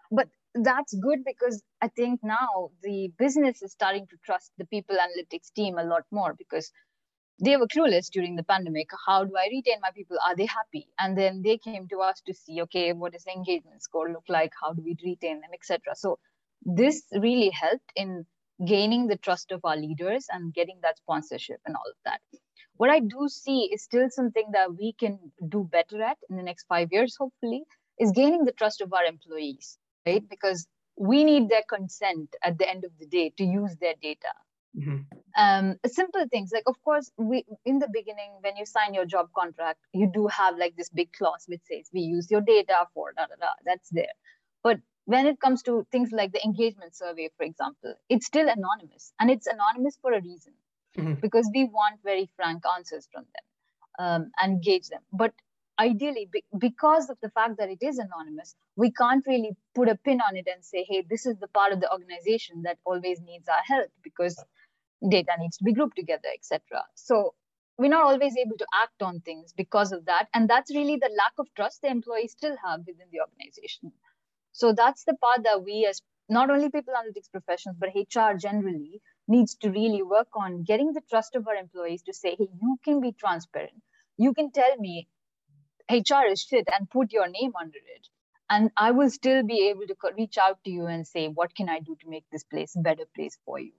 But 0.10 0.30
that's 0.64 0.94
good 0.94 1.20
because 1.26 1.62
i 1.82 1.88
think 1.90 2.20
now 2.24 2.70
the 2.82 3.12
business 3.20 3.62
is 3.62 3.72
starting 3.72 4.08
to 4.08 4.16
trust 4.26 4.52
the 4.58 4.66
people 4.66 4.96
analytics 4.96 5.52
team 5.54 5.78
a 5.78 5.84
lot 5.84 6.04
more 6.12 6.34
because 6.38 6.72
they 7.44 7.58
were 7.58 7.68
clueless 7.68 8.10
during 8.10 8.38
the 8.38 8.44
pandemic. 8.44 8.88
How 9.06 9.26
do 9.26 9.34
i 9.38 9.50
retain 9.52 9.82
my 9.82 9.90
people? 9.94 10.16
Are 10.26 10.38
they 10.38 10.46
happy? 10.46 10.88
And 10.98 11.18
then 11.18 11.42
they 11.42 11.58
came 11.58 11.86
to 11.90 11.98
us 12.00 12.22
to 12.28 12.34
see 12.34 12.62
okay 12.62 12.94
what 12.94 13.12
does 13.12 13.26
the 13.26 13.34
engagement 13.34 13.84
score 13.84 14.10
look 14.10 14.24
like? 14.30 14.54
How 14.62 14.72
do 14.72 14.82
we 14.82 14.96
retain 15.04 15.42
them 15.42 15.50
etc 15.54 15.96
so 15.96 16.18
this 16.66 17.04
really 17.12 17.50
helped 17.50 17.92
in 17.96 18.26
gaining 18.64 19.08
the 19.08 19.18
trust 19.18 19.52
of 19.52 19.62
our 19.66 19.76
leaders 19.76 20.28
and 20.30 20.54
getting 20.54 20.80
that 20.82 20.98
sponsorship 20.98 21.60
and 21.66 21.76
all 21.76 21.90
of 21.90 21.98
that. 22.06 22.22
What 22.78 22.90
I 22.90 23.00
do 23.00 23.28
see 23.28 23.70
is 23.74 23.84
still 23.84 24.10
something 24.10 24.52
that 24.54 24.76
we 24.76 24.94
can 24.94 25.20
do 25.48 25.68
better 25.70 26.02
at 26.02 26.18
in 26.30 26.38
the 26.38 26.44
next 26.44 26.66
five 26.68 26.90
years, 26.92 27.16
hopefully, 27.20 27.64
is 28.00 28.12
gaining 28.12 28.46
the 28.46 28.52
trust 28.52 28.82
of 28.82 28.94
our 28.94 29.06
employees, 29.06 29.78
right? 30.06 30.24
Because 30.30 30.68
we 30.98 31.24
need 31.24 31.50
their 31.50 31.64
consent 31.68 32.36
at 32.44 32.58
the 32.58 32.70
end 32.70 32.86
of 32.86 32.92
the 33.00 33.06
day 33.06 33.34
to 33.38 33.44
use 33.44 33.76
their 33.80 33.96
data. 34.02 34.34
Mm-hmm. 34.78 34.98
Um, 35.38 35.76
simple 35.86 36.26
things 36.30 36.52
like, 36.54 36.64
of 36.68 36.76
course, 36.84 37.12
we 37.18 37.46
in 37.66 37.80
the 37.80 37.90
beginning 37.92 38.32
when 38.42 38.58
you 38.58 38.66
sign 38.66 38.94
your 38.94 39.06
job 39.06 39.30
contract, 39.38 39.80
you 39.94 40.10
do 40.14 40.28
have 40.28 40.58
like 40.58 40.76
this 40.76 40.90
big 40.90 41.12
clause 41.14 41.46
which 41.48 41.62
says 41.70 41.90
we 41.94 42.02
use 42.02 42.30
your 42.30 42.42
data 42.42 42.86
for 42.94 43.14
da 43.16 43.24
da 43.24 43.36
da. 43.40 43.48
That's 43.66 43.90
there. 43.90 44.14
But 44.64 44.80
when 45.06 45.28
it 45.28 45.40
comes 45.40 45.64
to 45.64 45.86
things 45.92 46.12
like 46.12 46.34
the 46.34 46.44
engagement 46.44 46.96
survey, 46.96 47.30
for 47.38 47.44
example, 47.44 47.96
it's 48.10 48.26
still 48.26 48.50
anonymous 48.50 49.14
and 49.20 49.30
it's 49.30 49.48
anonymous 49.48 49.98
for 50.02 50.12
a 50.12 50.22
reason 50.22 50.54
mm-hmm. 50.98 51.14
because 51.22 51.50
we 51.54 51.66
want 51.66 52.00
very 52.04 52.30
frank 52.36 52.64
answers 52.76 53.08
from 53.12 53.24
them 53.24 53.46
um, 54.00 54.32
and 54.42 54.62
gauge 54.64 54.88
them. 54.88 55.02
But 55.14 55.34
ideally, 55.80 56.30
be- 56.32 56.44
because 56.58 57.10
of 57.10 57.18
the 57.22 57.30
fact 57.30 57.58
that 57.58 57.70
it 57.70 57.80
is 57.82 57.98
anonymous, 57.98 58.56
we 58.76 58.92
can't 58.92 59.26
really 59.28 59.52
put 59.74 59.90
a 59.90 59.96
pin 59.96 60.22
on 60.22 60.36
it 60.36 60.48
and 60.54 60.64
say, 60.64 60.86
hey, 60.88 61.06
this 61.10 61.26
is 61.26 61.38
the 61.40 61.48
part 61.50 61.74
of 61.74 61.82
the 61.82 61.92
organization 61.92 62.64
that 62.64 62.78
always 62.86 63.22
needs 63.22 63.48
our 63.50 63.62
help 63.66 63.90
because 64.04 64.44
data 65.10 65.32
needs 65.40 65.58
to 65.58 65.64
be 65.64 65.74
grouped 65.74 65.96
together, 65.96 66.30
etc. 66.34 66.84
So 66.96 67.34
we're 67.78 67.90
not 67.90 68.06
always 68.06 68.36
able 68.38 68.58
to 68.58 68.68
act 68.74 69.02
on 69.02 69.20
things 69.22 69.54
because 69.54 69.92
of 69.92 70.06
that. 70.06 70.28
And 70.34 70.50
that's 70.50 70.74
really 70.74 70.96
the 70.96 71.12
lack 71.18 71.34
of 71.38 71.48
trust 71.56 71.82
the 71.82 71.90
employees 71.90 72.32
still 72.32 72.56
have 72.64 72.82
within 72.88 73.08
the 73.12 73.20
organization. 73.22 73.92
So 74.54 74.74
that's 74.74 75.04
the 75.04 75.16
part 75.16 75.44
that 75.44 75.64
we 75.64 75.86
as 75.86 76.02
not 76.30 76.50
only 76.50 76.70
people 76.70 76.94
analytics 76.94 77.30
professionals, 77.32 77.78
but 77.80 77.90
HR 77.94 78.38
generally 78.38 79.02
needs 79.28 79.56
to 79.56 79.70
really 79.70 80.02
work 80.02 80.28
on 80.34 80.64
getting 80.64 80.94
the 80.94 81.02
trust 81.10 81.36
of 81.36 81.48
our 81.48 81.56
employees 81.56 82.04
to 82.04 82.14
say, 82.14 82.36
hey, 82.38 82.48
you 82.62 82.78
can 82.84 83.02
be 83.02 83.12
transparent. 83.12 83.82
You 84.18 84.34
can 84.34 84.52
tell 84.52 84.78
me 84.78 85.08
HR 85.90 86.26
is 86.30 86.42
shit 86.42 86.68
and 86.78 86.90
put 86.90 87.12
your 87.12 87.28
name 87.28 87.54
under 87.60 87.78
it. 87.78 88.08
And 88.50 88.72
I 88.78 88.92
will 88.92 89.10
still 89.10 89.44
be 89.44 89.70
able 89.70 89.88
to 89.88 89.96
reach 90.18 90.38
out 90.38 90.64
to 90.66 90.70
you 90.72 90.86
and 90.86 91.08
say, 91.08 91.28
what 91.28 91.56
can 91.56 91.68
I 91.68 91.80
do 91.80 91.98
to 92.02 92.10
make 92.10 92.26
this 92.32 92.44
place 92.44 92.76
a 92.76 92.82
better 92.82 93.06
place 93.16 93.38
for 93.46 93.60
you? 93.60 93.72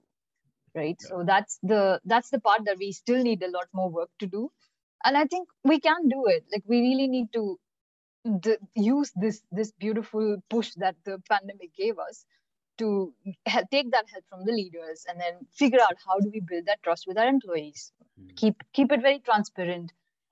Right. 0.75 0.97
Yeah. 1.01 1.09
So 1.09 1.23
that's 1.25 1.57
the 1.63 2.01
that's 2.05 2.29
the 2.29 2.39
part 2.39 2.65
that 2.65 2.77
we 2.77 2.91
still 2.91 3.23
need 3.23 3.41
a 3.41 3.49
lot 3.49 3.67
more 3.73 3.89
work 3.89 4.09
to 4.19 4.27
do. 4.27 4.51
And 5.03 5.17
I 5.17 5.25
think 5.25 5.47
we 5.63 5.79
can 5.79 6.09
do 6.09 6.25
it. 6.27 6.45
Like 6.51 6.63
we 6.67 6.81
really 6.81 7.07
need 7.07 7.31
to 7.33 7.57
the, 8.27 8.57
use 8.75 9.11
this 9.15 9.41
this 9.51 9.71
beautiful 9.71 10.37
push 10.49 10.73
that 10.75 10.95
the 11.05 11.21
pandemic 11.29 11.73
gave 11.75 11.97
us 11.97 12.25
to 12.77 13.13
help, 13.45 13.65
take 13.71 13.91
that 13.91 14.05
help 14.11 14.23
from 14.29 14.45
the 14.45 14.51
leaders 14.51 15.05
and 15.09 15.19
then 15.19 15.33
figure 15.51 15.79
out 15.81 15.95
how 16.05 16.19
do 16.19 16.29
we 16.31 16.41
build 16.41 16.65
that 16.65 16.81
trust 16.83 17.05
with 17.07 17.17
our 17.17 17.27
employees 17.27 17.91
mm-hmm. 18.19 18.35
keep 18.35 18.55
keep 18.73 18.91
it 18.91 19.01
very 19.01 19.19
transparent 19.19 19.91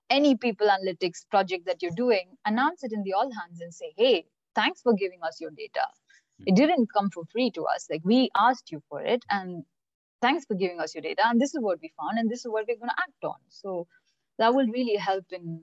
any 0.09 0.35
people 0.35 0.67
analytics 0.67 1.27
project 1.29 1.65
that 1.65 1.81
you're 1.81 1.91
doing 1.95 2.27
announce 2.45 2.83
it 2.83 2.91
in 2.91 3.03
the 3.03 3.13
all 3.13 3.29
hands 3.41 3.61
and 3.61 3.73
say 3.73 3.93
hey 3.97 4.25
thanks 4.55 4.81
for 4.81 4.93
giving 4.93 5.19
us 5.21 5.39
your 5.39 5.51
data. 5.51 5.85
It 6.45 6.51
hmm. 6.51 6.55
didn't 6.55 6.87
come 6.91 7.09
for 7.11 7.23
free 7.31 7.51
to 7.51 7.65
us. 7.65 7.87
Like 7.89 8.01
we 8.03 8.29
asked 8.35 8.71
you 8.71 8.81
for 8.89 9.01
it 9.01 9.23
and 9.29 9.63
thanks 10.21 10.45
for 10.45 10.55
giving 10.55 10.79
us 10.79 10.95
your 10.95 11.01
data 11.01 11.21
and 11.25 11.39
this 11.39 11.53
is 11.53 11.61
what 11.61 11.79
we 11.81 11.91
found 11.99 12.17
and 12.17 12.31
this 12.31 12.39
is 12.39 12.47
what 12.47 12.65
we're 12.67 12.77
going 12.77 12.89
to 12.89 12.99
act 12.99 13.23
on. 13.23 13.39
So 13.49 13.87
that 14.39 14.53
will 14.55 14.67
really 14.67 14.95
help 14.95 15.25
in 15.31 15.61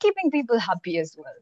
keeping 0.00 0.30
people 0.30 0.58
happy 0.58 0.98
as 0.98 1.14
well 1.18 1.34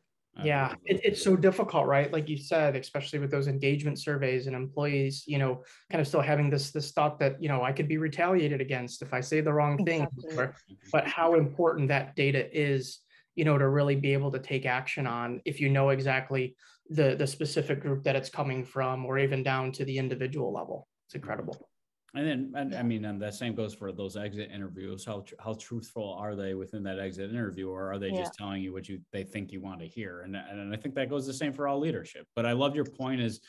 yeah 0.43 0.75
it, 0.85 1.01
it's 1.05 1.23
so 1.23 1.37
difficult 1.37 1.87
right? 1.87 2.13
Like 2.13 2.29
you 2.29 2.37
said 2.37 2.77
especially 2.77 3.19
with 3.19 3.31
those 3.31 3.49
engagement 3.49 3.99
surveys 3.99 4.47
and 4.47 4.57
employees 4.57 5.25
you 5.27 5.39
know 5.39 5.63
kind 5.91 6.01
of 6.01 6.07
still 6.07 6.21
having 6.21 6.51
this 6.51 6.71
this 6.71 6.93
thought 6.93 7.19
that 7.19 7.43
you 7.43 7.49
know 7.49 7.63
i 7.63 7.73
could 7.73 7.89
be 7.89 7.99
retaliated 7.99 8.61
against 8.61 9.03
if 9.03 9.13
i 9.13 9.21
say 9.21 9.41
the 9.41 9.53
wrong 9.53 9.85
thing 9.85 10.07
exactly. 10.25 10.79
but 10.93 11.07
how 11.07 11.35
important 11.35 11.89
that 11.89 12.15
data 12.15 12.47
is 12.57 13.01
you 13.35 13.45
know 13.45 13.59
to 13.59 13.69
really 13.69 13.97
be 13.97 14.13
able 14.13 14.31
to 14.31 14.39
take 14.39 14.67
action 14.67 15.07
on 15.07 15.41
if 15.45 15.61
you 15.61 15.69
know 15.69 15.91
exactly 15.91 16.55
the 16.91 17.15
the 17.15 17.27
specific 17.27 17.81
group 17.81 18.03
that 18.03 18.17
it's 18.17 18.29
coming 18.29 18.65
from 18.65 19.07
or 19.07 19.19
even 19.19 19.43
down 19.43 19.73
to 19.73 19.85
the 19.85 19.97
individual 19.97 20.53
level. 20.53 20.89
It's 21.07 21.15
incredible 21.15 21.70
and 22.15 22.27
then, 22.27 22.53
and, 22.57 22.75
I 22.75 22.83
mean, 22.83 23.05
and 23.05 23.21
the 23.21 23.31
same 23.31 23.55
goes 23.55 23.75
for 23.75 23.93
those 23.93 24.17
exit 24.17 24.51
interviews. 24.53 25.05
How 25.05 25.25
how 25.39 25.55
truthful 25.55 26.17
are 26.19 26.35
they 26.35 26.55
within 26.55 26.83
that 26.85 26.99
exit 26.99 27.31
interview, 27.31 27.69
or 27.69 27.93
are 27.93 27.99
they 27.99 28.09
yeah. 28.09 28.21
just 28.21 28.35
telling 28.35 28.63
you 28.63 28.73
what 28.73 28.89
you 28.89 29.01
they 29.13 29.25
think 29.25 29.53
you 29.53 29.61
want 29.61 29.81
to 29.81 29.87
hear? 29.87 30.23
And 30.23 30.37
and 30.37 30.75
I 30.75 30.77
think 30.77 30.95
that 30.97 31.09
goes 31.09 31.27
the 31.27 31.35
same 31.35 31.53
for 31.53 31.69
all 31.69 31.79
leadership. 31.79 32.27
But 32.35 32.47
I 32.47 32.53
love 32.53 32.75
your 32.75 32.85
point 32.85 33.21
is 33.21 33.41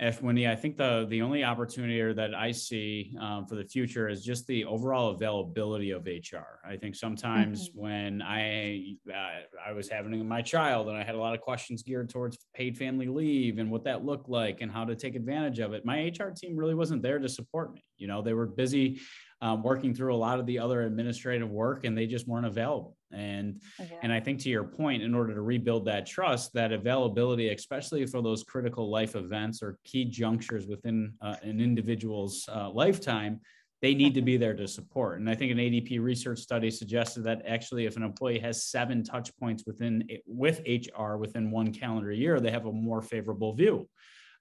Eswini, 0.00 0.48
I 0.48 0.54
think 0.54 0.76
the 0.76 1.06
the 1.08 1.22
only 1.22 1.42
opportunity 1.42 2.12
that 2.12 2.34
I 2.34 2.52
see 2.52 3.16
um, 3.18 3.46
for 3.46 3.54
the 3.54 3.64
future 3.64 4.08
is 4.08 4.22
just 4.22 4.46
the 4.46 4.66
overall 4.66 5.10
availability 5.10 5.90
of 5.90 6.04
HR. 6.04 6.60
I 6.66 6.76
think 6.76 6.94
sometimes 6.94 7.70
mm-hmm. 7.70 7.80
when 7.80 8.22
I 8.22 8.96
uh, 9.10 9.35
I 9.66 9.72
was 9.72 9.88
having 9.88 10.26
my 10.26 10.42
child 10.42 10.88
and 10.88 10.96
I 10.96 11.02
had 11.02 11.14
a 11.14 11.18
lot 11.18 11.34
of 11.34 11.40
questions 11.40 11.82
geared 11.82 12.08
towards 12.08 12.38
paid 12.54 12.78
family 12.78 13.08
leave 13.08 13.58
and 13.58 13.70
what 13.70 13.84
that 13.84 14.04
looked 14.04 14.28
like 14.28 14.60
and 14.60 14.70
how 14.70 14.84
to 14.84 14.94
take 14.94 15.16
advantage 15.16 15.58
of 15.58 15.72
it, 15.72 15.84
my 15.84 16.12
HR 16.16 16.30
team 16.30 16.56
really 16.56 16.74
wasn't 16.74 17.02
there 17.02 17.18
to 17.18 17.28
support 17.28 17.74
me. 17.74 17.82
You 17.96 18.06
know, 18.06 18.22
they 18.22 18.32
were 18.32 18.46
busy 18.46 19.00
um, 19.42 19.62
working 19.62 19.92
through 19.92 20.14
a 20.14 20.16
lot 20.16 20.38
of 20.38 20.46
the 20.46 20.58
other 20.58 20.82
administrative 20.82 21.50
work 21.50 21.84
and 21.84 21.98
they 21.98 22.06
just 22.06 22.28
weren't 22.28 22.46
available. 22.46 22.96
And 23.12 23.60
okay. 23.80 23.98
and 24.02 24.12
I 24.12 24.20
think 24.20 24.40
to 24.40 24.48
your 24.48 24.64
point, 24.64 25.02
in 25.02 25.14
order 25.14 25.34
to 25.34 25.42
rebuild 25.42 25.84
that 25.86 26.06
trust, 26.06 26.52
that 26.54 26.72
availability, 26.72 27.48
especially 27.50 28.06
for 28.06 28.22
those 28.22 28.42
critical 28.44 28.90
life 28.90 29.14
events 29.14 29.62
or 29.62 29.78
key 29.84 30.04
junctures 30.04 30.66
within 30.66 31.12
uh, 31.20 31.36
an 31.42 31.60
individual's 31.60 32.48
uh, 32.52 32.70
lifetime, 32.70 33.40
they 33.86 33.94
need 33.94 34.14
to 34.14 34.22
be 34.22 34.36
there 34.36 34.52
to 34.52 34.66
support. 34.66 35.20
And 35.20 35.30
I 35.30 35.36
think 35.36 35.52
an 35.52 35.58
ADP 35.58 36.00
research 36.02 36.40
study 36.40 36.72
suggested 36.72 37.22
that 37.22 37.42
actually, 37.46 37.86
if 37.86 37.96
an 37.96 38.02
employee 38.02 38.40
has 38.40 38.64
seven 38.64 39.04
touch 39.04 39.30
points 39.38 39.62
within 39.64 40.08
with 40.26 40.60
HR 40.66 41.18
within 41.18 41.52
one 41.52 41.72
calendar 41.72 42.10
year, 42.10 42.40
they 42.40 42.50
have 42.50 42.66
a 42.66 42.72
more 42.72 43.00
favorable 43.00 43.52
view. 43.52 43.88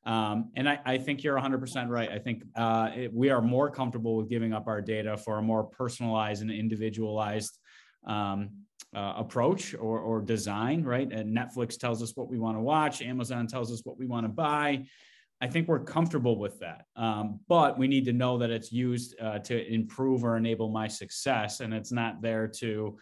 Um, 0.03 0.49
and 0.55 0.67
I, 0.67 0.79
I, 0.83 0.97
think 0.97 1.23
you're 1.23 1.37
100% 1.37 1.89
right. 1.89 2.09
I 2.09 2.17
think 2.17 2.43
uh, 2.55 2.89
it, 2.95 3.13
we 3.13 3.29
are 3.29 3.41
more 3.41 3.69
comfortable 3.69 4.17
with 4.17 4.29
giving 4.29 4.51
up 4.51 4.65
our 4.65 4.81
data 4.81 5.15
for 5.15 5.37
a 5.37 5.43
more 5.43 5.63
personalized 5.63 6.41
and 6.41 6.49
individualized 6.49 7.55
um, 8.07 8.49
uh, 8.95 9.13
approach 9.17 9.75
or, 9.75 9.99
or, 9.99 10.21
design, 10.21 10.83
right? 10.83 11.11
And 11.11 11.37
Netflix 11.37 11.77
tells 11.77 12.01
us 12.01 12.15
what 12.15 12.29
we 12.29 12.39
want 12.39 12.57
to 12.57 12.61
watch, 12.61 13.03
Amazon 13.03 13.45
tells 13.45 13.71
us 13.71 13.81
what 13.83 13.97
we 13.99 14.07
want 14.07 14.25
to 14.25 14.29
buy. 14.29 14.85
I 15.41 15.47
think 15.47 15.67
we're 15.67 15.83
comfortable 15.83 16.39
with 16.39 16.59
that. 16.59 16.85
Um, 16.95 17.39
but 17.47 17.77
we 17.77 17.87
need 17.87 18.05
to 18.05 18.13
know 18.13 18.37
that 18.37 18.49
it's 18.49 18.71
used 18.71 19.15
uh, 19.21 19.39
to 19.39 19.73
improve 19.73 20.23
or 20.23 20.37
enable 20.37 20.69
my 20.69 20.87
success, 20.87 21.59
and 21.59 21.73
it's 21.73 21.91
not 21.91 22.21
there 22.21 22.47
to 22.59 22.97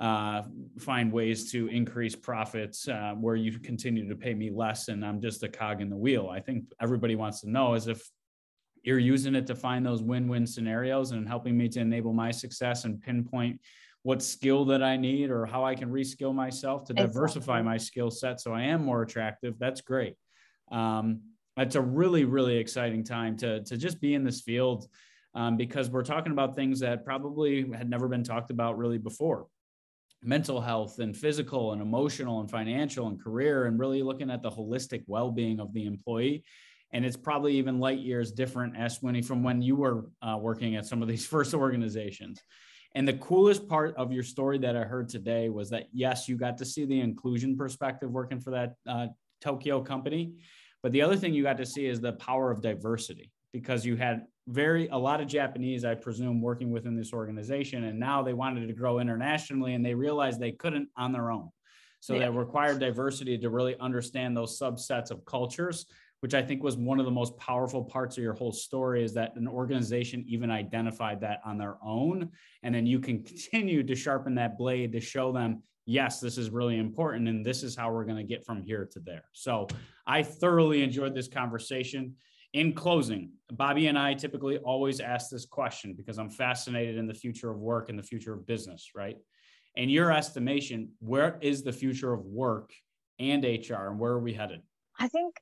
uh, 0.00 0.42
find 0.78 1.12
ways 1.12 1.52
to 1.52 1.68
increase 1.68 2.16
profits 2.16 2.88
uh, 2.88 3.12
where 3.20 3.36
you 3.36 3.58
continue 3.58 4.08
to 4.08 4.16
pay 4.16 4.32
me 4.32 4.50
less 4.50 4.88
and 4.88 5.04
I'm 5.04 5.20
just 5.20 5.42
a 5.42 5.48
cog 5.48 5.82
in 5.82 5.90
the 5.90 5.96
wheel. 5.96 6.30
I 6.32 6.40
think 6.40 6.64
everybody 6.80 7.16
wants 7.16 7.42
to 7.42 7.50
know 7.50 7.74
is 7.74 7.86
if 7.86 8.08
you're 8.82 8.98
using 8.98 9.34
it 9.34 9.46
to 9.48 9.54
find 9.54 9.84
those 9.84 10.02
win-win 10.02 10.46
scenarios 10.46 11.10
and 11.10 11.28
helping 11.28 11.54
me 11.54 11.68
to 11.68 11.80
enable 11.80 12.14
my 12.14 12.30
success 12.30 12.86
and 12.86 12.98
pinpoint 12.98 13.60
what 14.02 14.22
skill 14.22 14.64
that 14.64 14.82
I 14.82 14.96
need 14.96 15.30
or 15.30 15.44
how 15.44 15.66
I 15.66 15.74
can 15.74 15.90
reskill 15.90 16.34
myself 16.34 16.86
to 16.86 16.94
diversify 16.94 17.60
my 17.60 17.76
skill 17.76 18.10
set 18.10 18.40
so 18.40 18.54
I 18.54 18.62
am 18.62 18.82
more 18.82 19.02
attractive. 19.02 19.58
That's 19.58 19.82
great. 19.82 20.14
Um, 20.72 21.20
it's 21.60 21.74
a 21.74 21.80
really, 21.80 22.24
really 22.24 22.56
exciting 22.56 23.04
time 23.04 23.36
to, 23.38 23.62
to 23.64 23.76
just 23.76 24.00
be 24.00 24.14
in 24.14 24.24
this 24.24 24.40
field 24.40 24.86
um, 25.34 25.56
because 25.56 25.90
we're 25.90 26.02
talking 26.02 26.32
about 26.32 26.56
things 26.56 26.80
that 26.80 27.04
probably 27.04 27.70
had 27.72 27.88
never 27.88 28.08
been 28.08 28.24
talked 28.24 28.50
about 28.50 28.78
really 28.78 28.98
before. 28.98 29.46
Mental 30.22 30.60
health 30.60 30.98
and 30.98 31.16
physical 31.16 31.72
and 31.72 31.80
emotional 31.80 32.40
and 32.40 32.50
financial 32.50 33.08
and 33.08 33.22
career 33.22 33.66
and 33.66 33.78
really 33.78 34.02
looking 34.02 34.30
at 34.30 34.42
the 34.42 34.50
holistic 34.50 35.02
well-being 35.06 35.60
of 35.60 35.72
the 35.72 35.86
employee. 35.86 36.44
And 36.92 37.04
it's 37.04 37.16
probably 37.16 37.54
even 37.54 37.78
light 37.78 38.00
years 38.00 38.32
different 38.32 38.74
Eswini 38.74 39.24
from 39.24 39.42
when 39.42 39.62
you 39.62 39.76
were 39.76 40.06
uh, 40.22 40.36
working 40.40 40.76
at 40.76 40.86
some 40.86 41.02
of 41.02 41.08
these 41.08 41.26
first 41.34 41.54
organizations. 41.54 42.42
And 42.94 43.06
the 43.06 43.14
coolest 43.14 43.68
part 43.68 43.94
of 43.96 44.12
your 44.12 44.24
story 44.24 44.58
that 44.58 44.76
i 44.76 44.82
heard 44.82 45.08
today 45.08 45.48
was 45.48 45.70
that 45.70 45.84
yes 45.92 46.28
you 46.28 46.36
got 46.36 46.58
to 46.58 46.64
see 46.64 46.84
the 46.84 47.00
inclusion 47.00 47.56
perspective 47.56 48.10
working 48.10 48.40
for 48.40 48.50
that 48.50 48.74
uh, 48.84 49.06
tokyo 49.40 49.80
company 49.80 50.34
but 50.82 50.92
the 50.92 51.02
other 51.02 51.16
thing 51.16 51.34
you 51.34 51.42
got 51.42 51.58
to 51.58 51.66
see 51.66 51.86
is 51.86 52.00
the 52.00 52.12
power 52.14 52.50
of 52.50 52.62
diversity 52.62 53.30
because 53.52 53.84
you 53.84 53.96
had 53.96 54.26
very 54.48 54.88
a 54.88 54.96
lot 54.96 55.20
of 55.20 55.28
Japanese, 55.28 55.84
I 55.84 55.94
presume, 55.94 56.40
working 56.40 56.70
within 56.70 56.96
this 56.96 57.12
organization, 57.12 57.84
and 57.84 57.98
now 57.98 58.22
they 58.22 58.32
wanted 58.32 58.66
to 58.66 58.72
grow 58.72 58.98
internationally, 58.98 59.74
and 59.74 59.84
they 59.84 59.94
realized 59.94 60.40
they 60.40 60.52
couldn't 60.52 60.88
on 60.96 61.12
their 61.12 61.30
own. 61.30 61.50
So 62.00 62.14
yeah. 62.14 62.20
they 62.20 62.28
required 62.30 62.80
diversity 62.80 63.36
to 63.38 63.50
really 63.50 63.76
understand 63.78 64.36
those 64.36 64.58
subsets 64.58 65.10
of 65.10 65.24
cultures, 65.26 65.86
which 66.20 66.34
I 66.34 66.42
think 66.42 66.62
was 66.62 66.76
one 66.76 66.98
of 66.98 67.04
the 67.04 67.12
most 67.12 67.36
powerful 67.36 67.84
parts 67.84 68.16
of 68.16 68.22
your 68.22 68.32
whole 68.32 68.52
story. 68.52 69.04
Is 69.04 69.12
that 69.14 69.36
an 69.36 69.46
organization 69.46 70.24
even 70.26 70.50
identified 70.50 71.20
that 71.20 71.40
on 71.44 71.58
their 71.58 71.76
own, 71.84 72.30
and 72.62 72.74
then 72.74 72.86
you 72.86 72.98
can 72.98 73.22
continue 73.22 73.82
to 73.82 73.94
sharpen 73.94 74.34
that 74.36 74.56
blade 74.56 74.92
to 74.92 75.00
show 75.00 75.32
them 75.32 75.62
yes, 75.90 76.20
this 76.20 76.38
is 76.38 76.50
really 76.50 76.78
important, 76.78 77.28
and 77.28 77.44
this 77.44 77.62
is 77.64 77.74
how 77.74 77.92
we're 77.92 78.04
going 78.04 78.16
to 78.16 78.22
get 78.22 78.44
from 78.44 78.62
here 78.62 78.88
to 78.92 79.00
there. 79.00 79.24
So 79.32 79.66
I 80.10 80.24
thoroughly 80.24 80.82
enjoyed 80.82 81.14
this 81.14 81.28
conversation. 81.28 82.16
In 82.52 82.72
closing, 82.72 83.30
Bobby 83.52 83.86
and 83.86 83.96
I 83.96 84.14
typically 84.14 84.58
always 84.58 84.98
ask 84.98 85.30
this 85.30 85.46
question 85.46 85.94
because 85.96 86.18
I'm 86.18 86.28
fascinated 86.28 86.96
in 86.96 87.06
the 87.06 87.14
future 87.14 87.48
of 87.48 87.58
work 87.58 87.90
and 87.90 87.96
the 87.96 88.02
future 88.02 88.34
of 88.34 88.44
business, 88.44 88.90
right? 88.92 89.16
In 89.76 89.88
your 89.88 90.10
estimation, 90.10 90.88
where 90.98 91.38
is 91.40 91.62
the 91.62 91.70
future 91.72 92.12
of 92.12 92.24
work 92.24 92.72
and 93.20 93.44
HR 93.44 93.86
and 93.86 94.00
where 94.00 94.10
are 94.10 94.18
we 94.18 94.32
headed? 94.32 94.62
I 94.98 95.06
think 95.06 95.36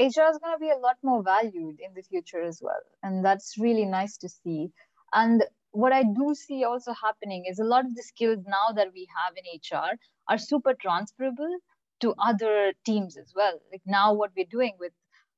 HR 0.00 0.30
is 0.32 0.38
going 0.42 0.54
to 0.54 0.58
be 0.58 0.70
a 0.70 0.78
lot 0.78 0.96
more 1.02 1.22
valued 1.22 1.76
in 1.86 1.92
the 1.94 2.02
future 2.02 2.42
as 2.42 2.60
well. 2.62 2.84
And 3.02 3.22
that's 3.22 3.58
really 3.58 3.84
nice 3.84 4.16
to 4.18 4.28
see. 4.30 4.70
And 5.12 5.44
what 5.72 5.92
I 5.92 6.02
do 6.02 6.34
see 6.34 6.64
also 6.64 6.94
happening 6.94 7.44
is 7.46 7.58
a 7.58 7.64
lot 7.64 7.84
of 7.84 7.94
the 7.94 8.02
skills 8.02 8.42
now 8.46 8.72
that 8.74 8.88
we 8.94 9.06
have 9.18 9.34
in 9.36 9.44
HR 9.60 9.98
are 10.30 10.38
super 10.38 10.72
transferable 10.80 11.58
to 12.00 12.14
other 12.18 12.72
teams 12.84 13.16
as 13.16 13.32
well. 13.34 13.58
Like 13.72 13.82
now, 13.86 14.14
what 14.14 14.30
we're 14.36 14.46
doing 14.50 14.74
with 14.78 14.92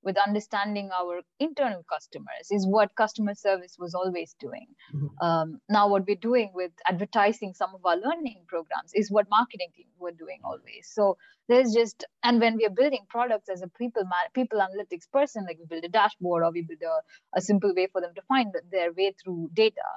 with 0.06 0.16
understanding 0.24 0.88
our 0.96 1.20
internal 1.40 1.84
customers 1.92 2.46
is 2.50 2.64
what 2.64 2.94
customer 2.94 3.34
service 3.34 3.76
was 3.76 3.92
always 3.92 4.36
doing. 4.38 4.68
Mm-hmm. 4.94 5.26
Um, 5.26 5.60
now, 5.68 5.88
what 5.88 6.06
we're 6.06 6.14
doing 6.14 6.52
with 6.54 6.70
advertising 6.88 7.54
some 7.54 7.74
of 7.74 7.84
our 7.84 7.96
learning 7.96 8.44
programs 8.46 8.92
is 8.94 9.10
what 9.10 9.26
marketing 9.28 9.70
team 9.76 9.88
were 9.98 10.12
doing 10.12 10.38
always. 10.44 10.88
So 10.92 11.16
there's 11.48 11.74
just, 11.74 12.04
and 12.22 12.40
when 12.40 12.56
we 12.56 12.66
are 12.66 12.70
building 12.70 13.04
products 13.08 13.48
as 13.48 13.62
a 13.62 13.68
people 13.68 14.04
people 14.32 14.60
analytics 14.60 15.10
person, 15.12 15.44
like 15.44 15.58
we 15.58 15.66
build 15.66 15.84
a 15.84 15.88
dashboard 15.88 16.44
or 16.44 16.52
we 16.52 16.62
build 16.62 16.82
a, 16.82 17.38
a 17.38 17.40
simple 17.40 17.74
way 17.74 17.88
for 17.90 18.00
them 18.00 18.14
to 18.14 18.22
find 18.28 18.54
their 18.70 18.92
way 18.92 19.12
through 19.20 19.50
data. 19.54 19.88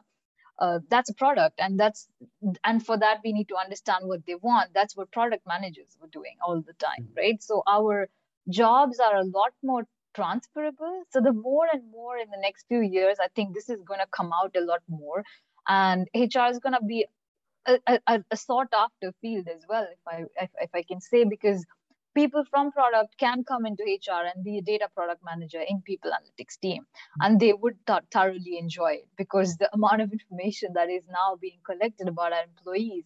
Uh, 0.66 0.80
that's 0.90 1.10
a 1.10 1.14
product 1.14 1.58
and 1.66 1.80
that's 1.80 2.10
and 2.70 2.86
for 2.86 2.98
that 3.04 3.20
we 3.24 3.32
need 3.32 3.48
to 3.48 3.56
understand 3.56 4.10
what 4.12 4.26
they 4.26 4.36
want 4.48 4.74
that's 4.78 4.96
what 4.98 5.10
product 5.18 5.48
managers 5.52 5.96
were 6.02 6.10
doing 6.16 6.36
all 6.46 6.60
the 6.70 6.74
time 6.74 7.04
mm-hmm. 7.04 7.22
right 7.22 7.42
so 7.50 7.64
our 7.76 8.10
jobs 8.50 9.00
are 9.00 9.16
a 9.16 9.24
lot 9.24 9.54
more 9.64 9.84
transferable. 10.14 11.04
So 11.12 11.22
the 11.22 11.34
more 11.34 11.68
and 11.72 11.84
more 11.92 12.18
in 12.18 12.30
the 12.30 12.42
next 12.42 12.66
few 12.68 12.82
years, 12.82 13.18
I 13.22 13.28
think 13.36 13.54
this 13.54 13.70
is 13.70 13.82
going 13.84 14.00
to 14.00 14.08
come 14.12 14.32
out 14.34 14.56
a 14.56 14.62
lot 14.62 14.82
more, 14.88 15.24
and 15.68 16.08
HR 16.16 16.50
is 16.50 16.60
going 16.60 16.74
to 16.74 16.84
be 16.86 17.06
a, 17.66 17.80
a, 18.08 18.24
a, 18.32 18.38
sought 18.38 18.74
after 18.74 19.14
field 19.22 19.48
as 19.48 19.64
well, 19.70 19.88
if 19.92 20.00
I 20.08 20.24
if, 20.44 20.50
if 20.62 20.70
I 20.74 20.84
can 20.84 21.02
say, 21.02 21.24
because 21.24 21.66
people 22.16 22.44
from 22.50 22.72
product 22.72 23.18
can 23.18 23.44
come 23.44 23.66
into 23.66 23.84
HR 23.84 24.26
and 24.34 24.44
be 24.44 24.58
a 24.58 24.62
data 24.62 24.88
product 24.96 25.22
manager 25.24 25.62
in 25.68 25.82
people 25.82 26.12
analytics 26.12 26.60
team, 26.60 26.86
and 27.22 27.40
they 27.40 27.54
would 27.54 27.78
th- 27.88 28.04
thoroughly 28.12 28.58
enjoy 28.58 28.94
it 28.94 29.08
because 29.18 29.58
the 29.58 29.70
amount 29.74 30.02
of 30.02 30.12
information 30.12 30.74
that 30.74 30.90
is 30.90 31.04
now 31.08 31.38
being 31.40 31.60
collected 31.66 32.08
about 32.08 32.34
our 32.34 32.44
employees 32.44 33.06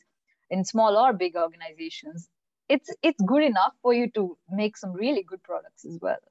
in 0.49 0.63
small 0.65 0.97
or 0.97 1.13
big 1.13 1.35
organizations 1.35 2.29
it's 2.69 2.89
it's 3.01 3.21
good 3.21 3.43
enough 3.43 3.73
for 3.81 3.93
you 3.93 4.09
to 4.11 4.37
make 4.49 4.77
some 4.77 4.93
really 4.93 5.23
good 5.23 5.43
products 5.43 5.85
as 5.85 5.97
well. 6.01 6.23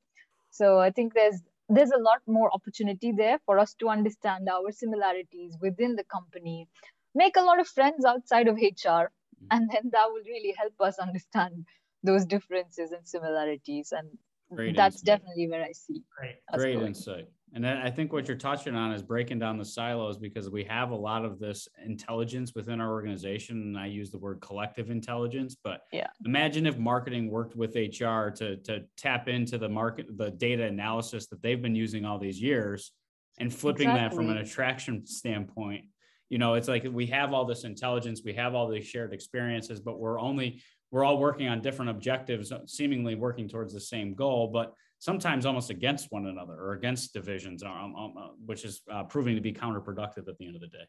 So 0.50 0.78
I 0.78 0.90
think 0.90 1.14
there's 1.14 1.40
there's 1.68 1.90
a 1.90 1.98
lot 1.98 2.20
more 2.26 2.50
opportunity 2.52 3.12
there 3.12 3.38
for 3.46 3.58
us 3.58 3.74
to 3.74 3.88
understand 3.88 4.48
our 4.48 4.72
similarities 4.72 5.56
within 5.60 5.96
the 5.96 6.04
company, 6.04 6.68
make 7.14 7.36
a 7.36 7.42
lot 7.42 7.60
of 7.60 7.68
friends 7.68 8.04
outside 8.04 8.48
of 8.48 8.56
HR, 8.56 9.04
mm-hmm. 9.08 9.46
and 9.50 9.70
then 9.70 9.90
that 9.92 10.08
will 10.08 10.24
really 10.26 10.54
help 10.56 10.74
us 10.80 10.98
understand 11.06 11.66
those 12.02 12.24
differences 12.24 12.92
and 12.92 13.06
similarities. 13.06 13.92
And 13.96 14.08
Great 14.54 14.76
that's 14.76 14.96
insight. 14.96 15.06
definitely 15.06 15.48
where 15.48 15.62
I 15.62 15.72
see. 15.72 16.02
Great, 16.16 16.36
Great 16.52 16.78
insight. 16.82 17.28
And 17.54 17.66
I 17.66 17.90
think 17.90 18.14
what 18.14 18.28
you're 18.28 18.36
touching 18.36 18.74
on 18.74 18.92
is 18.92 19.02
breaking 19.02 19.38
down 19.38 19.58
the 19.58 19.64
silos 19.64 20.16
because 20.16 20.48
we 20.48 20.64
have 20.64 20.90
a 20.90 20.96
lot 20.96 21.22
of 21.22 21.38
this 21.38 21.68
intelligence 21.84 22.54
within 22.54 22.80
our 22.80 22.90
organization. 22.90 23.60
And 23.60 23.78
I 23.78 23.86
use 23.86 24.10
the 24.10 24.16
word 24.16 24.40
collective 24.40 24.90
intelligence, 24.90 25.54
but 25.62 25.82
yeah. 25.92 26.06
imagine 26.24 26.66
if 26.66 26.78
marketing 26.78 27.30
worked 27.30 27.54
with 27.54 27.74
HR 27.74 28.30
to, 28.30 28.56
to 28.56 28.84
tap 28.96 29.28
into 29.28 29.58
the 29.58 29.68
market, 29.68 30.06
the 30.16 30.30
data 30.30 30.64
analysis 30.64 31.26
that 31.26 31.42
they've 31.42 31.60
been 31.60 31.74
using 31.74 32.06
all 32.06 32.18
these 32.18 32.40
years 32.40 32.92
and 33.38 33.52
flipping 33.52 33.90
exactly. 33.90 34.08
that 34.08 34.14
from 34.16 34.30
an 34.30 34.38
attraction 34.38 35.06
standpoint. 35.06 35.84
You 36.30 36.38
know, 36.38 36.54
it's 36.54 36.68
like 36.68 36.86
we 36.90 37.04
have 37.08 37.34
all 37.34 37.44
this 37.44 37.64
intelligence, 37.64 38.22
we 38.24 38.32
have 38.32 38.54
all 38.54 38.66
these 38.66 38.86
shared 38.86 39.12
experiences, 39.12 39.80
but 39.80 39.98
we're 39.98 40.18
only, 40.18 40.62
we're 40.92 41.04
all 41.04 41.18
working 41.18 41.48
on 41.48 41.60
different 41.60 41.90
objectives, 41.90 42.52
seemingly 42.66 43.14
working 43.16 43.48
towards 43.48 43.72
the 43.72 43.80
same 43.80 44.14
goal. 44.14 44.50
But 44.52 44.74
sometimes 44.98 45.46
almost 45.46 45.70
against 45.70 46.12
one 46.12 46.26
another 46.26 46.52
or 46.52 46.74
against 46.74 47.14
divisions, 47.14 47.62
um, 47.64 47.94
um, 47.96 48.14
uh, 48.16 48.28
which 48.44 48.64
is 48.64 48.82
uh, 48.92 49.02
proving 49.04 49.34
to 49.34 49.40
be 49.40 49.52
counterproductive 49.52 50.28
at 50.28 50.38
the 50.38 50.46
end 50.46 50.54
of 50.54 50.60
the 50.60 50.68
day. 50.68 50.84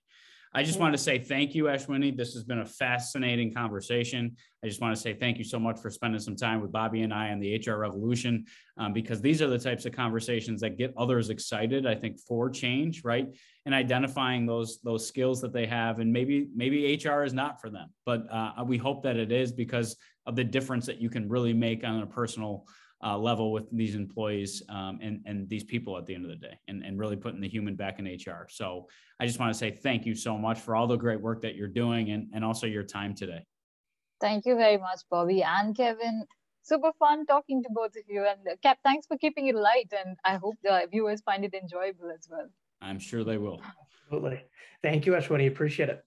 I 0.55 0.61
just 0.61 0.79
want 0.79 0.93
to 0.93 0.99
say 0.99 1.17
thank 1.17 1.55
you, 1.55 1.63
Eswini. 1.63 2.15
This 2.15 2.33
has 2.33 2.43
been 2.43 2.59
a 2.59 2.65
fascinating 2.65 3.51
conversation. 3.51 4.35
I 4.63 4.67
just 4.67 4.81
want 4.81 4.95
to 4.95 5.01
say 5.01 5.15
thank 5.15 5.39
you 5.39 5.43
so 5.43 5.57
much 5.57 5.79
for 5.79 5.89
spending 5.89 6.19
some 6.19 6.35
time 6.35 6.61
with 6.61 6.71
Bobby 6.71 7.01
and 7.01 7.11
I 7.11 7.31
on 7.31 7.39
the 7.39 7.55
HR 7.55 7.77
revolution, 7.77 8.45
um, 8.77 8.93
because 8.93 9.19
these 9.19 9.41
are 9.41 9.47
the 9.47 9.57
types 9.57 9.87
of 9.87 9.93
conversations 9.93 10.61
that 10.61 10.77
get 10.77 10.93
others 10.95 11.31
excited. 11.31 11.87
I 11.87 11.95
think 11.95 12.19
for 12.19 12.51
change, 12.51 13.03
right, 13.03 13.27
and 13.65 13.73
identifying 13.73 14.45
those 14.45 14.79
those 14.83 15.07
skills 15.07 15.41
that 15.41 15.53
they 15.53 15.65
have, 15.65 15.99
and 15.99 16.13
maybe 16.13 16.47
maybe 16.55 17.01
HR 17.03 17.23
is 17.23 17.33
not 17.33 17.59
for 17.59 17.71
them, 17.71 17.89
but 18.05 18.31
uh, 18.31 18.63
we 18.63 18.77
hope 18.77 19.01
that 19.03 19.17
it 19.17 19.31
is 19.31 19.51
because 19.51 19.95
of 20.27 20.35
the 20.35 20.43
difference 20.43 20.85
that 20.85 21.01
you 21.01 21.09
can 21.09 21.27
really 21.27 21.53
make 21.53 21.83
on 21.83 22.03
a 22.03 22.07
personal 22.07 22.67
uh, 23.03 23.17
level 23.17 23.51
with 23.51 23.69
these 23.71 23.95
employees 23.95 24.63
um, 24.69 24.99
and 25.01 25.21
and 25.25 25.49
these 25.49 25.63
people 25.63 25.97
at 25.97 26.05
the 26.05 26.15
end 26.15 26.23
of 26.23 26.29
the 26.29 26.37
day, 26.37 26.57
and 26.67 26.83
and 26.83 26.97
really 26.99 27.15
putting 27.15 27.41
the 27.41 27.49
human 27.49 27.75
back 27.75 27.99
in 27.99 28.05
HR. 28.05 28.47
So 28.49 28.87
I 29.19 29.25
just 29.25 29.39
want 29.39 29.51
to 29.51 29.57
say 29.57 29.71
thank 29.71 30.05
you 30.05 30.15
so 30.15 30.37
much 30.37 30.59
for 30.59 30.75
all 30.75 30.87
the 30.87 30.95
great 30.95 31.19
work 31.21 31.41
that 31.41 31.55
you're 31.55 31.67
doing, 31.67 32.11
and 32.11 32.29
and 32.33 32.45
also 32.45 32.67
your 32.67 32.83
time 32.83 33.13
today. 33.13 33.45
Thank 34.21 34.45
you 34.45 34.55
very 34.55 34.77
much, 34.77 35.01
Bobby 35.11 35.43
and 35.43 35.75
Kevin. 35.75 36.25
Super 36.61 36.93
fun 36.97 37.25
talking 37.25 37.61
to 37.61 37.69
both 37.73 37.91
of 37.97 38.03
you, 38.07 38.25
and 38.25 38.39
uh, 38.49 38.55
Cap, 38.63 38.77
thanks 38.83 39.05
for 39.05 39.17
keeping 39.17 39.47
it 39.47 39.55
light, 39.55 39.91
and 39.91 40.17
I 40.23 40.35
hope 40.35 40.55
the 40.63 40.87
viewers 40.89 41.21
find 41.21 41.43
it 41.43 41.53
enjoyable 41.53 42.09
as 42.09 42.27
well. 42.31 42.47
I'm 42.81 42.99
sure 42.99 43.25
they 43.25 43.37
will. 43.37 43.61
Absolutely. 44.05 44.43
Thank 44.81 45.05
you, 45.05 45.13
Eswini. 45.13 45.47
Appreciate 45.47 45.89
it. 45.89 46.03